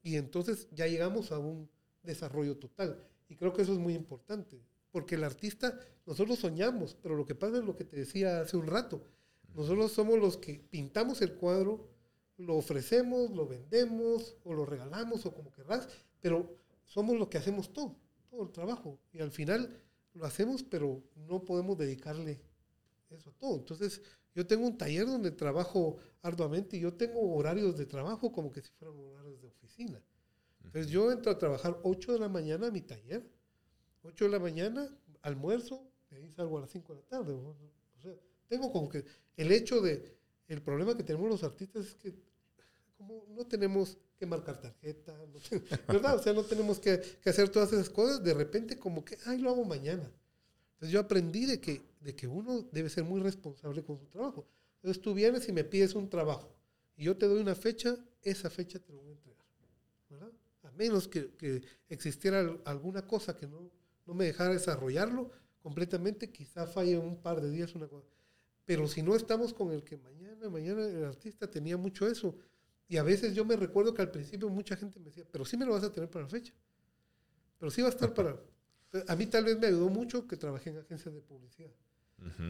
Y 0.03 0.17
entonces 0.17 0.69
ya 0.73 0.87
llegamos 0.87 1.33
a 1.33 1.39
un 1.39 1.69
desarrollo 2.03 2.57
total. 2.57 3.03
Y 3.29 3.37
creo 3.37 3.53
que 3.53 3.63
eso 3.63 3.73
es 3.73 3.79
muy 3.79 3.95
importante, 3.95 4.61
porque 4.91 5.15
el 5.15 5.25
artista, 5.25 5.79
nosotros 6.05 6.39
soñamos, 6.39 6.97
pero 7.03 7.17
lo 7.17 7.25
que 7.25 7.35
pasa 7.35 7.59
es 7.59 7.65
lo 7.65 7.77
que 7.77 7.85
te 7.85 7.97
decía 7.97 8.41
hace 8.41 8.57
un 8.57 8.67
rato. 8.67 9.03
Nosotros 9.55 9.93
somos 9.93 10.19
los 10.19 10.37
que 10.37 10.55
pintamos 10.71 11.23
el 11.23 11.35
cuadro, 11.35 11.89
lo 12.37 12.57
ofrecemos, 12.57 13.31
lo 13.31 13.47
vendemos 13.47 14.37
o 14.45 14.55
lo 14.55 14.67
regalamos 14.67 15.25
o 15.27 15.35
como 15.35 15.53
querrás, 15.53 15.89
pero 16.21 16.57
somos 16.85 17.17
los 17.19 17.29
que 17.29 17.39
hacemos 17.39 17.73
todo, 17.73 17.97
todo 18.31 18.43
el 18.43 18.53
trabajo. 18.53 18.99
Y 19.13 19.21
al 19.21 19.31
final 19.31 19.81
lo 20.15 20.25
hacemos, 20.25 20.63
pero 20.63 21.03
no 21.17 21.45
podemos 21.45 21.79
dedicarle 21.79 22.41
eso 23.11 23.31
a 23.31 23.33
todo. 23.35 23.57
Entonces, 23.57 24.03
yo 24.35 24.47
tengo 24.47 24.67
un 24.67 24.79
taller 24.79 25.07
donde 25.07 25.31
trabajo 25.31 25.97
arduamente 26.23 26.77
y 26.77 26.81
yo 26.81 26.95
tengo 26.95 27.35
horarios 27.35 27.77
de 27.77 27.87
trabajo 27.87 28.33
como 28.33 28.51
que 28.51 28.63
si 28.63 28.71
fueran 28.73 28.99
horarios 28.99 29.41
de 29.41 29.49
oficina. 29.49 30.03
Entonces, 30.65 30.91
yo 30.91 31.11
entro 31.13 31.33
a 31.33 31.39
trabajar 31.39 31.79
8 31.83 32.13
de 32.13 32.19
la 32.19 32.29
mañana 32.29 32.69
a 32.69 32.71
mi 32.71 32.81
taller, 32.81 33.29
8 34.03 34.25
de 34.25 34.31
la 34.31 34.39
mañana, 34.39 34.89
almuerzo, 35.23 35.87
y 36.11 36.15
ahí 36.17 36.31
salgo 36.31 36.59
a 36.59 36.63
las 36.63 36.71
5 36.71 36.95
de 36.95 37.01
la 37.01 37.07
tarde. 37.07 37.33
O 37.33 37.57
sea, 38.01 38.15
tengo 38.49 38.73
como 38.73 38.89
que 38.89 39.05
el 39.37 39.53
hecho 39.53 39.81
de, 39.81 40.17
el 40.49 40.63
problema 40.63 40.97
que 40.97 41.03
tenemos 41.03 41.29
los 41.29 41.43
artistas 41.43 41.87
es 41.87 41.95
que 41.95 42.15
como 42.97 43.27
no 43.29 43.47
tenemos 43.47 43.99
marcar 44.27 44.61
tarjeta, 44.61 45.15
¿verdad? 45.89 46.17
O 46.17 46.23
sea, 46.23 46.33
no 46.33 46.45
tenemos 46.45 46.79
que, 46.79 47.01
hacer 47.25 47.49
todas 47.49 47.73
esas 47.73 47.91
cosas, 47.91 48.23
de 48.23 48.35
repente 48.35 48.79
como 48.79 49.05
que, 49.05 49.19
ay, 49.27 49.39
lo 49.39 49.51
hago 49.51 49.65
mañana. 49.65 50.11
Entonces 50.75 50.93
yo 50.93 51.01
aprendí 51.01 51.47
de 51.47 51.61
que, 51.61 52.27
uno 52.27 52.67
debe 52.73 52.89
ser 52.89 53.05
muy 53.05 53.21
responsable 53.21 53.83
con 53.83 53.99
su 53.99 54.07
trabajo. 54.07 54.47
Entonces 54.77 55.01
tú 55.03 55.15
vienes 55.15 55.49
y 55.49 55.53
me 55.53 55.65
pides 55.65 55.95
un 55.95 56.09
trabajo 56.09 56.53
y 56.97 57.05
yo 57.05 57.17
te 57.17 57.27
doy 57.27 57.41
una 57.41 57.55
fecha, 57.55 57.97
esa 58.23 58.51
fecha 58.51 58.79
te 58.79 58.93
lo 58.93 59.01
voy 59.01 59.11
a 59.11 59.13
entregar, 59.13 59.47
¿verdad? 60.11 60.33
A 60.65 60.71
menos 60.73 61.09
que, 61.09 61.63
existiera 61.89 62.57
alguna 62.65 63.07
cosa 63.07 63.37
que 63.37 63.47
no, 63.47 63.71
no 64.07 64.15
me 64.15 64.25
dejara 64.25 64.53
desarrollarlo 64.53 65.31
completamente, 65.63 66.31
quizá 66.31 66.67
falle 66.67 66.99
un 66.99 67.17
par 67.17 67.41
de 67.41 67.51
días 67.51 67.75
una 67.75 67.87
cosa. 67.87 68.09
Pero 68.65 68.87
si 68.87 69.03
no 69.03 69.17
estamos 69.17 69.53
con 69.53 69.73
el 69.73 69.83
que 69.83 69.97
mañana, 69.97 70.49
mañana 70.49 70.85
el 70.85 71.05
artista 71.05 71.51
tenía 71.51 71.77
mucho 71.77 72.07
eso. 72.07 72.35
Y 72.93 72.99
a 72.99 73.03
veces 73.03 73.35
yo 73.35 73.47
me 73.47 73.57
recuerdo 73.57 73.95
que 73.95 74.03
al 74.03 74.11
principio 74.11 74.51
mucha 74.51 74.77
gente 74.77 74.99
me 74.99 75.07
decía, 75.07 75.25
pero 75.33 75.47
sí 75.47 75.57
me 75.57 75.65
lo 75.65 75.73
vas 75.73 75.83
a 75.83 75.91
tener 75.91 76.11
para 76.11 76.25
la 76.25 76.29
fecha. 76.29 76.53
Pero 77.59 77.71
sí 77.71 77.81
va 77.81 77.89
a 77.89 77.91
estar 77.91 78.13
para... 78.13 78.39
A 79.09 79.17
mí 79.17 79.25
tal 79.25 79.47
vez 79.47 79.59
me 79.59 79.69
ayudó 79.69 79.89
mucho 79.89 80.29
que 80.29 80.37
trabajé 80.37 80.69
en 80.69 80.77
agencias 80.77 81.15
de 81.15 81.23
publicidad. 81.23 81.71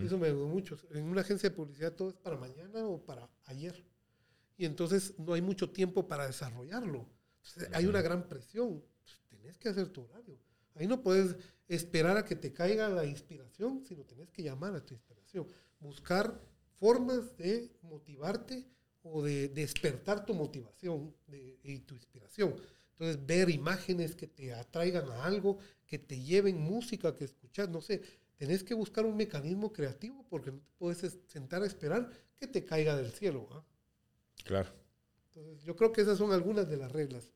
Eso 0.02 0.18
me 0.18 0.26
ayudó 0.26 0.48
mucho. 0.48 0.76
En 0.90 1.04
una 1.04 1.20
agencia 1.20 1.48
de 1.48 1.54
publicidad 1.54 1.92
todo 1.92 2.08
es 2.08 2.16
para 2.16 2.36
mañana 2.36 2.84
o 2.84 3.00
para 3.00 3.30
ayer. 3.44 3.84
Y 4.56 4.64
entonces 4.64 5.16
no 5.16 5.34
hay 5.34 5.42
mucho 5.42 5.70
tiempo 5.70 6.08
para 6.08 6.26
desarrollarlo. 6.26 7.06
Hay 7.72 7.86
una 7.86 8.02
gran 8.02 8.28
presión. 8.28 8.82
Tienes 9.28 9.56
que 9.58 9.68
hacer 9.68 9.90
tu 9.90 10.02
horario. 10.02 10.40
Ahí 10.74 10.88
no 10.88 11.02
puedes 11.02 11.36
esperar 11.68 12.16
a 12.16 12.24
que 12.24 12.34
te 12.34 12.52
caiga 12.52 12.88
la 12.88 13.04
inspiración, 13.04 13.84
sino 13.84 14.02
tienes 14.02 14.28
que 14.32 14.42
llamar 14.42 14.74
a 14.74 14.84
tu 14.84 14.92
inspiración 14.92 15.46
buscar 15.78 16.40
formas 16.80 17.36
de 17.36 17.70
motivarte 17.82 18.66
o 19.02 19.22
de 19.22 19.48
despertar 19.48 20.24
tu 20.24 20.34
motivación 20.34 21.14
y 21.62 21.78
tu 21.80 21.94
inspiración. 21.94 22.54
Entonces, 22.92 23.26
ver 23.26 23.50
imágenes 23.50 24.14
que 24.14 24.26
te 24.26 24.54
atraigan 24.54 25.08
a 25.10 25.24
algo, 25.24 25.58
que 25.86 25.98
te 25.98 26.20
lleven 26.20 26.60
música 26.60 27.16
que 27.16 27.24
escuchas, 27.24 27.68
no 27.68 27.80
sé, 27.80 28.02
tenés 28.36 28.62
que 28.62 28.74
buscar 28.74 29.04
un 29.04 29.16
mecanismo 29.16 29.72
creativo 29.72 30.24
porque 30.28 30.52
no 30.52 30.58
te 30.58 30.72
puedes 30.78 31.18
sentar 31.26 31.62
a 31.62 31.66
esperar 31.66 32.10
que 32.36 32.46
te 32.46 32.64
caiga 32.64 32.96
del 32.96 33.12
cielo. 33.12 33.48
Claro. 34.44 34.70
Entonces, 35.28 35.64
yo 35.64 35.74
creo 35.76 35.92
que 35.92 36.02
esas 36.02 36.18
son 36.18 36.32
algunas 36.32 36.68
de 36.68 36.76
las 36.76 36.92
reglas. 36.92 37.32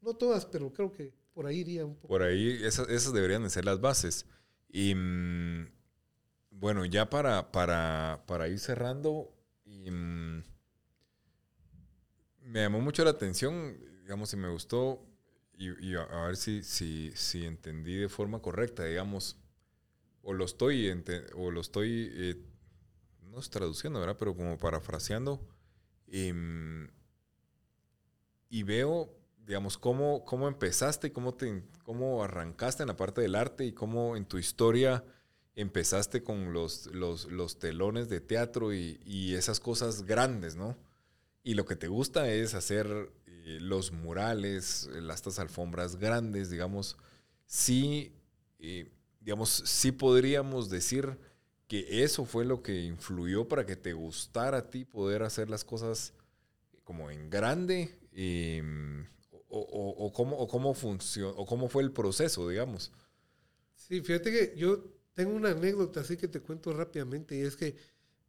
No 0.00 0.14
todas, 0.14 0.46
pero 0.46 0.72
creo 0.72 0.92
que 0.92 1.12
por 1.32 1.46
ahí 1.46 1.60
iría 1.60 1.84
un 1.84 1.96
poco. 1.96 2.08
Por 2.08 2.22
ahí, 2.22 2.60
esas, 2.62 2.88
esas 2.88 3.12
deberían 3.12 3.42
de 3.42 3.50
ser 3.50 3.64
las 3.64 3.80
bases. 3.80 4.26
Y 4.68 4.94
mm, 4.94 5.66
bueno, 6.50 6.84
ya 6.84 7.10
para, 7.10 7.50
para, 7.52 8.48
ir 8.48 8.58
cerrando, 8.58 9.32
mm, 9.64 10.23
me 12.54 12.60
llamó 12.60 12.80
mucho 12.80 13.02
la 13.02 13.10
atención, 13.10 13.76
digamos, 14.02 14.32
y 14.32 14.36
me 14.36 14.48
gustó, 14.48 15.04
y, 15.58 15.96
a, 15.96 16.26
ver 16.26 16.36
si, 16.36 16.62
si, 16.62 17.10
si, 17.16 17.44
entendí 17.44 17.96
de 17.96 18.08
forma 18.08 18.40
correcta, 18.40 18.84
digamos, 18.84 19.36
o 20.22 20.32
lo 20.32 20.44
estoy, 20.44 20.88
o 21.34 21.50
lo 21.50 21.60
estoy, 21.60 22.12
eh, 22.14 22.36
no 23.22 23.40
es 23.40 23.50
traduciendo, 23.50 23.98
¿verdad? 23.98 24.14
Pero 24.16 24.36
como 24.36 24.56
parafraseando, 24.56 25.44
y, 26.06 26.32
mm, 26.32 26.90
y 28.50 28.62
veo, 28.62 29.12
digamos, 29.44 29.76
cómo, 29.76 30.24
cómo 30.24 30.46
empezaste, 30.46 31.12
cómo, 31.12 31.34
te, 31.34 31.64
cómo 31.82 32.22
arrancaste 32.22 32.84
en 32.84 32.86
la 32.86 32.96
parte 32.96 33.20
del 33.20 33.34
arte 33.34 33.66
y 33.66 33.72
cómo 33.72 34.16
en 34.16 34.26
tu 34.26 34.38
historia 34.38 35.02
empezaste 35.56 36.22
con 36.22 36.52
los, 36.52 36.86
los, 36.86 37.58
telones 37.58 38.08
de 38.08 38.20
teatro 38.20 38.72
y, 38.72 39.34
esas 39.34 39.58
cosas 39.58 40.04
grandes, 40.04 40.54
¿no? 40.54 40.76
Y 41.44 41.54
lo 41.54 41.66
que 41.66 41.76
te 41.76 41.88
gusta 41.88 42.28
es 42.30 42.54
hacer 42.54 43.12
eh, 43.26 43.58
los 43.60 43.92
murales, 43.92 44.88
estas 45.12 45.38
alfombras 45.38 45.96
grandes, 45.96 46.48
digamos, 46.48 46.96
sí, 47.46 48.12
eh, 48.58 48.90
digamos, 49.20 49.50
sí 49.66 49.92
podríamos 49.92 50.70
decir 50.70 51.18
que 51.68 52.02
eso 52.02 52.24
fue 52.24 52.46
lo 52.46 52.62
que 52.62 52.84
influyó 52.84 53.46
para 53.46 53.66
que 53.66 53.76
te 53.76 53.92
gustara 53.92 54.58
a 54.58 54.70
ti 54.70 54.86
poder 54.86 55.22
hacer 55.22 55.50
las 55.50 55.64
cosas 55.64 56.14
como 56.82 57.10
en 57.10 57.28
grande, 57.28 57.94
em, 58.12 59.06
o, 59.48 60.12
cómo, 60.14 60.48
cómo 60.48 60.72
funcionó, 60.72 61.30
o 61.30 61.44
cómo 61.44 61.68
fue 61.68 61.82
el 61.82 61.92
proceso, 61.92 62.48
digamos. 62.48 62.90
Sí, 63.74 64.00
fíjate 64.00 64.32
que 64.32 64.58
yo 64.58 64.82
tengo 65.12 65.34
una 65.34 65.50
anécdota 65.50 66.00
así 66.00 66.16
que 66.16 66.26
te 66.26 66.40
cuento 66.40 66.72
rápidamente 66.72 67.36
y 67.36 67.42
es 67.42 67.54
que 67.54 67.76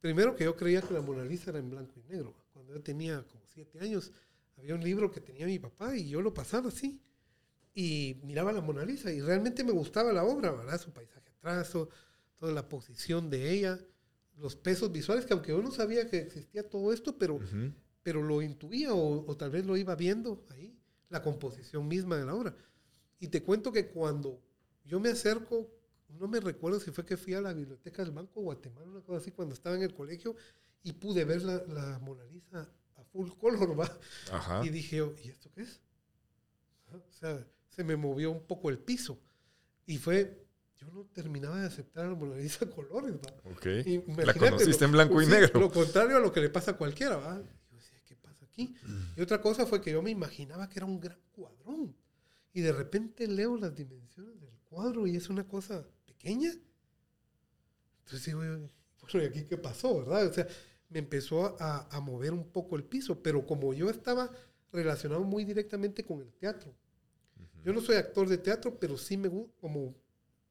primero 0.00 0.36
que 0.36 0.44
yo 0.44 0.54
creía 0.54 0.82
que 0.82 0.92
la 0.92 1.00
Mona 1.00 1.24
Lisa 1.24 1.50
era 1.50 1.58
en 1.58 1.70
blanco 1.70 1.94
y 1.98 2.12
negro. 2.12 2.34
Cuando 2.66 2.80
yo 2.80 2.82
tenía 2.82 3.22
como 3.22 3.46
siete 3.46 3.78
años 3.78 4.10
había 4.56 4.74
un 4.74 4.82
libro 4.82 5.12
que 5.12 5.20
tenía 5.20 5.46
mi 5.46 5.60
papá 5.60 5.96
y 5.96 6.08
yo 6.08 6.20
lo 6.20 6.34
pasaba 6.34 6.68
así 6.68 7.00
y 7.72 8.20
miraba 8.24 8.52
la 8.52 8.60
Mona 8.60 8.84
Lisa 8.84 9.12
y 9.12 9.20
realmente 9.20 9.62
me 9.62 9.70
gustaba 9.70 10.12
la 10.12 10.24
obra, 10.24 10.50
¿verdad? 10.50 10.80
Su 10.80 10.92
paisaje 10.92 11.30
atrás, 11.30 11.70
toda 11.70 12.52
la 12.52 12.68
posición 12.68 13.30
de 13.30 13.52
ella, 13.52 13.78
los 14.36 14.56
pesos 14.56 14.90
visuales, 14.90 15.26
que 15.26 15.34
aunque 15.34 15.52
yo 15.52 15.62
no 15.62 15.70
sabía 15.70 16.10
que 16.10 16.18
existía 16.18 16.68
todo 16.68 16.92
esto, 16.92 17.16
pero, 17.16 17.38
pero 18.02 18.20
lo 18.20 18.42
intuía 18.42 18.92
o, 18.94 19.24
o, 19.24 19.36
tal 19.36 19.50
vez 19.50 19.64
lo 19.64 19.76
iba 19.76 19.94
viendo 19.94 20.44
ahí, 20.50 20.76
la 21.08 21.22
composición 21.22 21.86
misma 21.86 22.16
de 22.16 22.24
la 22.24 22.34
obra. 22.34 22.56
Y 23.20 23.28
te 23.28 23.44
cuento 23.44 23.70
que 23.70 23.86
cuando 23.90 24.42
yo 24.84 24.98
me 24.98 25.10
acerco 25.10 25.70
no 26.08 26.26
me 26.26 26.40
recuerdo 26.40 26.80
si 26.80 26.90
fue 26.90 27.04
que 27.04 27.16
fui 27.16 27.34
a 27.34 27.40
la 27.40 27.52
biblioteca 27.52 28.02
del 28.02 28.12
Banco 28.12 28.40
de 28.40 28.44
Guatemala, 28.44 28.86
una 28.88 29.00
cosa 29.02 29.18
así, 29.18 29.30
cuando 29.30 29.54
estaba 29.54 29.76
en 29.76 29.82
el 29.82 29.94
colegio 29.94 30.34
y 30.88 30.92
pude 30.92 31.24
ver 31.24 31.42
la, 31.42 31.56
la 31.66 31.98
Mona 31.98 32.24
Lisa 32.26 32.68
a 32.96 33.02
full 33.04 33.30
color, 33.40 33.78
¿va? 33.78 33.90
Y 34.64 34.68
dije, 34.68 34.98
¿y 35.24 35.28
esto 35.28 35.50
qué 35.52 35.62
es? 35.62 35.80
O 36.92 37.12
sea, 37.12 37.44
se 37.68 37.82
me 37.84 37.96
movió 37.96 38.30
un 38.30 38.46
poco 38.46 38.70
el 38.70 38.78
piso. 38.78 39.18
Y 39.86 39.98
fue 39.98 40.42
yo 40.78 40.86
no 40.92 41.04
terminaba 41.06 41.58
de 41.60 41.66
aceptar 41.66 42.04
a 42.06 42.10
la 42.10 42.14
Mona 42.14 42.36
Lisa 42.36 42.68
colores, 42.70 43.14
¿va? 43.16 43.50
Ok. 43.50 43.66
Y 43.66 43.96
La 43.98 44.12
imagínate, 44.12 44.38
conociste 44.38 44.80
lo- 44.80 44.86
en 44.86 44.92
blanco 44.92 45.22
y 45.22 45.26
negro. 45.26 45.60
Lo 45.60 45.70
contrario 45.70 46.16
a 46.18 46.20
lo 46.20 46.32
que 46.32 46.40
le 46.40 46.50
pasa 46.50 46.72
a 46.72 46.76
cualquiera, 46.76 47.16
¿va? 47.16 47.36
Yo 47.70 47.76
decía, 47.76 47.98
¿qué 48.04 48.14
pasa 48.16 48.44
aquí? 48.44 48.74
Y 49.16 49.20
otra 49.20 49.40
cosa 49.40 49.66
fue 49.66 49.80
que 49.80 49.90
yo 49.92 50.02
me 50.02 50.10
imaginaba 50.10 50.68
que 50.68 50.78
era 50.78 50.86
un 50.86 51.00
gran 51.00 51.18
cuadrón. 51.32 51.96
Y 52.52 52.60
de 52.60 52.72
repente 52.72 53.26
leo 53.26 53.56
las 53.56 53.74
dimensiones 53.74 54.40
del 54.40 54.56
cuadro 54.68 55.06
y 55.06 55.16
es 55.16 55.28
una 55.30 55.46
cosa 55.48 55.84
pequeña. 56.06 56.52
Entonces 58.04 58.24
digo, 58.26 58.38
bueno, 58.38 58.70
¿y 59.14 59.18
aquí 59.26 59.44
qué 59.44 59.56
pasó, 59.56 59.98
verdad? 59.98 60.26
O 60.28 60.32
sea, 60.32 60.46
me 60.88 60.98
empezó 61.00 61.56
a, 61.60 61.88
a 61.94 62.00
mover 62.00 62.32
un 62.32 62.44
poco 62.50 62.76
el 62.76 62.84
piso, 62.84 63.22
pero 63.22 63.46
como 63.46 63.74
yo 63.74 63.90
estaba 63.90 64.30
relacionado 64.72 65.22
muy 65.24 65.44
directamente 65.44 66.04
con 66.04 66.20
el 66.20 66.32
teatro. 66.34 66.74
Yo 67.64 67.72
no 67.72 67.80
soy 67.80 67.96
actor 67.96 68.28
de 68.28 68.38
teatro, 68.38 68.78
pero 68.78 68.96
sí 68.96 69.16
me 69.16 69.28
gusta, 69.28 69.52
como 69.60 69.94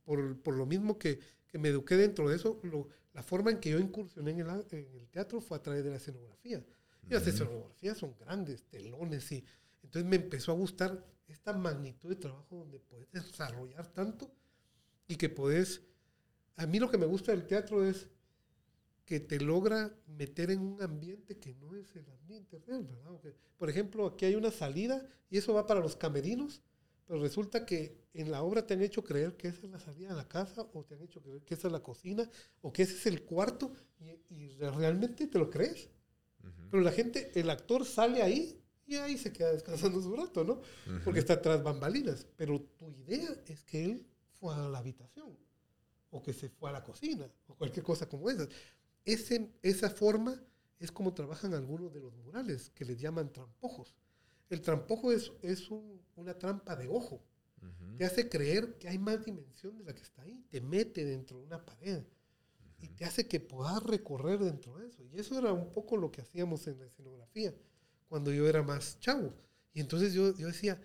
por, 0.03 0.37
por 0.41 0.55
lo 0.55 0.65
mismo 0.65 0.97
que, 0.97 1.19
que 1.47 1.57
me 1.57 1.69
eduqué 1.69 1.95
dentro 1.95 2.29
de 2.29 2.35
eso, 2.35 2.59
lo- 2.63 2.89
la 3.13 3.23
forma 3.23 3.49
en 3.51 3.59
que 3.59 3.69
yo 3.69 3.79
incursioné 3.79 4.31
en 4.31 4.39
el, 4.41 4.49
a- 4.49 4.65
en 4.71 4.95
el 4.99 5.07
teatro 5.09 5.39
fue 5.39 5.57
a 5.57 5.61
través 5.61 5.83
de 5.83 5.91
la 5.91 5.95
escenografía. 5.97 6.65
Y 7.09 7.13
las 7.13 7.25
escenografías 7.27 7.97
son 7.97 8.15
grandes, 8.19 8.63
telones, 8.63 9.31
y 9.31 9.45
entonces 9.83 10.09
me 10.09 10.15
empezó 10.17 10.51
a 10.51 10.55
gustar 10.55 11.05
esta 11.27 11.53
magnitud 11.53 12.09
de 12.09 12.15
trabajo 12.15 12.55
donde 12.57 12.79
puedes 12.79 13.09
desarrollar 13.11 13.87
tanto 13.93 14.31
y 15.07 15.15
que 15.15 15.29
puedes... 15.29 15.81
A 16.57 16.65
mí 16.65 16.79
lo 16.79 16.89
que 16.89 16.97
me 16.97 17.05
gusta 17.05 17.31
del 17.31 17.45
teatro 17.47 17.85
es 17.85 18.07
que 19.05 19.19
te 19.19 19.39
logra 19.39 19.95
meter 20.07 20.51
en 20.51 20.61
un 20.61 20.81
ambiente 20.81 21.37
que 21.37 21.53
no 21.55 21.75
es 21.75 21.95
el 21.95 22.09
ambiente 22.09 22.59
real, 22.59 22.83
¿verdad? 22.85 23.11
O 23.13 23.21
que, 23.21 23.33
por 23.57 23.69
ejemplo, 23.69 24.07
aquí 24.07 24.25
hay 24.25 24.35
una 24.35 24.51
salida 24.51 25.07
y 25.29 25.37
eso 25.37 25.53
va 25.53 25.67
para 25.67 25.79
los 25.79 25.95
camerinos, 25.95 26.63
pero 27.05 27.21
resulta 27.21 27.65
que 27.65 28.03
en 28.13 28.31
la 28.31 28.41
obra 28.41 28.65
te 28.65 28.73
han 28.73 28.81
hecho 28.81 29.03
creer 29.03 29.37
que 29.37 29.49
esa 29.49 29.65
es 29.65 29.71
la 29.71 29.79
salida 29.79 30.09
de 30.09 30.15
la 30.15 30.27
casa 30.27 30.67
o 30.73 30.83
te 30.83 30.95
han 30.95 31.01
hecho 31.03 31.21
creer 31.21 31.43
que 31.43 31.53
esa 31.53 31.67
es 31.67 31.71
la 31.71 31.83
cocina 31.83 32.29
o 32.61 32.73
que 32.73 32.81
ese 32.81 32.95
es 32.95 33.05
el 33.05 33.23
cuarto 33.23 33.71
y, 33.99 34.33
y 34.33 34.49
realmente 34.57 35.27
te 35.27 35.37
lo 35.37 35.49
crees. 35.49 35.89
Pero 36.69 36.83
la 36.83 36.91
gente, 36.91 37.31
el 37.35 37.49
actor 37.49 37.85
sale 37.85 38.21
ahí 38.21 38.61
y 38.87 38.95
ahí 38.95 39.17
se 39.17 39.31
queda 39.31 39.51
descansando 39.51 40.01
su 40.01 40.15
rato, 40.15 40.43
¿no? 40.43 40.61
Porque 41.03 41.19
está 41.19 41.41
tras 41.41 41.63
bambalinas. 41.63 42.27
Pero 42.35 42.61
tu 42.61 42.91
idea 42.91 43.29
es 43.47 43.63
que 43.63 43.83
él 43.83 44.07
fue 44.39 44.53
a 44.53 44.69
la 44.69 44.79
habitación 44.79 45.37
o 46.11 46.21
que 46.21 46.33
se 46.33 46.49
fue 46.49 46.69
a 46.69 46.73
la 46.73 46.83
cocina 46.83 47.27
o 47.47 47.55
cualquier 47.55 47.83
cosa 47.83 48.07
como 48.07 48.29
esa. 48.29 48.47
Ese, 49.05 49.51
esa 49.61 49.89
forma 49.89 50.41
es 50.79 50.91
como 50.91 51.13
trabajan 51.13 51.53
algunos 51.53 51.93
de 51.93 52.01
los 52.01 52.15
murales, 52.17 52.69
que 52.71 52.85
les 52.85 52.99
llaman 52.99 53.31
trampojos. 53.31 53.95
El 54.49 54.61
trampojo 54.61 55.11
es, 55.11 55.31
es 55.41 55.69
un- 55.71 56.01
una 56.15 56.37
trampa 56.37 56.75
de 56.75 56.87
ojo. 56.87 57.21
Te 57.97 58.05
hace 58.05 58.29
creer 58.29 58.77
que 58.77 58.89
hay 58.89 58.97
más 58.99 59.23
dimensión 59.25 59.77
de 59.77 59.85
la 59.85 59.93
que 59.95 60.01
está 60.03 60.21
ahí. 60.23 60.43
Te 60.49 60.61
mete 60.61 61.05
dentro 61.05 61.39
de 61.39 61.45
una 61.45 61.65
pared. 61.65 62.03
Y 62.79 62.89
te 62.89 63.05
hace 63.05 63.27
que 63.27 63.39
puedas 63.39 63.81
recorrer 63.83 64.39
dentro 64.39 64.77
de 64.77 64.87
eso. 64.87 65.03
Y 65.05 65.17
eso 65.19 65.37
era 65.39 65.53
un 65.53 65.71
poco 65.71 65.97
lo 65.97 66.11
que 66.11 66.21
hacíamos 66.21 66.67
en 66.67 66.79
la 66.79 66.85
escenografía 66.85 67.55
cuando 68.09 68.31
yo 68.33 68.47
era 68.47 68.63
más 68.63 68.99
chavo. 68.99 69.33
Y 69.73 69.81
entonces 69.81 70.13
yo, 70.13 70.35
yo 70.37 70.47
decía, 70.47 70.79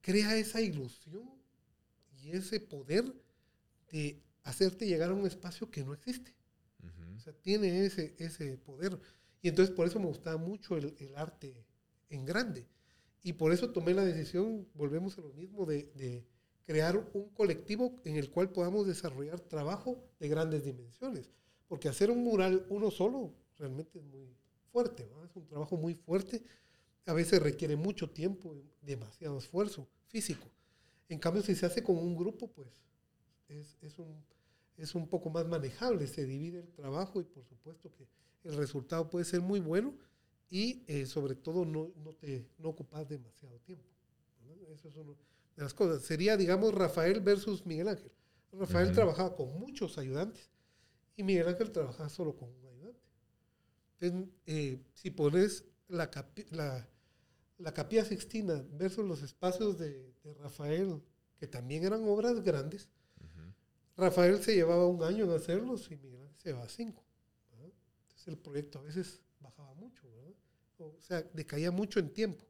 crea 0.00 0.36
esa 0.36 0.60
ilusión 0.60 1.28
y 2.22 2.30
ese 2.32 2.60
poder 2.60 3.14
de 3.90 4.22
hacerte 4.44 4.86
llegar 4.86 5.10
a 5.10 5.14
un 5.14 5.26
espacio 5.26 5.70
que 5.70 5.84
no 5.84 5.94
existe. 5.94 6.34
O 7.18 7.20
sea, 7.20 7.32
tiene 7.32 7.84
ese, 7.84 8.14
ese 8.18 8.56
poder. 8.58 8.98
Y 9.42 9.48
entonces 9.48 9.74
por 9.74 9.86
eso 9.86 9.98
me 9.98 10.06
gustaba 10.06 10.36
mucho 10.36 10.76
el, 10.76 10.94
el 10.98 11.16
arte 11.16 11.54
en 12.10 12.24
grande. 12.24 12.66
Y 13.22 13.32
por 13.34 13.52
eso 13.52 13.70
tomé 13.70 13.92
la 13.92 14.04
decisión, 14.04 14.66
volvemos 14.74 15.18
a 15.18 15.20
lo 15.20 15.32
mismo, 15.34 15.66
de, 15.66 15.90
de 15.94 16.24
crear 16.64 16.96
un 17.14 17.28
colectivo 17.30 18.00
en 18.04 18.16
el 18.16 18.30
cual 18.30 18.50
podamos 18.50 18.86
desarrollar 18.86 19.40
trabajo 19.40 20.02
de 20.20 20.28
grandes 20.28 20.64
dimensiones. 20.64 21.30
Porque 21.66 21.88
hacer 21.88 22.10
un 22.10 22.22
mural 22.22 22.64
uno 22.70 22.90
solo 22.90 23.34
realmente 23.58 23.98
es 23.98 24.04
muy 24.04 24.34
fuerte, 24.72 25.08
es 25.24 25.36
un 25.36 25.46
trabajo 25.46 25.76
muy 25.76 25.94
fuerte. 25.94 26.42
A 27.06 27.12
veces 27.12 27.42
requiere 27.42 27.74
mucho 27.74 28.10
tiempo, 28.10 28.54
demasiado 28.82 29.38
esfuerzo 29.38 29.88
físico. 30.06 30.46
En 31.08 31.18
cambio, 31.18 31.42
si 31.42 31.54
se 31.54 31.66
hace 31.66 31.82
con 31.82 31.96
un 31.96 32.16
grupo, 32.16 32.48
pues 32.48 32.68
es, 33.48 33.76
es 33.82 33.98
un, 33.98 34.22
es 34.78 34.94
un 34.94 35.08
poco 35.08 35.28
más 35.28 35.46
manejable, 35.46 36.06
se 36.06 36.24
divide 36.24 36.60
el 36.60 36.72
trabajo 36.72 37.20
y 37.20 37.24
por 37.24 37.44
supuesto 37.44 37.92
que 37.94 38.08
el 38.44 38.56
resultado 38.56 39.10
puede 39.10 39.24
ser 39.24 39.40
muy 39.42 39.60
bueno 39.60 39.94
y 40.48 40.82
eh, 40.86 41.04
sobre 41.04 41.34
todo 41.34 41.64
no, 41.66 41.92
no 41.96 42.14
te 42.14 42.48
no 42.58 42.70
ocupas 42.70 43.06
demasiado 43.06 43.58
tiempo. 43.60 43.84
Eso 44.72 44.88
es 44.88 44.96
una 44.96 45.12
de 45.12 45.62
las 45.62 45.74
cosas. 45.74 46.02
Sería, 46.02 46.36
digamos, 46.36 46.72
Rafael 46.72 47.20
versus 47.20 47.66
Miguel 47.66 47.88
Ángel. 47.88 48.12
Rafael 48.52 48.92
trabajaba 48.92 49.34
con 49.36 49.58
muchos 49.58 49.98
ayudantes 49.98 50.48
y 51.16 51.22
Miguel 51.22 51.48
Ángel 51.48 51.70
trabajaba 51.70 52.08
solo 52.08 52.34
con 52.36 52.48
un 52.48 52.66
ayudante. 52.66 53.00
Entonces, 54.00 54.30
eh, 54.46 54.80
si 54.94 55.10
pones 55.10 55.64
la, 55.88 56.10
capi- 56.10 56.48
la, 56.50 56.88
la 57.58 57.74
capilla 57.74 58.04
Sixtina 58.04 58.64
versus 58.72 59.04
los 59.04 59.22
espacios 59.22 59.78
de, 59.78 60.14
de 60.22 60.34
Rafael, 60.34 61.02
que 61.38 61.46
también 61.48 61.84
eran 61.84 62.04
obras 62.08 62.40
grandes, 62.42 62.88
Rafael 63.98 64.40
se 64.40 64.54
llevaba 64.54 64.86
un 64.86 65.02
año 65.02 65.24
en 65.24 65.32
hacerlos 65.32 65.90
y 65.90 65.96
Miguel 65.96 66.30
se 66.36 66.50
llevaba 66.50 66.68
cinco. 66.68 67.02
¿verdad? 67.50 67.72
Entonces 68.02 68.28
el 68.28 68.38
proyecto 68.38 68.78
a 68.78 68.82
veces 68.82 69.20
bajaba 69.40 69.74
mucho, 69.74 70.08
¿verdad? 70.08 70.32
O 70.78 71.00
sea, 71.00 71.22
decaía 71.34 71.72
mucho 71.72 71.98
en 71.98 72.12
tiempo, 72.12 72.46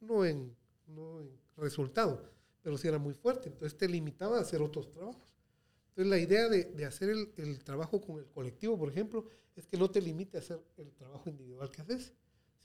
no 0.00 0.24
en, 0.24 0.56
no 0.88 1.20
en 1.20 1.30
resultado, 1.56 2.28
pero 2.60 2.76
sí 2.76 2.88
era 2.88 2.98
muy 2.98 3.14
fuerte. 3.14 3.48
Entonces 3.48 3.78
te 3.78 3.88
limitaba 3.88 4.38
a 4.38 4.40
hacer 4.40 4.60
otros 4.60 4.90
trabajos. 4.90 5.22
Entonces 5.90 6.10
la 6.10 6.18
idea 6.18 6.48
de, 6.48 6.64
de 6.64 6.84
hacer 6.84 7.10
el, 7.10 7.32
el 7.36 7.62
trabajo 7.62 8.00
con 8.00 8.18
el 8.18 8.26
colectivo, 8.26 8.76
por 8.76 8.88
ejemplo, 8.88 9.26
es 9.54 9.68
que 9.68 9.76
no 9.76 9.88
te 9.92 10.00
limite 10.00 10.38
a 10.38 10.40
hacer 10.40 10.60
el 10.76 10.92
trabajo 10.94 11.30
individual 11.30 11.70
que 11.70 11.82
haces, 11.82 12.12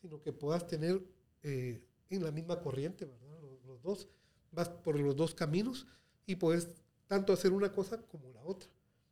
sino 0.01 0.19
que 0.19 0.33
puedas 0.33 0.65
tener 0.65 0.99
eh, 1.43 1.79
en 2.09 2.23
la 2.23 2.31
misma 2.31 2.59
corriente, 2.59 3.05
¿verdad? 3.05 3.39
Los, 3.39 3.63
los 3.65 3.81
dos, 3.83 4.07
vas 4.51 4.69
por 4.69 4.99
los 4.99 5.15
dos 5.15 5.35
caminos 5.35 5.85
y 6.25 6.37
puedes 6.37 6.69
tanto 7.07 7.33
hacer 7.33 7.51
una 7.51 7.71
cosa 7.71 8.01
como 8.03 8.29
la 8.31 8.43
otra. 8.43 8.69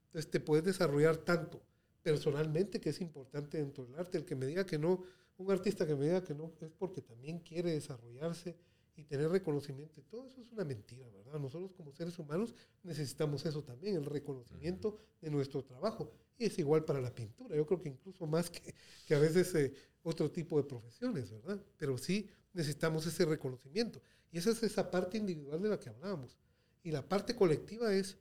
Entonces 0.08 0.30
te 0.30 0.40
puedes 0.40 0.66
desarrollar 0.66 1.18
tanto 1.18 1.62
personalmente, 2.02 2.80
que 2.80 2.90
es 2.90 3.02
importante 3.02 3.58
dentro 3.58 3.86
del 3.86 3.96
arte. 3.96 4.18
El 4.18 4.26
que 4.26 4.36
me 4.36 4.46
diga 4.46 4.66
que 4.66 4.78
no, 4.78 5.04
un 5.38 5.52
artista 5.52 5.88
que 5.88 5.96
me 5.96 6.06
diga 6.06 6.24
que 6.24 6.36
no, 6.36 6.54
es 6.62 6.72
porque 6.72 7.02
también 7.02 7.40
quiere 7.40 7.72
desarrollarse 7.72 8.56
y 8.96 9.04
tener 9.06 9.30
reconocimiento. 9.30 10.00
Y 10.00 10.04
todo 10.04 10.28
eso 10.28 10.42
es 10.42 10.52
una 10.52 10.64
mentira, 10.64 11.08
¿verdad? 11.10 11.40
Nosotros 11.40 11.74
como 11.74 11.92
seres 11.94 12.20
humanos 12.20 12.54
necesitamos 12.84 13.46
eso 13.46 13.64
también, 13.64 13.96
el 13.96 14.06
reconocimiento 14.06 14.98
de 15.22 15.32
nuestro 15.32 15.64
trabajo. 15.64 16.12
Y 16.38 16.46
es 16.46 16.60
igual 16.60 16.86
para 16.86 17.02
la 17.02 17.14
pintura. 17.14 17.56
Yo 17.56 17.66
creo 17.66 17.82
que 17.82 17.90
incluso 17.90 18.28
más 18.28 18.50
que, 18.50 18.74
que 19.06 19.16
a 19.16 19.20
veces 19.20 19.56
eh, 19.56 19.74
otro 20.04 20.30
tipo 20.30 20.58
de 20.58 20.68
profesiones, 20.68 21.32
¿verdad? 21.32 21.64
Pero 21.78 21.98
sí 21.98 22.30
necesitamos 22.54 23.06
ese 23.08 23.26
reconocimiento. 23.26 24.02
Y 24.32 24.38
esa 24.38 24.52
es 24.52 24.62
esa 24.64 24.92
parte 24.92 25.18
individual 25.18 25.62
de 25.62 25.70
la 25.70 25.80
que 25.80 25.90
hablábamos. 25.90 26.38
Y 26.84 26.92
la 26.92 27.08
parte 27.08 27.36
colectiva 27.36 27.94
es 27.94 28.18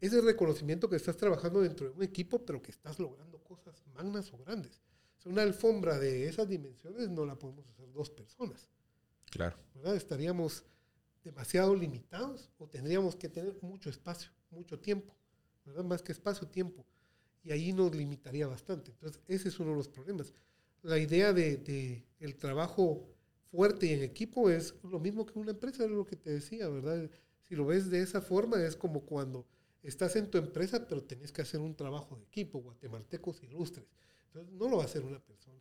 ese 0.00 0.20
reconocimiento 0.20 0.88
que 0.88 0.96
estás 0.96 1.16
trabajando 1.16 1.60
dentro 1.60 1.88
de 1.88 1.92
un 1.92 2.02
equipo, 2.02 2.44
pero 2.44 2.62
que 2.62 2.70
estás 2.70 2.98
logrando 2.98 3.38
cosas 3.42 3.82
magnas 3.94 4.32
o 4.32 4.38
grandes. 4.38 4.82
O 5.18 5.22
sea, 5.22 5.32
una 5.32 5.42
alfombra 5.42 5.98
de 5.98 6.28
esas 6.28 6.48
dimensiones 6.48 7.08
no 7.08 7.24
la 7.24 7.38
podemos 7.38 7.66
hacer 7.68 7.90
dos 7.92 8.10
personas. 8.10 8.68
Claro. 9.30 9.56
¿verdad? 9.74 9.96
Estaríamos 9.96 10.64
demasiado 11.24 11.74
limitados 11.74 12.50
o 12.58 12.68
tendríamos 12.68 13.16
que 13.16 13.28
tener 13.28 13.56
mucho 13.62 13.90
espacio, 13.90 14.30
mucho 14.50 14.78
tiempo, 14.78 15.14
¿verdad? 15.64 15.84
Más 15.84 16.02
que 16.02 16.12
espacio, 16.12 16.46
tiempo. 16.46 16.86
Y 17.42 17.50
ahí 17.50 17.72
nos 17.72 17.94
limitaría 17.94 18.46
bastante. 18.46 18.92
Entonces, 18.92 19.20
ese 19.26 19.48
es 19.48 19.58
uno 19.58 19.70
de 19.70 19.76
los 19.76 19.88
problemas. 19.88 20.32
La 20.82 20.98
idea 20.98 21.32
de, 21.32 21.56
de 21.56 22.06
el 22.20 22.36
trabajo 22.36 23.08
fuerte 23.50 23.86
y 23.86 23.92
en 23.92 24.02
equipo 24.02 24.50
es 24.50 24.74
lo 24.84 25.00
mismo 25.00 25.26
que 25.26 25.38
una 25.38 25.52
empresa, 25.52 25.84
es 25.84 25.90
lo 25.90 26.04
que 26.04 26.16
te 26.16 26.30
decía, 26.30 26.68
¿verdad? 26.68 27.10
Si 27.48 27.54
lo 27.54 27.66
ves 27.66 27.90
de 27.90 28.00
esa 28.02 28.20
forma, 28.20 28.62
es 28.62 28.76
como 28.76 29.02
cuando 29.06 29.46
estás 29.82 30.16
en 30.16 30.30
tu 30.30 30.38
empresa, 30.38 30.86
pero 30.86 31.02
tenés 31.02 31.32
que 31.32 31.42
hacer 31.42 31.60
un 31.60 31.74
trabajo 31.76 32.16
de 32.16 32.24
equipo, 32.24 32.60
guatemaltecos 32.60 33.42
ilustres. 33.42 33.86
Entonces, 34.26 34.52
no 34.52 34.68
lo 34.68 34.78
va 34.78 34.82
a 34.82 34.86
hacer 34.86 35.04
una 35.04 35.20
persona. 35.20 35.60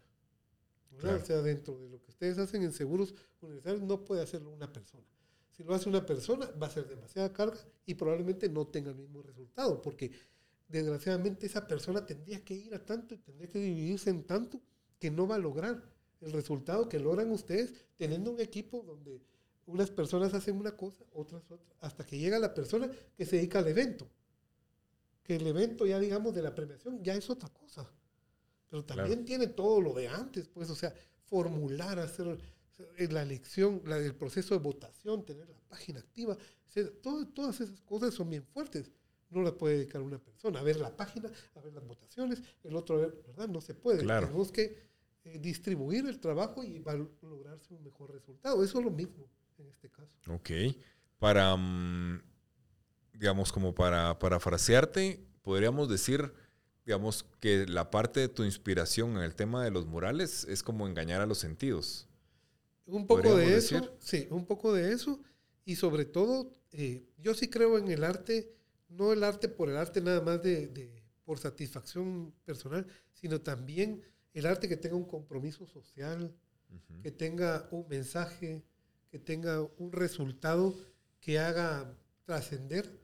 O 0.98 1.26
sea, 1.26 1.42
dentro 1.42 1.78
de 1.78 1.90
lo 1.90 2.02
que 2.02 2.10
ustedes 2.10 2.38
hacen 2.38 2.64
en 2.64 2.72
seguros 2.72 3.14
universales, 3.42 3.82
no 3.82 4.04
puede 4.04 4.22
hacerlo 4.22 4.52
una 4.52 4.72
persona. 4.72 5.04
Si 5.52 5.64
lo 5.64 5.74
hace 5.74 5.88
una 5.90 6.06
persona, 6.06 6.50
va 6.62 6.68
a 6.68 6.70
ser 6.70 6.88
demasiada 6.88 7.32
carga 7.32 7.60
y 7.86 7.94
probablemente 7.96 8.50
no 8.50 8.68
tenga 8.68 8.92
el 8.92 8.98
mismo 8.98 9.22
resultado, 9.22 9.82
porque 9.82 10.12
desgraciadamente 10.68 11.46
esa 11.46 11.68
persona 11.68 12.06
tendría 12.06 12.44
que 12.44 12.56
ir 12.56 12.74
a 12.74 12.84
tanto 12.84 13.14
y 13.14 13.18
tendría 13.20 13.50
que 13.50 13.60
dividirse 13.60 14.10
en 14.10 14.24
tanto 14.24 14.62
que 15.00 15.12
no 15.12 15.28
va 15.28 15.36
a 15.36 15.40
lograr 15.40 15.84
el 16.22 16.32
resultado 16.32 16.90
que 16.90 17.00
logran 17.00 17.32
ustedes 17.32 17.74
teniendo 17.96 18.32
un 18.32 18.40
equipo 18.40 18.82
donde 18.82 19.22
unas 19.68 19.90
personas 19.92 20.34
hacen 20.34 20.58
una 20.58 20.76
cosa, 20.78 21.04
otras 21.14 21.44
otra, 21.50 21.74
hasta 21.82 22.06
que 22.06 22.18
llega 22.20 22.38
la 22.40 22.54
persona 22.54 22.90
que 23.18 23.26
se 23.26 23.38
dedica 23.38 23.60
al 23.60 23.68
evento. 23.68 24.08
Que 25.24 25.38
el 25.38 25.48
evento 25.48 25.86
ya 25.86 26.00
digamos 26.00 26.36
de 26.36 26.42
la 26.44 26.54
premiación 26.54 27.04
ya 27.04 27.16
es 27.16 27.30
otra 27.30 27.50
cosa. 27.50 27.90
Pero 28.70 28.84
también 28.86 29.08
Claro. 29.20 29.26
tiene 29.26 29.48
todo 29.48 29.82
lo 29.82 29.94
de 29.94 30.08
antes, 30.08 30.48
pues, 30.48 30.70
o 30.70 30.76
sea, 30.76 30.94
formular, 31.24 31.98
hacer 32.00 32.38
la 33.10 33.22
elección, 33.24 33.82
la, 33.86 33.98
el 33.98 34.16
proceso 34.16 34.54
de 34.54 34.60
votación, 34.60 35.24
tener 35.26 35.48
la 35.50 35.60
página 35.70 36.00
activa, 36.00 36.38
todas 37.02 37.62
esas 37.62 37.82
cosas 37.82 38.14
son 38.14 38.30
bien 38.30 38.44
fuertes. 38.44 38.92
No 39.30 39.42
las 39.42 39.54
puede 39.54 39.78
dedicar 39.78 40.02
una 40.02 40.20
persona 40.20 40.60
a 40.60 40.64
ver 40.64 40.78
la 40.78 40.96
página, 40.96 41.32
a 41.56 41.60
ver 41.62 41.74
las 41.74 41.86
votaciones, 41.88 42.42
el 42.64 42.76
otro 42.76 42.98
a 42.98 43.00
ver, 43.02 43.24
¿verdad? 43.26 43.48
No 43.48 43.60
se 43.62 43.74
puede. 43.74 44.00
Tenemos 44.28 44.52
que 44.52 44.78
eh, 45.24 45.40
distribuir 45.40 46.06
el 46.08 46.20
trabajo 46.20 46.64
y 46.64 46.80
va 46.80 46.92
a 46.92 47.08
lograrse 47.24 47.74
un 47.74 47.84
mejor 47.84 48.12
resultado. 48.14 48.64
Eso 48.64 48.80
es 48.80 48.86
lo 48.86 48.92
mismo 48.92 49.26
en 49.58 49.70
este 49.70 49.90
caso. 49.90 50.12
Ok. 50.30 50.50
Para, 51.20 51.56
mm, 51.56 52.22
digamos, 53.14 53.52
como 53.52 53.74
para 53.74 54.18
parafrasearte, 54.20 55.26
podríamos 55.42 55.90
decir 55.90 56.34
digamos, 56.86 57.26
que 57.40 57.66
la 57.66 57.90
parte 57.90 58.20
de 58.20 58.30
tu 58.30 58.44
inspiración 58.44 59.18
en 59.18 59.24
el 59.24 59.36
tema 59.36 59.64
de 59.64 59.72
los 59.72 59.88
murales 59.88 60.46
es 60.48 60.62
como 60.62 60.88
engañar 60.88 61.20
a 61.22 61.26
los 61.26 61.40
sentidos. 61.40 62.08
Un 62.86 63.08
poco 63.08 63.36
de 63.36 63.58
eso, 63.58 63.98
sí, 64.00 64.28
un 64.30 64.46
poco 64.46 64.72
de 64.72 64.92
eso. 64.94 65.20
Y 65.66 65.76
sobre 65.78 66.06
todo, 66.06 66.52
eh, 66.72 67.04
yo 67.18 67.34
sí 67.34 67.50
creo 67.50 67.80
en 67.80 67.88
el 67.88 68.04
arte, 68.04 68.54
no 68.88 69.12
el 69.12 69.24
arte 69.24 69.50
por 69.50 69.70
el 69.70 69.78
arte 69.78 70.00
nada 70.00 70.22
más 70.22 70.44
de, 70.44 71.02
por 71.24 71.40
satisfacción 71.40 72.32
personal, 72.46 72.86
sino 73.14 73.42
también 73.42 74.04
el 74.34 74.46
arte 74.46 74.70
que 74.70 74.78
tenga 74.78 74.96
un 74.96 75.06
compromiso 75.06 75.66
social, 75.66 76.36
que 77.02 77.10
tenga 77.10 77.68
un 77.72 77.88
mensaje, 77.88 78.64
que 79.16 79.20
tenga 79.20 79.62
un 79.78 79.94
resultado 79.94 80.76
que 81.22 81.40
haga 81.40 81.98
trascender, 82.26 83.00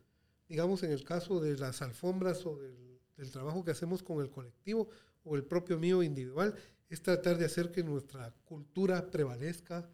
digamos 0.50 0.84
en 0.84 0.92
el 0.92 1.06
caso 1.06 1.40
de 1.40 1.58
las 1.58 1.82
alfombras 1.82 2.46
o 2.46 2.58
del 2.58 2.76
el 3.16 3.32
trabajo 3.32 3.64
que 3.64 3.72
hacemos 3.72 4.04
con 4.04 4.20
el 4.20 4.30
colectivo 4.30 4.90
o 5.24 5.38
el 5.38 5.46
propio 5.46 5.80
mío 5.80 6.04
individual, 6.04 6.54
es 6.90 7.02
tratar 7.02 7.38
de 7.38 7.46
hacer 7.46 7.72
que 7.72 7.82
nuestra 7.82 8.36
cultura 8.44 9.10
prevalezca, 9.10 9.90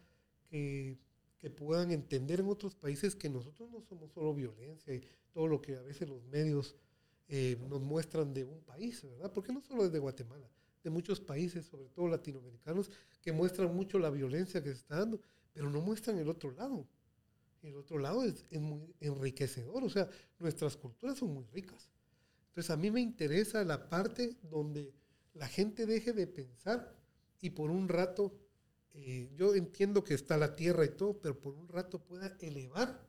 que, 0.50 0.98
que 1.38 1.50
puedan 1.50 1.92
entender 1.92 2.40
en 2.40 2.48
otros 2.48 2.74
países 2.74 3.14
que 3.14 3.28
nosotros 3.28 3.70
no 3.70 3.80
somos 3.80 4.10
solo 4.10 4.34
violencia 4.34 4.92
y 4.92 5.00
todo 5.32 5.46
lo 5.46 5.62
que 5.62 5.76
a 5.76 5.82
veces 5.82 6.08
los 6.08 6.24
medios 6.24 6.74
eh, 7.28 7.56
nos 7.68 7.80
muestran 7.80 8.34
de 8.34 8.42
un 8.42 8.60
país, 8.62 9.04
¿verdad? 9.04 9.32
Porque 9.32 9.52
no 9.52 9.60
solo 9.60 9.84
desde 9.84 10.00
Guatemala, 10.00 10.50
de 10.82 10.90
muchos 10.90 11.20
países, 11.20 11.66
sobre 11.66 11.90
todo 11.90 12.08
latinoamericanos, 12.08 12.90
que 13.22 13.30
muestran 13.30 13.72
mucho 13.72 14.00
la 14.00 14.10
violencia 14.10 14.60
que 14.60 14.70
se 14.70 14.78
está 14.78 14.98
dando, 14.98 15.20
pero 15.58 15.70
no 15.70 15.80
muestran 15.80 16.16
el 16.20 16.28
otro 16.28 16.52
lado. 16.52 16.86
El 17.62 17.74
otro 17.74 17.98
lado 17.98 18.22
es, 18.22 18.46
es 18.48 18.60
muy 18.60 18.94
enriquecedor, 19.00 19.82
o 19.82 19.90
sea, 19.90 20.08
nuestras 20.38 20.76
culturas 20.76 21.18
son 21.18 21.34
muy 21.34 21.46
ricas. 21.46 21.90
Entonces 22.46 22.70
a 22.70 22.76
mí 22.76 22.92
me 22.92 23.00
interesa 23.00 23.64
la 23.64 23.88
parte 23.88 24.36
donde 24.40 24.94
la 25.34 25.48
gente 25.48 25.84
deje 25.84 26.12
de 26.12 26.28
pensar 26.28 26.94
y 27.40 27.50
por 27.50 27.72
un 27.72 27.88
rato, 27.88 28.38
eh, 28.94 29.32
yo 29.34 29.56
entiendo 29.56 30.04
que 30.04 30.14
está 30.14 30.36
la 30.36 30.54
tierra 30.54 30.84
y 30.84 30.90
todo, 30.90 31.18
pero 31.18 31.40
por 31.40 31.54
un 31.54 31.66
rato 31.66 32.04
pueda 32.04 32.36
elevar 32.38 33.04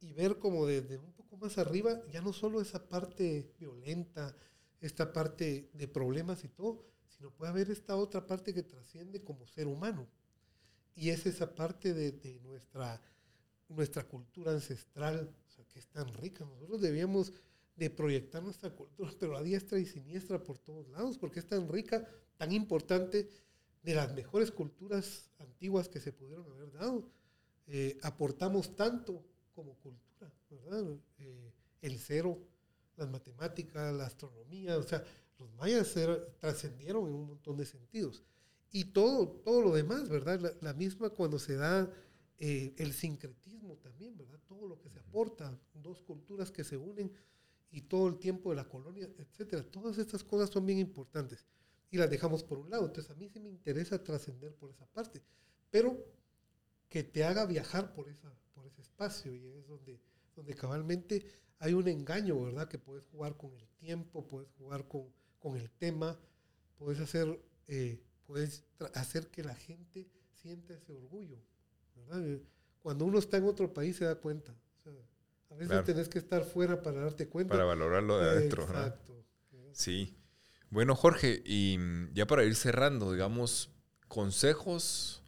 y 0.00 0.14
ver 0.14 0.38
como 0.38 0.64
desde 0.64 0.96
un 0.96 1.12
poco 1.12 1.36
más 1.36 1.58
arriba, 1.58 2.00
ya 2.10 2.22
no 2.22 2.32
solo 2.32 2.62
esa 2.62 2.88
parte 2.88 3.52
violenta, 3.58 4.34
esta 4.80 5.12
parte 5.12 5.68
de 5.74 5.88
problemas 5.88 6.42
y 6.42 6.48
todo, 6.48 6.86
sino 7.06 7.30
puede 7.30 7.50
haber 7.50 7.70
esta 7.70 7.96
otra 7.96 8.26
parte 8.26 8.54
que 8.54 8.62
trasciende 8.62 9.22
como 9.22 9.46
ser 9.46 9.66
humano. 9.66 10.08
Y 10.94 11.10
es 11.10 11.26
esa 11.26 11.54
parte 11.54 11.94
de, 11.94 12.40
nuestra, 12.42 13.00
nuestra 13.68 14.04
cultura 14.04 14.52
ancestral, 14.52 15.30
que 15.72 15.78
es 15.78 15.86
tan 15.88 16.12
rica. 16.14 16.44
Nosotros 16.44 16.80
debíamos 16.80 17.32
de 17.76 17.90
proyectar 17.90 18.42
nuestra 18.42 18.70
cultura, 18.70 19.10
pero 19.18 19.36
a 19.36 19.42
diestra 19.42 19.78
y 19.78 19.86
siniestra 19.86 20.42
por 20.42 20.58
todos 20.58 20.88
lados, 20.88 21.16
porque 21.16 21.40
es 21.40 21.46
tan 21.46 21.68
rica, 21.68 22.06
tan 22.36 22.52
importante, 22.52 23.28
de 23.82 23.94
las 23.94 24.12
mejores 24.12 24.50
culturas 24.50 25.30
antiguas 25.38 25.88
que 25.88 26.00
se 26.00 26.12
pudieron 26.12 26.50
haber 26.52 26.70
dado. 26.72 27.08
Eh, 27.66 27.98
aportamos 28.02 28.76
tanto 28.76 29.24
como 29.54 29.74
cultura, 29.76 30.30
¿verdad? 30.50 30.84
Eh, 31.18 31.52
el 31.80 31.98
cero, 31.98 32.38
las 32.96 33.08
matemáticas, 33.08 33.94
la 33.94 34.06
astronomía, 34.06 34.76
o 34.76 34.82
sea, 34.82 35.02
los 35.38 35.50
mayas 35.54 35.94
trascendieron 36.38 37.06
en 37.08 37.14
un 37.14 37.28
montón 37.28 37.56
de 37.56 37.64
sentidos. 37.64 38.22
Y 38.72 38.84
todo, 38.86 39.28
todo 39.28 39.62
lo 39.62 39.72
demás, 39.72 40.08
¿verdad? 40.08 40.56
La, 40.60 40.72
misma 40.74 41.10
cuando 41.10 41.38
se 41.38 41.56
da 41.56 41.92
eh, 42.38 42.74
el 42.78 42.92
sincretismo 42.92 43.76
también, 43.78 44.16
¿verdad? 44.16 44.38
Todo 44.46 44.68
lo 44.68 44.78
que 44.78 44.88
se 44.88 44.98
aporta, 44.98 45.58
dos 45.74 46.02
culturas 46.02 46.50
que 46.50 46.62
se 46.62 46.76
unen 46.76 47.12
y 47.72 47.82
todo 47.82 48.08
el 48.08 48.18
tiempo 48.18 48.50
de 48.50 48.56
la 48.56 48.68
colonia, 48.68 49.08
etcétera. 49.18 49.62
Todas 49.64 49.98
estas 49.98 50.22
cosas 50.22 50.50
son 50.50 50.66
bien 50.66 50.78
importantes 50.78 51.46
y 51.90 51.98
las 51.98 52.10
dejamos 52.10 52.44
por 52.44 52.58
un 52.58 52.70
lado. 52.70 52.86
Entonces 52.86 53.10
a 53.10 53.14
mí 53.14 53.28
sí 53.28 53.40
me 53.40 53.48
interesa 53.48 54.02
trascender 54.02 54.54
por 54.54 54.70
esa 54.70 54.86
parte, 54.86 55.22
pero 55.70 55.98
que 56.88 57.04
te 57.04 57.24
haga 57.24 57.46
viajar 57.46 57.92
por, 57.92 58.08
esa, 58.08 58.32
por 58.52 58.66
ese 58.66 58.82
espacio 58.82 59.34
y 59.34 59.46
es 59.46 59.66
donde, 59.66 60.00
donde 60.34 60.54
cabalmente 60.54 61.24
hay 61.58 61.74
un 61.74 61.86
engaño, 61.88 62.42
¿verdad? 62.42 62.68
Que 62.68 62.78
puedes 62.78 63.06
jugar 63.06 63.36
con 63.36 63.54
el 63.54 63.68
tiempo, 63.78 64.26
puedes 64.26 64.50
jugar 64.52 64.88
con, 64.88 65.12
con 65.38 65.56
el 65.56 65.70
tema, 65.70 66.18
puedes 66.78 67.00
hacer, 67.00 67.40
eh, 67.68 68.02
puedes 68.30 68.62
hacer 68.94 69.26
que 69.26 69.42
la 69.42 69.56
gente 69.56 70.08
sienta 70.40 70.74
ese 70.74 70.92
orgullo, 70.92 71.36
¿verdad? 71.96 72.38
Cuando 72.80 73.04
uno 73.04 73.18
está 73.18 73.38
en 73.38 73.44
otro 73.44 73.74
país 73.74 73.96
se 73.96 74.04
da 74.04 74.14
cuenta. 74.14 74.54
A 75.50 75.56
veces 75.56 75.84
tenés 75.84 76.08
que 76.08 76.20
estar 76.20 76.44
fuera 76.44 76.80
para 76.80 77.00
darte 77.00 77.28
cuenta. 77.28 77.52
Para 77.52 77.64
valorarlo 77.64 78.20
de 78.20 78.30
adentro. 78.30 78.62
Exacto. 78.62 79.26
Sí. 79.72 80.16
Bueno, 80.70 80.94
Jorge, 80.94 81.42
y 81.44 81.76
mm, 81.76 82.14
ya 82.14 82.28
para 82.28 82.44
ir 82.44 82.54
cerrando, 82.54 83.10
digamos, 83.10 83.72
consejos 84.06 85.24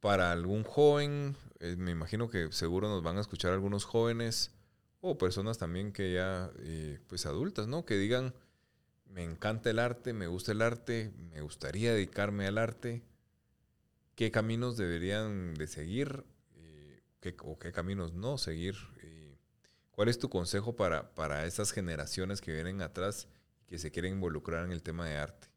para 0.00 0.32
algún 0.32 0.64
joven, 0.64 1.34
eh, 1.60 1.76
me 1.78 1.92
imagino 1.92 2.28
que 2.28 2.52
seguro 2.52 2.88
nos 2.88 3.02
van 3.02 3.16
a 3.16 3.22
escuchar 3.22 3.52
algunos 3.52 3.86
jóvenes 3.86 4.52
o 5.00 5.16
personas 5.16 5.56
también 5.56 5.94
que 5.94 6.12
ya, 6.12 6.52
eh, 6.58 7.00
pues 7.06 7.24
adultas, 7.24 7.68
¿no? 7.68 7.86
Que 7.86 7.96
digan, 7.96 8.34
me 9.12 9.24
encanta 9.24 9.70
el 9.70 9.78
arte, 9.78 10.12
me 10.12 10.26
gusta 10.26 10.52
el 10.52 10.62
arte, 10.62 11.12
me 11.32 11.40
gustaría 11.42 11.92
dedicarme 11.92 12.46
al 12.46 12.58
arte. 12.58 13.02
¿Qué 14.14 14.30
caminos 14.30 14.76
deberían 14.76 15.54
de 15.54 15.66
seguir 15.66 16.24
eh, 16.56 17.00
qué, 17.20 17.34
o 17.42 17.58
qué 17.58 17.72
caminos 17.72 18.12
no 18.12 18.38
seguir 18.38 18.76
¿Cuál 19.92 20.08
es 20.08 20.18
tu 20.18 20.30
consejo 20.30 20.74
para, 20.74 21.14
para 21.14 21.46
esas 21.46 21.70
generaciones 21.70 22.40
que 22.40 22.52
vienen 22.52 22.80
atrás 22.80 23.28
y 23.60 23.66
que 23.66 23.78
se 23.78 23.90
quieren 23.90 24.14
involucrar 24.14 24.64
en 24.64 24.72
el 24.72 24.82
tema 24.82 25.06
de 25.06 25.16
arte? 25.16 25.48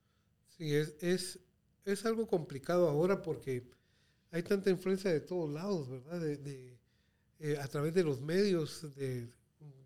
Sí, 0.58 0.76
es, 0.76 0.94
es, 1.00 1.40
es 1.86 2.06
algo 2.06 2.28
complicado 2.28 2.90
ahora 2.90 3.22
porque 3.22 3.64
hay 4.32 4.44
tanta 4.44 4.70
influencia 4.70 5.12
de 5.12 5.22
todos 5.22 5.50
lados, 5.50 5.90
¿verdad? 5.90 6.20
De, 6.20 6.78
eh, 7.40 7.58
a 7.62 7.68
través 7.70 7.94
de 7.94 8.04
los 8.04 8.20
medios, 8.20 8.94
de, 8.96 9.32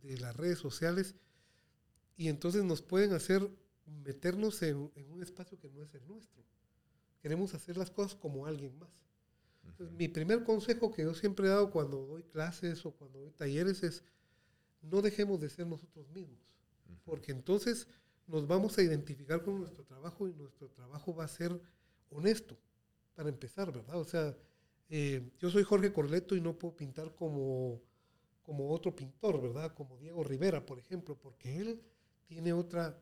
de, 0.02 0.18
las 0.18 0.36
redes 0.36 0.58
sociales, 0.58 1.16
y 2.18 2.28
entonces 2.28 2.64
nos 2.64 2.82
pueden 2.82 3.14
hacer 3.14 3.48
meternos 4.04 4.62
en, 4.62 4.92
en, 4.96 5.12
un 5.12 5.22
espacio 5.22 5.60
que 5.60 5.70
no 5.70 5.82
es 5.82 5.94
el 5.94 6.06
nuestro. 6.08 6.44
Queremos 7.22 7.54
hacer 7.54 7.78
las 7.78 7.92
cosas 7.92 8.16
como 8.16 8.46
alguien 8.46 8.78
más. 8.78 8.90
mi 9.92 10.08
primer 10.08 10.44
consejo 10.44 10.92
que 10.92 11.04
yo 11.04 11.14
siempre 11.14 11.48
he 11.48 11.50
dado 11.50 11.70
cuando 11.72 12.06
doy 12.06 12.24
clases 12.24 12.86
o 12.86 12.92
cuando 12.92 13.20
doy 13.20 13.32
talleres 13.32 13.84
es 13.84 14.04
no 14.82 15.02
dejemos 15.02 15.40
de 15.42 15.50
ser 15.50 15.68
nosotros 15.68 16.10
mismos, 16.10 16.40
porque 17.04 17.32
entonces 17.32 17.88
nos 18.28 18.48
vamos 18.48 18.78
a 18.78 18.84
identificar 18.84 19.44
con 19.44 19.60
nuestro 19.60 19.84
trabajo 19.84 20.28
y 20.28 20.34
nuestro 20.34 20.70
trabajo 20.70 21.14
va 21.14 21.26
a 21.26 21.28
ser 21.28 21.60
honesto, 22.12 22.58
para 23.16 23.30
empezar, 23.30 23.72
¿verdad? 23.72 24.00
O 24.00 24.06
sea, 24.06 24.38
eh, 24.90 25.32
yo 25.40 25.50
soy 25.50 25.64
Jorge 25.64 25.92
Corleto 25.92 26.36
y 26.36 26.42
no 26.42 26.58
puedo 26.58 26.76
pintar 26.76 27.14
como, 27.16 27.82
como 28.44 28.72
otro 28.72 28.96
pintor, 28.96 29.42
¿verdad? 29.42 29.74
Como 29.74 29.98
Diego 29.98 30.24
Rivera, 30.24 30.66
por 30.66 30.80
ejemplo, 30.80 31.18
porque 31.18 31.58
él 31.60 31.82
tiene 32.26 32.54
otra, 32.54 32.98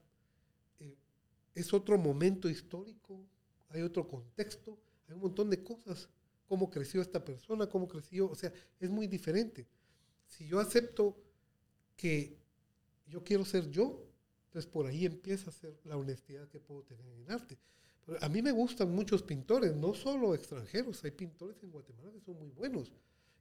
es 1.57 1.73
otro 1.73 1.97
momento 1.97 2.49
histórico, 2.49 3.25
hay 3.69 3.81
otro 3.81 4.07
contexto, 4.07 4.77
hay 5.07 5.15
un 5.15 5.21
montón 5.21 5.49
de 5.49 5.63
cosas, 5.63 6.07
cómo 6.47 6.69
creció 6.69 7.01
esta 7.01 7.23
persona, 7.23 7.67
cómo 7.67 7.87
creció, 7.87 8.29
o 8.29 8.35
sea, 8.35 8.53
es 8.79 8.89
muy 8.89 9.07
diferente. 9.07 9.67
Si 10.27 10.47
yo 10.47 10.59
acepto 10.59 11.17
que 11.95 12.37
yo 13.07 13.23
quiero 13.23 13.43
ser 13.43 13.71
yo, 13.71 14.07
entonces 14.45 14.69
por 14.69 14.85
ahí 14.85 15.05
empieza 15.05 15.49
a 15.49 15.53
ser 15.53 15.79
la 15.83 15.97
honestidad 15.97 16.47
que 16.47 16.59
puedo 16.59 16.83
tener 16.83 17.11
en 17.11 17.31
arte. 17.31 17.57
a 18.21 18.29
mí 18.29 18.41
me 18.41 18.51
gustan 18.51 18.93
muchos 18.93 19.23
pintores, 19.23 19.75
no 19.75 19.95
solo 19.95 20.35
extranjeros, 20.35 21.03
hay 21.03 21.11
pintores 21.11 21.61
en 21.63 21.71
Guatemala 21.71 22.11
que 22.11 22.21
son 22.21 22.37
muy 22.37 22.49
buenos. 22.51 22.91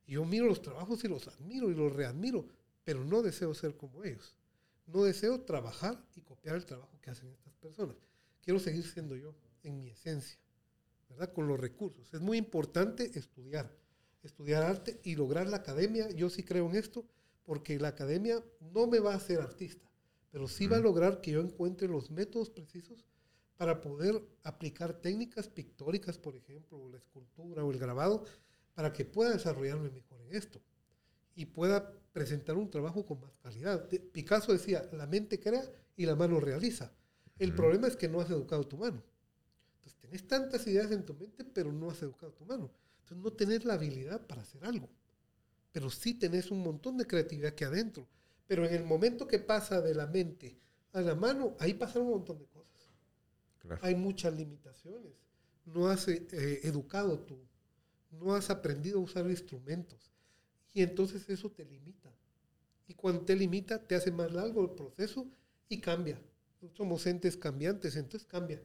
Y 0.06 0.12
yo 0.12 0.24
miro 0.24 0.46
los 0.46 0.62
trabajos 0.62 1.04
y 1.04 1.08
los 1.08 1.28
admiro 1.28 1.70
y 1.70 1.74
los 1.74 1.92
readmiro, 1.92 2.46
pero 2.82 3.04
no 3.04 3.20
deseo 3.20 3.52
ser 3.52 3.76
como 3.76 4.04
ellos. 4.04 4.38
No 4.86 5.02
deseo 5.02 5.42
trabajar 5.42 6.02
y 6.14 6.20
copiar 6.22 6.56
el 6.56 6.64
trabajo 6.64 6.98
que 7.00 7.10
hacen 7.10 7.28
estas 7.28 7.54
personas. 7.56 7.96
Quiero 8.46 8.60
seguir 8.60 8.86
siendo 8.86 9.16
yo 9.16 9.34
en 9.64 9.82
mi 9.82 9.90
esencia, 9.90 10.38
¿verdad? 11.10 11.32
Con 11.32 11.48
los 11.48 11.58
recursos. 11.58 12.14
Es 12.14 12.20
muy 12.20 12.38
importante 12.38 13.10
estudiar, 13.18 13.76
estudiar 14.22 14.62
arte 14.62 15.00
y 15.02 15.16
lograr 15.16 15.48
la 15.48 15.56
academia. 15.56 16.08
Yo 16.10 16.30
sí 16.30 16.44
creo 16.44 16.70
en 16.70 16.76
esto 16.76 17.04
porque 17.42 17.76
la 17.80 17.88
academia 17.88 18.40
no 18.60 18.86
me 18.86 19.00
va 19.00 19.14
a 19.14 19.16
hacer 19.16 19.40
artista, 19.40 19.90
pero 20.30 20.46
sí 20.46 20.68
va 20.68 20.76
a 20.76 20.80
lograr 20.80 21.20
que 21.20 21.32
yo 21.32 21.40
encuentre 21.40 21.88
los 21.88 22.12
métodos 22.12 22.48
precisos 22.48 23.04
para 23.56 23.80
poder 23.80 24.22
aplicar 24.44 25.00
técnicas 25.00 25.48
pictóricas, 25.48 26.16
por 26.16 26.36
ejemplo, 26.36 26.78
o 26.78 26.88
la 26.88 26.98
escultura 26.98 27.64
o 27.64 27.72
el 27.72 27.80
grabado, 27.80 28.26
para 28.74 28.92
que 28.92 29.04
pueda 29.04 29.32
desarrollarme 29.32 29.90
mejor 29.90 30.20
en 30.22 30.36
esto 30.36 30.62
y 31.34 31.46
pueda 31.46 31.92
presentar 32.12 32.56
un 32.56 32.70
trabajo 32.70 33.04
con 33.04 33.20
más 33.20 33.36
calidad. 33.38 33.88
Picasso 34.12 34.52
decía, 34.52 34.88
la 34.92 35.08
mente 35.08 35.40
crea 35.40 35.68
y 35.96 36.06
la 36.06 36.14
mano 36.14 36.38
realiza. 36.38 36.92
El 37.38 37.54
problema 37.54 37.86
es 37.86 37.96
que 37.96 38.08
no 38.08 38.20
has 38.20 38.30
educado 38.30 38.64
tu 38.66 38.76
mano. 38.78 39.02
Entonces, 39.76 40.00
tenés 40.00 40.26
tantas 40.26 40.66
ideas 40.66 40.90
en 40.90 41.04
tu 41.04 41.14
mente, 41.14 41.44
pero 41.44 41.72
no 41.72 41.90
has 41.90 42.02
educado 42.02 42.32
tu 42.32 42.44
mano. 42.44 42.70
Entonces, 43.00 43.22
no 43.22 43.32
tenés 43.32 43.64
la 43.64 43.74
habilidad 43.74 44.26
para 44.26 44.42
hacer 44.42 44.64
algo. 44.64 44.88
Pero 45.72 45.90
sí 45.90 46.14
tenés 46.14 46.50
un 46.50 46.62
montón 46.62 46.96
de 46.96 47.06
creatividad 47.06 47.52
aquí 47.52 47.64
adentro. 47.64 48.08
Pero 48.46 48.64
en 48.64 48.74
el 48.74 48.84
momento 48.84 49.26
que 49.26 49.38
pasa 49.38 49.80
de 49.80 49.94
la 49.94 50.06
mente 50.06 50.58
a 50.92 51.00
la 51.00 51.14
mano, 51.14 51.56
ahí 51.58 51.74
pasan 51.74 52.02
un 52.02 52.10
montón 52.10 52.38
de 52.38 52.46
cosas. 52.46 52.66
Hay 53.82 53.94
muchas 53.94 54.34
limitaciones. 54.34 55.12
No 55.64 55.88
has 55.88 56.08
eh, 56.08 56.60
educado 56.62 57.18
tú. 57.20 57.38
No 58.10 58.34
has 58.34 58.50
aprendido 58.50 58.98
a 58.98 59.02
usar 59.02 59.28
instrumentos. 59.28 60.12
Y 60.72 60.82
entonces 60.82 61.28
eso 61.28 61.50
te 61.50 61.64
limita. 61.64 62.12
Y 62.86 62.94
cuando 62.94 63.22
te 63.22 63.34
limita, 63.34 63.84
te 63.84 63.94
hace 63.96 64.12
más 64.12 64.32
largo 64.32 64.62
el 64.62 64.70
proceso 64.70 65.26
y 65.68 65.80
cambia. 65.80 66.20
Somos 66.74 67.06
entes 67.06 67.36
cambiantes, 67.36 67.96
entonces 67.96 68.26
cambia. 68.26 68.62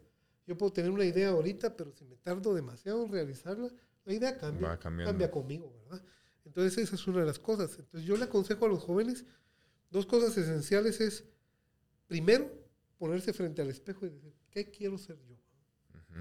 Yo 0.48 0.58
puedo 0.58 0.74
tener 0.74 0.92
una 0.92 1.06
idea 1.06 1.30
ahorita, 1.30 1.76
pero 1.76 1.92
si 1.92 2.06
me 2.06 2.18
tardo 2.18 2.54
demasiado 2.54 3.06
en 3.06 3.12
realizarla, 3.12 3.72
la 4.06 4.14
idea 4.14 4.38
cambia. 4.38 4.80
cambia 5.06 5.32
conmigo, 5.32 5.72
¿verdad? 5.84 6.04
Entonces 6.46 6.78
esa 6.78 6.96
es 6.96 7.08
una 7.08 7.20
de 7.20 7.28
las 7.28 7.40
cosas. 7.40 7.78
Entonces 7.78 8.08
yo 8.08 8.18
le 8.18 8.24
aconsejo 8.24 8.66
a 8.66 8.70
los 8.70 8.84
jóvenes 8.84 9.26
dos 9.92 10.06
cosas 10.06 10.36
esenciales 10.38 11.00
es, 11.02 11.26
primero, 12.08 12.50
ponerse 12.98 13.34
frente 13.34 13.62
al 13.62 13.70
espejo 13.70 14.06
y 14.06 14.10
decir, 14.10 14.34
¿qué 14.50 14.72
quiero 14.72 14.98
ser 14.98 15.20
yo? 15.28 15.36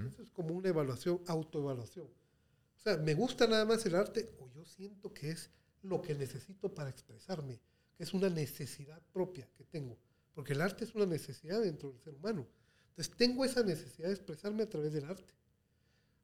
Eso 0.07 0.21
es 0.21 0.31
como 0.31 0.53
una 0.53 0.69
evaluación, 0.69 1.21
autoevaluación. 1.27 2.05
O 2.05 2.79
sea, 2.79 2.97
¿me 2.97 3.13
gusta 3.13 3.45
nada 3.45 3.65
más 3.65 3.85
el 3.85 3.95
arte 3.95 4.33
o 4.39 4.49
yo 4.49 4.63
siento 4.65 5.13
que 5.13 5.31
es 5.31 5.49
lo 5.81 6.01
que 6.01 6.15
necesito 6.15 6.73
para 6.73 6.89
expresarme? 6.89 7.59
Que 7.97 8.03
es 8.03 8.13
una 8.13 8.29
necesidad 8.29 9.01
propia 9.11 9.49
que 9.53 9.65
tengo. 9.65 9.97
Porque 10.33 10.53
el 10.53 10.61
arte 10.61 10.83
es 10.83 10.95
una 10.95 11.05
necesidad 11.05 11.61
dentro 11.61 11.89
del 11.89 11.99
ser 11.99 12.13
humano. 12.13 12.47
Entonces, 12.89 13.15
tengo 13.15 13.45
esa 13.45 13.63
necesidad 13.63 14.07
de 14.07 14.13
expresarme 14.13 14.63
a 14.63 14.69
través 14.69 14.93
del 14.93 15.05
arte. 15.05 15.33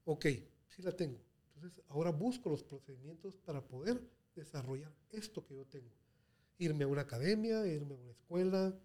Ok, 0.05 0.25
sí 0.67 0.81
la 0.81 0.91
tengo. 0.91 1.19
Entonces, 1.55 1.83
ahora 1.89 2.11
busco 2.11 2.49
los 2.49 2.63
procedimientos 2.63 3.35
para 3.37 3.65
poder 3.65 4.01
desarrollar 4.35 4.93
esto 5.09 5.45
que 5.45 5.55
yo 5.55 5.65
tengo. 5.65 5.91
Irme 6.59 6.85
a 6.85 6.87
una 6.87 7.01
academia, 7.01 7.65
irme 7.67 7.95
a 7.95 7.97
una 7.97 8.11
escuela, 8.11 8.79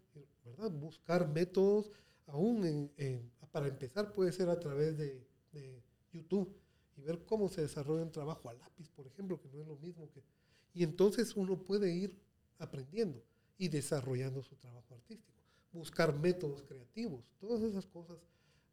¿verdad? 0.44 0.70
Buscar 0.70 1.28
métodos, 1.28 1.90
aún 2.26 2.90
para 3.50 3.68
empezar 3.68 4.12
puede 4.12 4.32
ser 4.32 4.48
a 4.48 4.58
través 4.58 4.96
de, 4.96 5.26
de, 5.52 5.82
YouTube 6.12 6.54
y 6.96 7.00
ver 7.00 7.24
cómo 7.24 7.48
se 7.48 7.62
desarrolla 7.62 8.02
un 8.02 8.12
trabajo 8.12 8.50
a 8.50 8.54
lápiz, 8.54 8.90
por 8.90 9.06
ejemplo, 9.06 9.40
que 9.40 9.48
no 9.48 9.62
es 9.62 9.66
lo 9.66 9.76
mismo 9.76 10.10
que... 10.10 10.22
Y 10.74 10.82
entonces 10.82 11.34
uno 11.36 11.62
puede 11.62 11.90
ir 11.90 12.14
aprendiendo 12.58 13.22
y 13.59 13.68
desarrollando 13.68 14.42
su 14.42 14.57
trabajo 14.57 14.94
artístico. 14.94 15.40
Buscar 15.72 16.14
métodos 16.14 16.62
creativos, 16.62 17.24
todas 17.38 17.62
esas 17.62 17.86
cosas. 17.86 18.18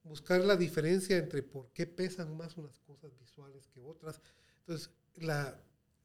Buscar 0.04 0.42
la 0.42 0.56
diferencia 0.56 1.18
entre 1.18 1.44
por 1.44 1.70
qué 1.72 1.86
pesan 1.86 2.36
más 2.36 2.58
unas 2.58 2.80
cosas 2.80 3.18
visuales 3.20 3.68
que 3.68 3.82
otras. 3.82 4.22
Entonces, 4.62 4.90
la, 5.16 5.62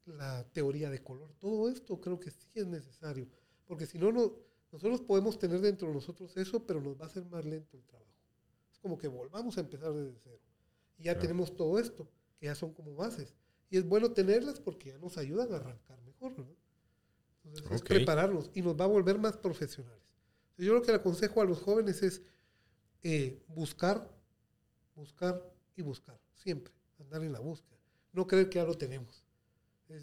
la 0.07 0.45
teoría 0.53 0.91
de 0.91 1.03
color, 1.03 1.33
todo 1.39 1.69
esto 1.69 2.01
creo 2.01 2.19
que 2.19 2.31
sí 2.31 2.49
es 2.55 2.67
necesario, 2.67 3.29
porque 3.67 3.87
si 3.87 3.99
no, 3.99 4.13
no, 4.13 4.35
nosotros 4.75 5.01
podemos 5.03 5.39
tener 5.39 5.61
dentro 5.61 5.89
de 5.89 5.95
nosotros 5.95 6.37
eso, 6.37 6.67
pero 6.67 6.81
nos 6.81 6.99
va 6.99 7.05
a 7.05 7.07
hacer 7.07 7.25
más 7.27 7.45
lento 7.45 7.77
el 7.77 7.85
trabajo. 7.85 8.11
Es 8.73 8.79
como 8.81 8.99
que 8.99 9.07
volvamos 9.07 9.57
a 9.57 9.61
empezar 9.61 9.93
desde 9.93 10.19
cero. 10.23 10.41
Y 10.99 11.05
ya 11.05 11.19
tenemos 11.19 11.55
todo 11.55 11.79
esto, 11.79 12.09
que 12.39 12.47
ya 12.47 12.55
son 12.55 12.73
como 12.73 12.95
bases. 12.95 13.35
Y 13.71 13.77
es 13.77 13.87
bueno 13.89 14.13
tenerlas 14.13 14.61
porque 14.61 14.91
ya 14.91 14.99
nos 14.99 15.17
ayudan 15.17 15.53
a 15.53 15.57
arrancar 15.57 16.01
mejor. 16.03 16.37
¿no? 16.39 16.57
Entonces, 17.45 17.73
es 17.73 17.83
prepararnos 17.83 18.51
y 18.55 18.63
nos 18.63 18.79
va 18.79 18.85
a 18.85 18.89
volver 18.89 19.19
más 19.19 19.37
profesionales. 19.37 20.03
Yo 20.57 20.75
lo 20.75 20.83
que 20.83 20.93
le 20.93 20.99
aconsejo 20.99 21.41
a 21.41 21.45
los 21.45 21.61
jóvenes 21.61 22.03
es 22.03 22.23
eh, 23.03 23.43
buscar, 23.49 24.11
buscar 24.95 25.43
y 25.77 25.83
buscar, 25.83 26.19
siempre, 26.33 26.73
andar 26.99 27.23
en 27.23 27.33
la 27.33 27.41
búsqueda. 27.41 27.79
No 28.13 28.27
creer 28.27 28.49
que 28.49 28.57
ya 28.57 28.65
lo 28.65 28.77
tenemos. 28.77 29.25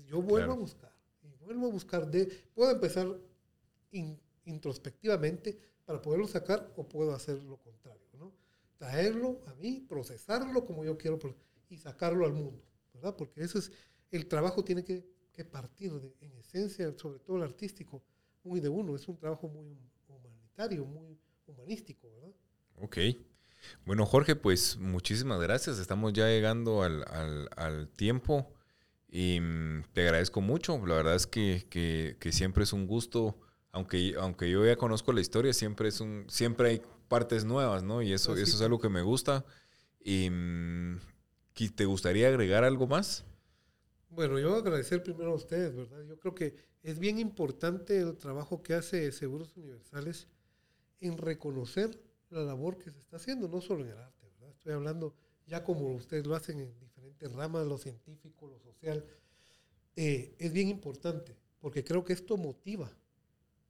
yo 0.08 0.22
vuelvo 0.22 0.54
a 0.54 0.56
buscar 0.56 0.94
y 1.24 1.44
vuelvo 1.44 1.68
a 1.68 1.72
buscar. 1.72 2.10
De, 2.10 2.26
puedo 2.54 2.72
empezar 2.72 3.08
introspectivamente 4.46 5.58
para 5.86 6.02
poderlo 6.02 6.28
sacar 6.28 6.72
o 6.76 6.88
puedo 6.88 7.14
hacer 7.16 7.42
lo 7.44 7.58
contrario. 7.58 8.08
¿no? 8.20 8.34
Traerlo 8.78 9.42
a 9.48 9.56
mí, 9.56 9.86
procesarlo 9.88 10.66
como 10.66 10.84
yo 10.84 10.98
quiero 10.98 11.18
y 11.70 11.78
sacarlo 11.78 12.26
al 12.26 12.34
mundo. 12.34 12.62
¿verdad? 12.94 13.16
Porque 13.16 13.42
eso 13.42 13.58
es, 13.58 13.72
el 14.12 14.28
trabajo 14.28 14.64
tiene 14.64 14.84
que 14.84 15.11
que 15.34 15.46
partir 15.46 15.92
de, 15.94 16.16
en 16.22 16.36
esencia, 16.38 16.94
sobre 16.98 17.20
todo 17.20 17.38
el 17.38 17.44
artístico, 17.44 18.04
muy 18.44 18.60
de 18.60 18.70
uno. 18.70 18.96
Es 18.96 19.08
un 19.08 19.18
trabajo 19.18 19.48
muy 19.48 19.78
humanitario, 20.08 20.86
muy 20.86 21.18
humanístico, 21.48 22.12
¿verdad? 22.14 22.36
Ok. 22.82 22.98
Bueno, 23.86 24.06
Jorge, 24.06 24.36
pues 24.36 24.78
muchísimas 24.78 25.40
gracias. 25.40 25.80
Estamos 25.80 26.14
ya 26.14 26.28
llegando 26.28 26.84
al, 26.84 27.06
al, 27.08 27.50
al 27.56 27.90
tiempo 27.90 28.54
y 29.08 29.40
mm, 29.40 29.84
te 29.94 30.02
agradezco 30.02 30.42
mucho. 30.42 30.78
La 30.86 30.96
verdad 30.96 31.16
es 31.16 31.28
que, 31.28 31.68
que, 31.70 32.18
que, 32.20 32.32
siempre 32.32 32.64
es 32.64 32.74
un 32.74 32.88
gusto, 32.88 33.38
aunque, 33.72 34.16
aunque 34.18 34.50
yo 34.50 34.66
ya 34.66 34.76
conozco 34.78 35.14
la 35.14 35.22
historia, 35.22 35.54
siempre, 35.54 35.90
es 35.90 36.00
un, 36.02 36.26
siempre 36.30 36.70
hay 36.70 36.82
partes 37.08 37.46
nuevas, 37.46 37.84
¿no? 37.84 38.02
Y 38.02 38.14
eso, 38.14 38.36
eso 38.36 38.56
es 38.56 38.62
algo 38.62 38.80
que 38.80 38.90
me 38.90 39.02
gusta. 39.02 39.46
Y, 40.04 40.30
mm, 40.30 41.00
¿Te 41.76 41.86
gustaría 41.86 42.28
agregar 42.28 42.64
algo 42.64 42.88
más? 42.88 43.24
Bueno, 44.12 44.38
yo 44.40 44.56
agradecer 44.56 45.02
primero 45.02 45.32
a 45.32 45.36
ustedes, 45.36 45.74
¿verdad? 45.74 46.04
Yo 46.04 46.20
creo 46.20 46.36
que 46.36 46.54
es 46.84 47.00
bien 47.00 47.18
importante 47.18 47.98
el 47.98 48.18
trabajo 48.18 48.62
que 48.62 48.74
hace 48.74 49.10
Seguros 49.14 49.56
Universales 49.56 50.28
en 51.00 51.18
reconocer 51.18 51.98
la 52.30 52.42
labor 52.42 52.78
que 52.78 52.92
se 52.92 53.00
está 53.00 53.16
haciendo, 53.16 53.48
no 53.48 53.62
solo 53.62 53.86
en 53.86 53.92
el 53.92 53.98
arte, 53.98 54.28
¿verdad? 54.28 54.50
Estoy 54.50 54.74
hablando 54.74 55.16
ya 55.48 55.64
como 55.64 55.96
ustedes 55.96 56.28
lo 56.28 56.36
hacen 56.36 56.60
en 56.60 56.78
diferentes 56.78 57.32
ramas, 57.32 57.66
lo 57.66 57.78
científico, 57.78 58.48
lo 58.48 58.60
social. 58.60 59.06
Eh, 59.96 60.36
es 60.38 60.52
bien 60.52 60.68
importante, 60.68 61.38
porque 61.62 61.82
creo 61.82 62.04
que 62.04 62.12
esto 62.12 62.36
motiva, 62.36 62.92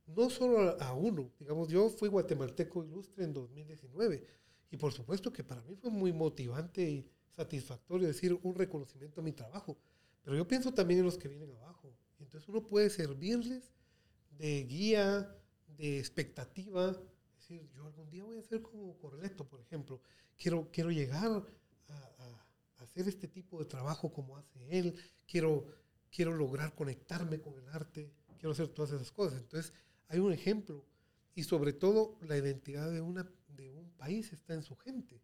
no 0.07 0.31
solo 0.31 0.75
a, 0.81 0.93
uno, 0.95 1.31
digamos, 1.39 1.67
yo 1.69 1.87
fui 1.91 2.09
guatemalteco 2.09 2.83
ilustre 2.83 3.25
en 3.25 3.33
2019, 3.33 4.25
y 4.71 4.77
por 4.77 4.91
supuesto 4.91 5.31
que 5.31 5.43
para 5.43 5.61
mí 5.61 5.75
fue 5.75 5.91
muy 5.91 6.11
motivante 6.11 6.81
y 6.81 7.07
satisfactorio 7.29 8.07
decir 8.07 8.39
un 8.41 8.55
reconocimiento 8.55 9.21
a 9.21 9.23
mi 9.23 9.33
trabajo 9.33 9.77
pero 10.23 10.37
yo 10.37 10.47
pienso 10.47 10.73
también 10.73 10.99
en 10.99 11.05
los 11.05 11.17
que 11.17 11.27
vienen 11.27 11.51
abajo. 11.51 11.95
Entonces 12.19 12.47
uno 12.47 12.67
puede 12.67 12.89
servirles 12.89 13.73
de 14.37 14.63
guía, 14.63 15.35
de 15.77 15.99
expectativa. 15.99 16.91
Es 16.91 17.39
decir, 17.39 17.69
yo 17.73 17.85
algún 17.85 18.09
día 18.09 18.23
voy 18.23 18.37
a 18.37 18.43
ser 18.43 18.61
como 18.61 18.97
Correcto, 18.97 19.47
por 19.47 19.61
ejemplo. 19.61 20.01
Quiero, 20.37 20.69
quiero 20.71 20.91
llegar 20.91 21.25
a, 21.25 21.93
a, 21.93 22.83
hacer 22.83 23.07
este 23.07 23.27
tipo 23.27 23.59
de 23.59 23.65
trabajo 23.65 24.11
como 24.11 24.37
hace 24.37 24.59
él. 24.69 24.95
Quiero, 25.27 25.65
quiero 26.09 26.33
lograr 26.33 26.75
conectarme 26.75 27.39
con 27.39 27.57
el 27.57 27.67
arte. 27.69 28.11
Quiero 28.37 28.51
hacer 28.51 28.67
todas 28.69 28.91
esas 28.91 29.11
cosas. 29.11 29.39
Entonces 29.41 29.73
hay 30.07 30.19
un 30.19 30.33
ejemplo. 30.33 30.85
Y 31.33 31.43
sobre 31.43 31.73
todo 31.73 32.17
la 32.21 32.37
identidad 32.37 32.91
de, 32.91 33.01
una, 33.01 33.29
de 33.47 33.71
un 33.71 33.89
país 33.91 34.33
está 34.33 34.53
en 34.53 34.63
su 34.63 34.75
gente. 34.75 35.21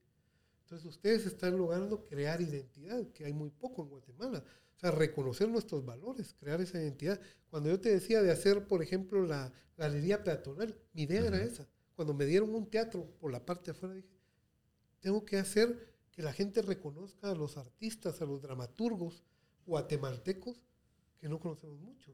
Entonces 0.68 0.86
ustedes 0.86 1.26
están 1.26 1.57
logrando 1.57 2.03
crear 2.03 2.41
identidad, 2.41 3.07
que 3.13 3.24
hay 3.24 3.32
muy 3.32 3.49
poco 3.49 3.84
en 3.84 3.89
Guatemala. 3.89 4.43
O 4.76 4.80
sea, 4.80 4.91
reconocer 4.91 5.47
nuestros 5.47 5.86
valores, 5.86 6.36
crear 6.38 6.59
esa 6.59 6.78
identidad. 6.78 7.22
Cuando 7.49 7.70
yo 7.70 7.80
te 7.80 7.89
decía 7.89 8.22
de 8.22 8.32
hacer, 8.32 8.68
por 8.68 8.84
ejemplo, 8.84 9.26
la 9.26 9.53
galería 9.78 10.26
peatonal, 10.26 10.78
mi 10.91 11.03
idea 11.03 11.26
era 11.26 11.41
esa. 11.41 11.65
Cuando 11.95 12.13
me 12.13 12.26
dieron 12.26 12.53
un 12.53 12.70
teatro 12.70 13.05
por 13.18 13.32
la 13.32 13.45
parte 13.45 13.72
de 13.72 13.78
afuera, 13.78 13.95
dije, 13.95 14.09
tengo 14.99 15.24
que 15.24 15.38
hacer 15.38 15.95
que 16.11 16.22
la 16.22 16.34
gente 16.34 16.61
reconozca 16.61 17.32
a 17.32 17.36
los 17.36 17.55
artistas, 17.55 18.22
a 18.22 18.26
los 18.26 18.41
dramaturgos 18.41 19.24
guatemaltecos 19.65 20.61
que 21.18 21.30
no 21.30 21.39
conocemos 21.39 21.80
mucho. 21.80 22.13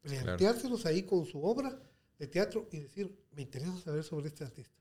Planteárselos 0.00 0.86
ahí 0.86 1.02
con 1.02 1.26
su 1.26 1.44
obra 1.44 1.78
de 2.18 2.26
teatro 2.26 2.66
y 2.72 2.78
decir, 2.78 3.14
me 3.32 3.42
interesa 3.42 3.78
saber 3.78 4.04
sobre 4.04 4.28
este 4.28 4.42
artista. 4.42 4.80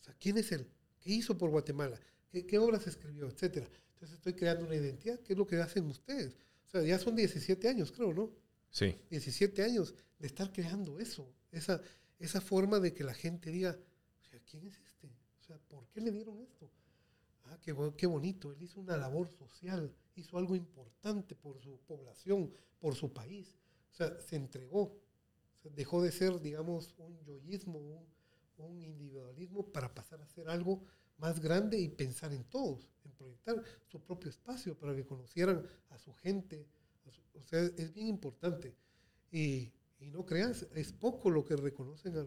O 0.00 0.04
sea, 0.04 0.14
¿quién 0.18 0.36
es 0.36 0.50
él? 0.50 0.68
¿Qué 0.98 1.12
hizo 1.12 1.38
por 1.38 1.50
Guatemala? 1.50 2.00
¿Qué, 2.30 2.46
qué 2.46 2.58
obras 2.58 2.86
escribió? 2.86 3.28
Etcétera. 3.28 3.68
Entonces 3.94 4.16
estoy 4.16 4.34
creando 4.34 4.64
una 4.66 4.74
identidad. 4.74 5.20
¿Qué 5.20 5.32
es 5.32 5.38
lo 5.38 5.46
que 5.46 5.56
hacen 5.56 5.86
ustedes? 5.86 6.36
O 6.66 6.68
sea, 6.68 6.82
ya 6.82 6.98
son 6.98 7.16
17 7.16 7.68
años, 7.68 7.92
creo, 7.92 8.12
¿no? 8.12 8.30
Sí. 8.70 8.94
17 9.10 9.62
años 9.62 9.94
de 10.18 10.26
estar 10.26 10.52
creando 10.52 10.98
eso, 10.98 11.32
esa, 11.52 11.80
esa 12.18 12.40
forma 12.40 12.80
de 12.80 12.92
que 12.92 13.04
la 13.04 13.14
gente 13.14 13.50
diga, 13.50 13.78
o 14.20 14.24
sea, 14.24 14.40
¿quién 14.40 14.66
es 14.66 14.78
este? 14.80 15.08
O 15.40 15.42
sea, 15.42 15.58
¿por 15.68 15.88
qué 15.88 16.00
le 16.00 16.10
dieron 16.10 16.40
esto? 16.40 16.70
Ah, 17.44 17.58
qué, 17.62 17.74
qué 17.96 18.06
bonito, 18.06 18.52
él 18.52 18.62
hizo 18.62 18.80
una 18.80 18.96
labor 18.96 19.28
social, 19.30 19.94
hizo 20.16 20.36
algo 20.38 20.56
importante 20.56 21.34
por 21.34 21.60
su 21.60 21.78
población, 21.86 22.52
por 22.80 22.94
su 22.94 23.12
país. 23.12 23.56
O 23.92 23.94
sea, 23.94 24.18
se 24.20 24.36
entregó, 24.36 24.98
dejó 25.62 26.02
de 26.02 26.10
ser, 26.10 26.40
digamos, 26.40 26.94
un 26.98 27.18
yoísmo, 27.24 27.78
un, 27.78 28.06
un 28.58 28.82
individualismo 28.82 29.64
para 29.72 29.94
pasar 29.94 30.20
a 30.20 30.26
ser 30.26 30.48
algo 30.48 30.82
más 31.18 31.40
grande 31.40 31.78
y 31.78 31.88
pensar 31.88 32.32
en 32.32 32.44
todos, 32.44 32.88
en 33.04 33.12
proyectar 33.12 33.62
su 33.86 34.00
propio 34.00 34.30
espacio 34.30 34.76
para 34.78 34.94
que 34.94 35.04
conocieran 35.04 35.66
a 35.90 35.98
su 35.98 36.12
gente. 36.14 36.66
o 37.34 37.42
sea, 37.42 37.60
es 37.60 37.92
bien 37.92 38.08
importante. 38.08 38.74
Y, 39.30 39.72
y, 39.98 40.10
no 40.10 40.24
creas, 40.24 40.66
es 40.74 40.92
poco 40.92 41.30
lo 41.30 41.44
que 41.44 41.56
reconocen 41.56 42.16
a, 42.16 42.26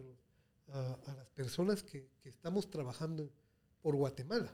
a, 0.72 1.14
las 1.14 1.30
personas 1.30 1.82
que, 1.82 2.08
que, 2.22 2.28
estamos 2.28 2.70
trabajando 2.70 3.32
por 3.80 3.96
Guatemala. 3.96 4.52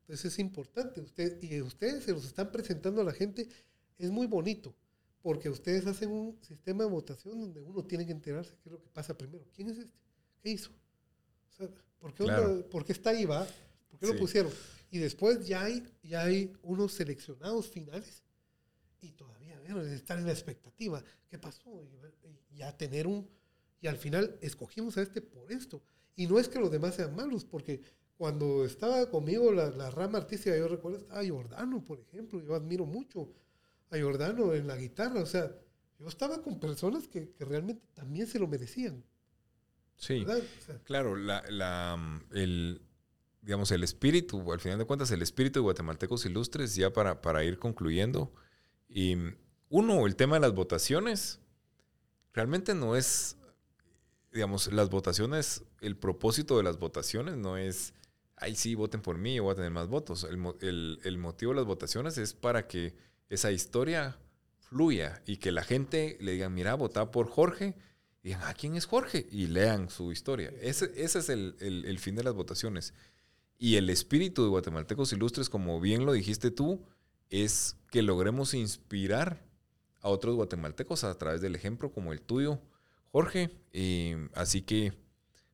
Entonces 0.00 0.32
es 0.32 0.38
importante. 0.38 1.00
Usted, 1.00 1.42
y 1.42 1.60
ustedes 1.60 2.04
se 2.04 2.12
los 2.12 2.24
están 2.24 2.50
presentando 2.52 3.00
a 3.00 3.04
la 3.04 3.12
gente. 3.12 3.48
Es 3.96 4.10
muy 4.10 4.26
bonito, 4.26 4.74
porque 5.22 5.48
ustedes 5.48 5.86
hacen 5.86 6.10
un 6.10 6.38
sistema 6.42 6.84
de 6.84 6.90
votación 6.90 7.40
donde 7.40 7.60
uno 7.60 7.84
tiene 7.84 8.04
que 8.04 8.12
enterarse 8.12 8.54
qué 8.62 8.68
es 8.68 8.72
lo 8.72 8.80
que 8.80 8.88
pasa 8.88 9.16
primero. 9.16 9.46
¿Quién 9.54 9.70
es 9.70 9.78
este? 9.78 9.98
¿Qué 10.42 10.50
hizo? 10.50 10.70
O 11.48 11.52
sea, 11.52 11.70
¿por, 11.98 12.12
qué 12.12 12.24
¿por, 12.70 12.84
qué 12.84 12.92
está 12.92 13.10
ahí, 13.10 13.24
va? 13.24 13.46
¿Por 13.94 14.00
qué 14.00 14.14
lo 14.14 14.18
pusieron? 14.18 14.52
Y 14.90 14.98
después 14.98 15.46
ya 15.46 15.64
hay, 15.64 15.84
ya 16.02 16.24
hay 16.24 16.52
unos 16.62 16.92
seleccionados 16.92 17.68
finales 17.68 18.24
y 19.00 19.12
todavía 19.12 19.58
bueno, 19.60 19.82
estar 19.82 20.18
en 20.18 20.26
la 20.26 20.32
expectativa. 20.32 21.02
¿Qué 21.28 21.38
pasó? 21.38 21.82
Y, 21.82 22.56
ya 22.56 22.76
tener 22.76 23.06
un... 23.06 23.28
Y 23.80 23.86
al 23.86 23.96
final 23.96 24.38
escogimos 24.40 24.96
a 24.96 25.02
este 25.02 25.20
por 25.20 25.52
esto. 25.52 25.82
Y 26.16 26.26
no 26.26 26.38
es 26.38 26.48
que 26.48 26.58
los 26.58 26.70
demás 26.70 26.94
sean 26.94 27.14
malos, 27.14 27.44
porque 27.44 27.80
cuando 28.16 28.64
estaba 28.64 29.10
conmigo 29.10 29.52
la, 29.52 29.70
la 29.70 29.90
rama 29.90 30.18
artística, 30.18 30.56
yo 30.56 30.68
recuerdo, 30.68 30.98
estaba 30.98 31.26
Jordano, 31.26 31.84
por 31.84 32.00
ejemplo. 32.00 32.40
Yo 32.40 32.54
admiro 32.54 32.86
mucho 32.86 33.32
a 33.90 33.98
Jordano 33.98 34.54
en 34.54 34.66
la 34.66 34.76
guitarra. 34.76 35.20
O 35.20 35.26
sea, 35.26 35.52
yo 35.98 36.08
estaba 36.08 36.42
con 36.42 36.58
personas 36.58 37.08
que, 37.08 37.30
que 37.30 37.44
realmente 37.44 37.86
también 37.94 38.26
se 38.26 38.38
lo 38.38 38.46
merecían. 38.46 39.04
Sí, 39.96 40.24
claro, 40.84 41.16
la, 41.16 41.42
el, 42.32 42.82
digamos, 43.44 43.70
el 43.70 43.84
espíritu, 43.84 44.52
al 44.52 44.60
final 44.60 44.78
de 44.78 44.86
cuentas, 44.86 45.10
el 45.10 45.22
espíritu 45.22 45.60
de 45.60 45.64
Guatemaltecos 45.64 46.24
Ilustres, 46.24 46.74
ya 46.74 46.92
para, 46.92 47.20
para 47.20 47.44
ir 47.44 47.58
concluyendo. 47.58 48.32
Y 48.88 49.16
uno, 49.68 50.06
el 50.06 50.16
tema 50.16 50.36
de 50.36 50.40
las 50.40 50.54
votaciones, 50.54 51.40
realmente 52.32 52.74
no 52.74 52.96
es, 52.96 53.36
digamos, 54.32 54.72
las 54.72 54.88
votaciones, 54.88 55.62
el 55.80 55.96
propósito 55.96 56.56
de 56.56 56.62
las 56.62 56.78
votaciones 56.78 57.36
no 57.36 57.56
es, 57.56 57.92
ay, 58.36 58.56
sí, 58.56 58.74
voten 58.74 59.02
por 59.02 59.18
mí, 59.18 59.34
yo 59.36 59.44
voy 59.44 59.52
a 59.52 59.56
tener 59.56 59.70
más 59.70 59.88
votos. 59.88 60.24
El, 60.24 61.00
el 61.04 61.18
motivo 61.18 61.52
de 61.52 61.56
las 61.56 61.66
votaciones 61.66 62.16
es 62.18 62.32
para 62.32 62.66
que 62.66 62.96
esa 63.28 63.52
historia 63.52 64.18
fluya 64.58 65.22
y 65.26 65.36
que 65.36 65.52
la 65.52 65.62
gente 65.62 66.16
le 66.20 66.32
diga, 66.32 66.48
mira, 66.48 66.74
vota 66.74 67.10
por 67.10 67.28
Jorge 67.28 67.74
y 68.22 68.28
digan, 68.28 68.42
ah, 68.44 68.54
¿quién 68.54 68.74
es 68.74 68.86
Jorge? 68.86 69.26
Y 69.30 69.48
lean 69.48 69.90
su 69.90 70.10
historia. 70.10 70.50
Ese, 70.62 70.90
ese 70.96 71.18
es 71.18 71.28
el, 71.28 71.56
el, 71.60 71.98
fin 71.98 72.16
de 72.16 72.24
las 72.24 72.34
votaciones. 72.34 72.94
Y 73.64 73.78
el 73.78 73.88
espíritu 73.88 74.42
de 74.42 74.50
Guatemaltecos 74.50 75.14
Ilustres, 75.14 75.48
como 75.48 75.80
bien 75.80 76.04
lo 76.04 76.12
dijiste 76.12 76.50
tú, 76.50 76.84
es 77.30 77.78
que 77.90 78.02
logremos 78.02 78.52
inspirar 78.52 79.42
a 80.02 80.10
otros 80.10 80.34
guatemaltecos 80.34 81.02
a 81.02 81.16
través 81.16 81.40
del 81.40 81.54
ejemplo 81.54 81.90
como 81.90 82.12
el 82.12 82.20
tuyo, 82.20 82.60
Jorge. 83.10 83.48
así 84.34 84.60
que, 84.60 84.92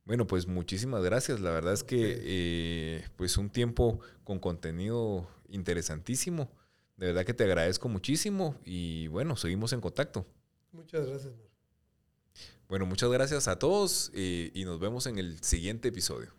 bueno, 0.04 0.26
pues 0.26 0.48
muchísimas 0.48 1.04
gracias. 1.04 1.38
La 1.38 1.52
verdad 1.52 1.72
es 1.72 1.84
que 1.84 2.18
eh, 2.20 3.04
pues 3.14 3.38
un 3.38 3.48
tiempo 3.48 4.00
con 4.24 4.40
contenido 4.40 5.28
interesantísimo. 5.48 6.50
De 6.96 7.06
verdad 7.06 7.24
que 7.24 7.32
te 7.32 7.44
agradezco 7.44 7.88
muchísimo 7.88 8.56
y 8.64 9.06
bueno, 9.06 9.36
seguimos 9.36 9.72
en 9.72 9.80
contacto. 9.80 10.26
Muchas 10.72 11.06
gracias. 11.06 11.32
Bueno, 12.68 12.86
muchas 12.86 13.08
gracias 13.08 13.46
a 13.46 13.56
todos 13.56 14.10
y, 14.12 14.50
y 14.52 14.64
nos 14.64 14.80
vemos 14.80 15.06
en 15.06 15.20
el 15.20 15.40
siguiente 15.44 15.90
episodio. 15.90 16.32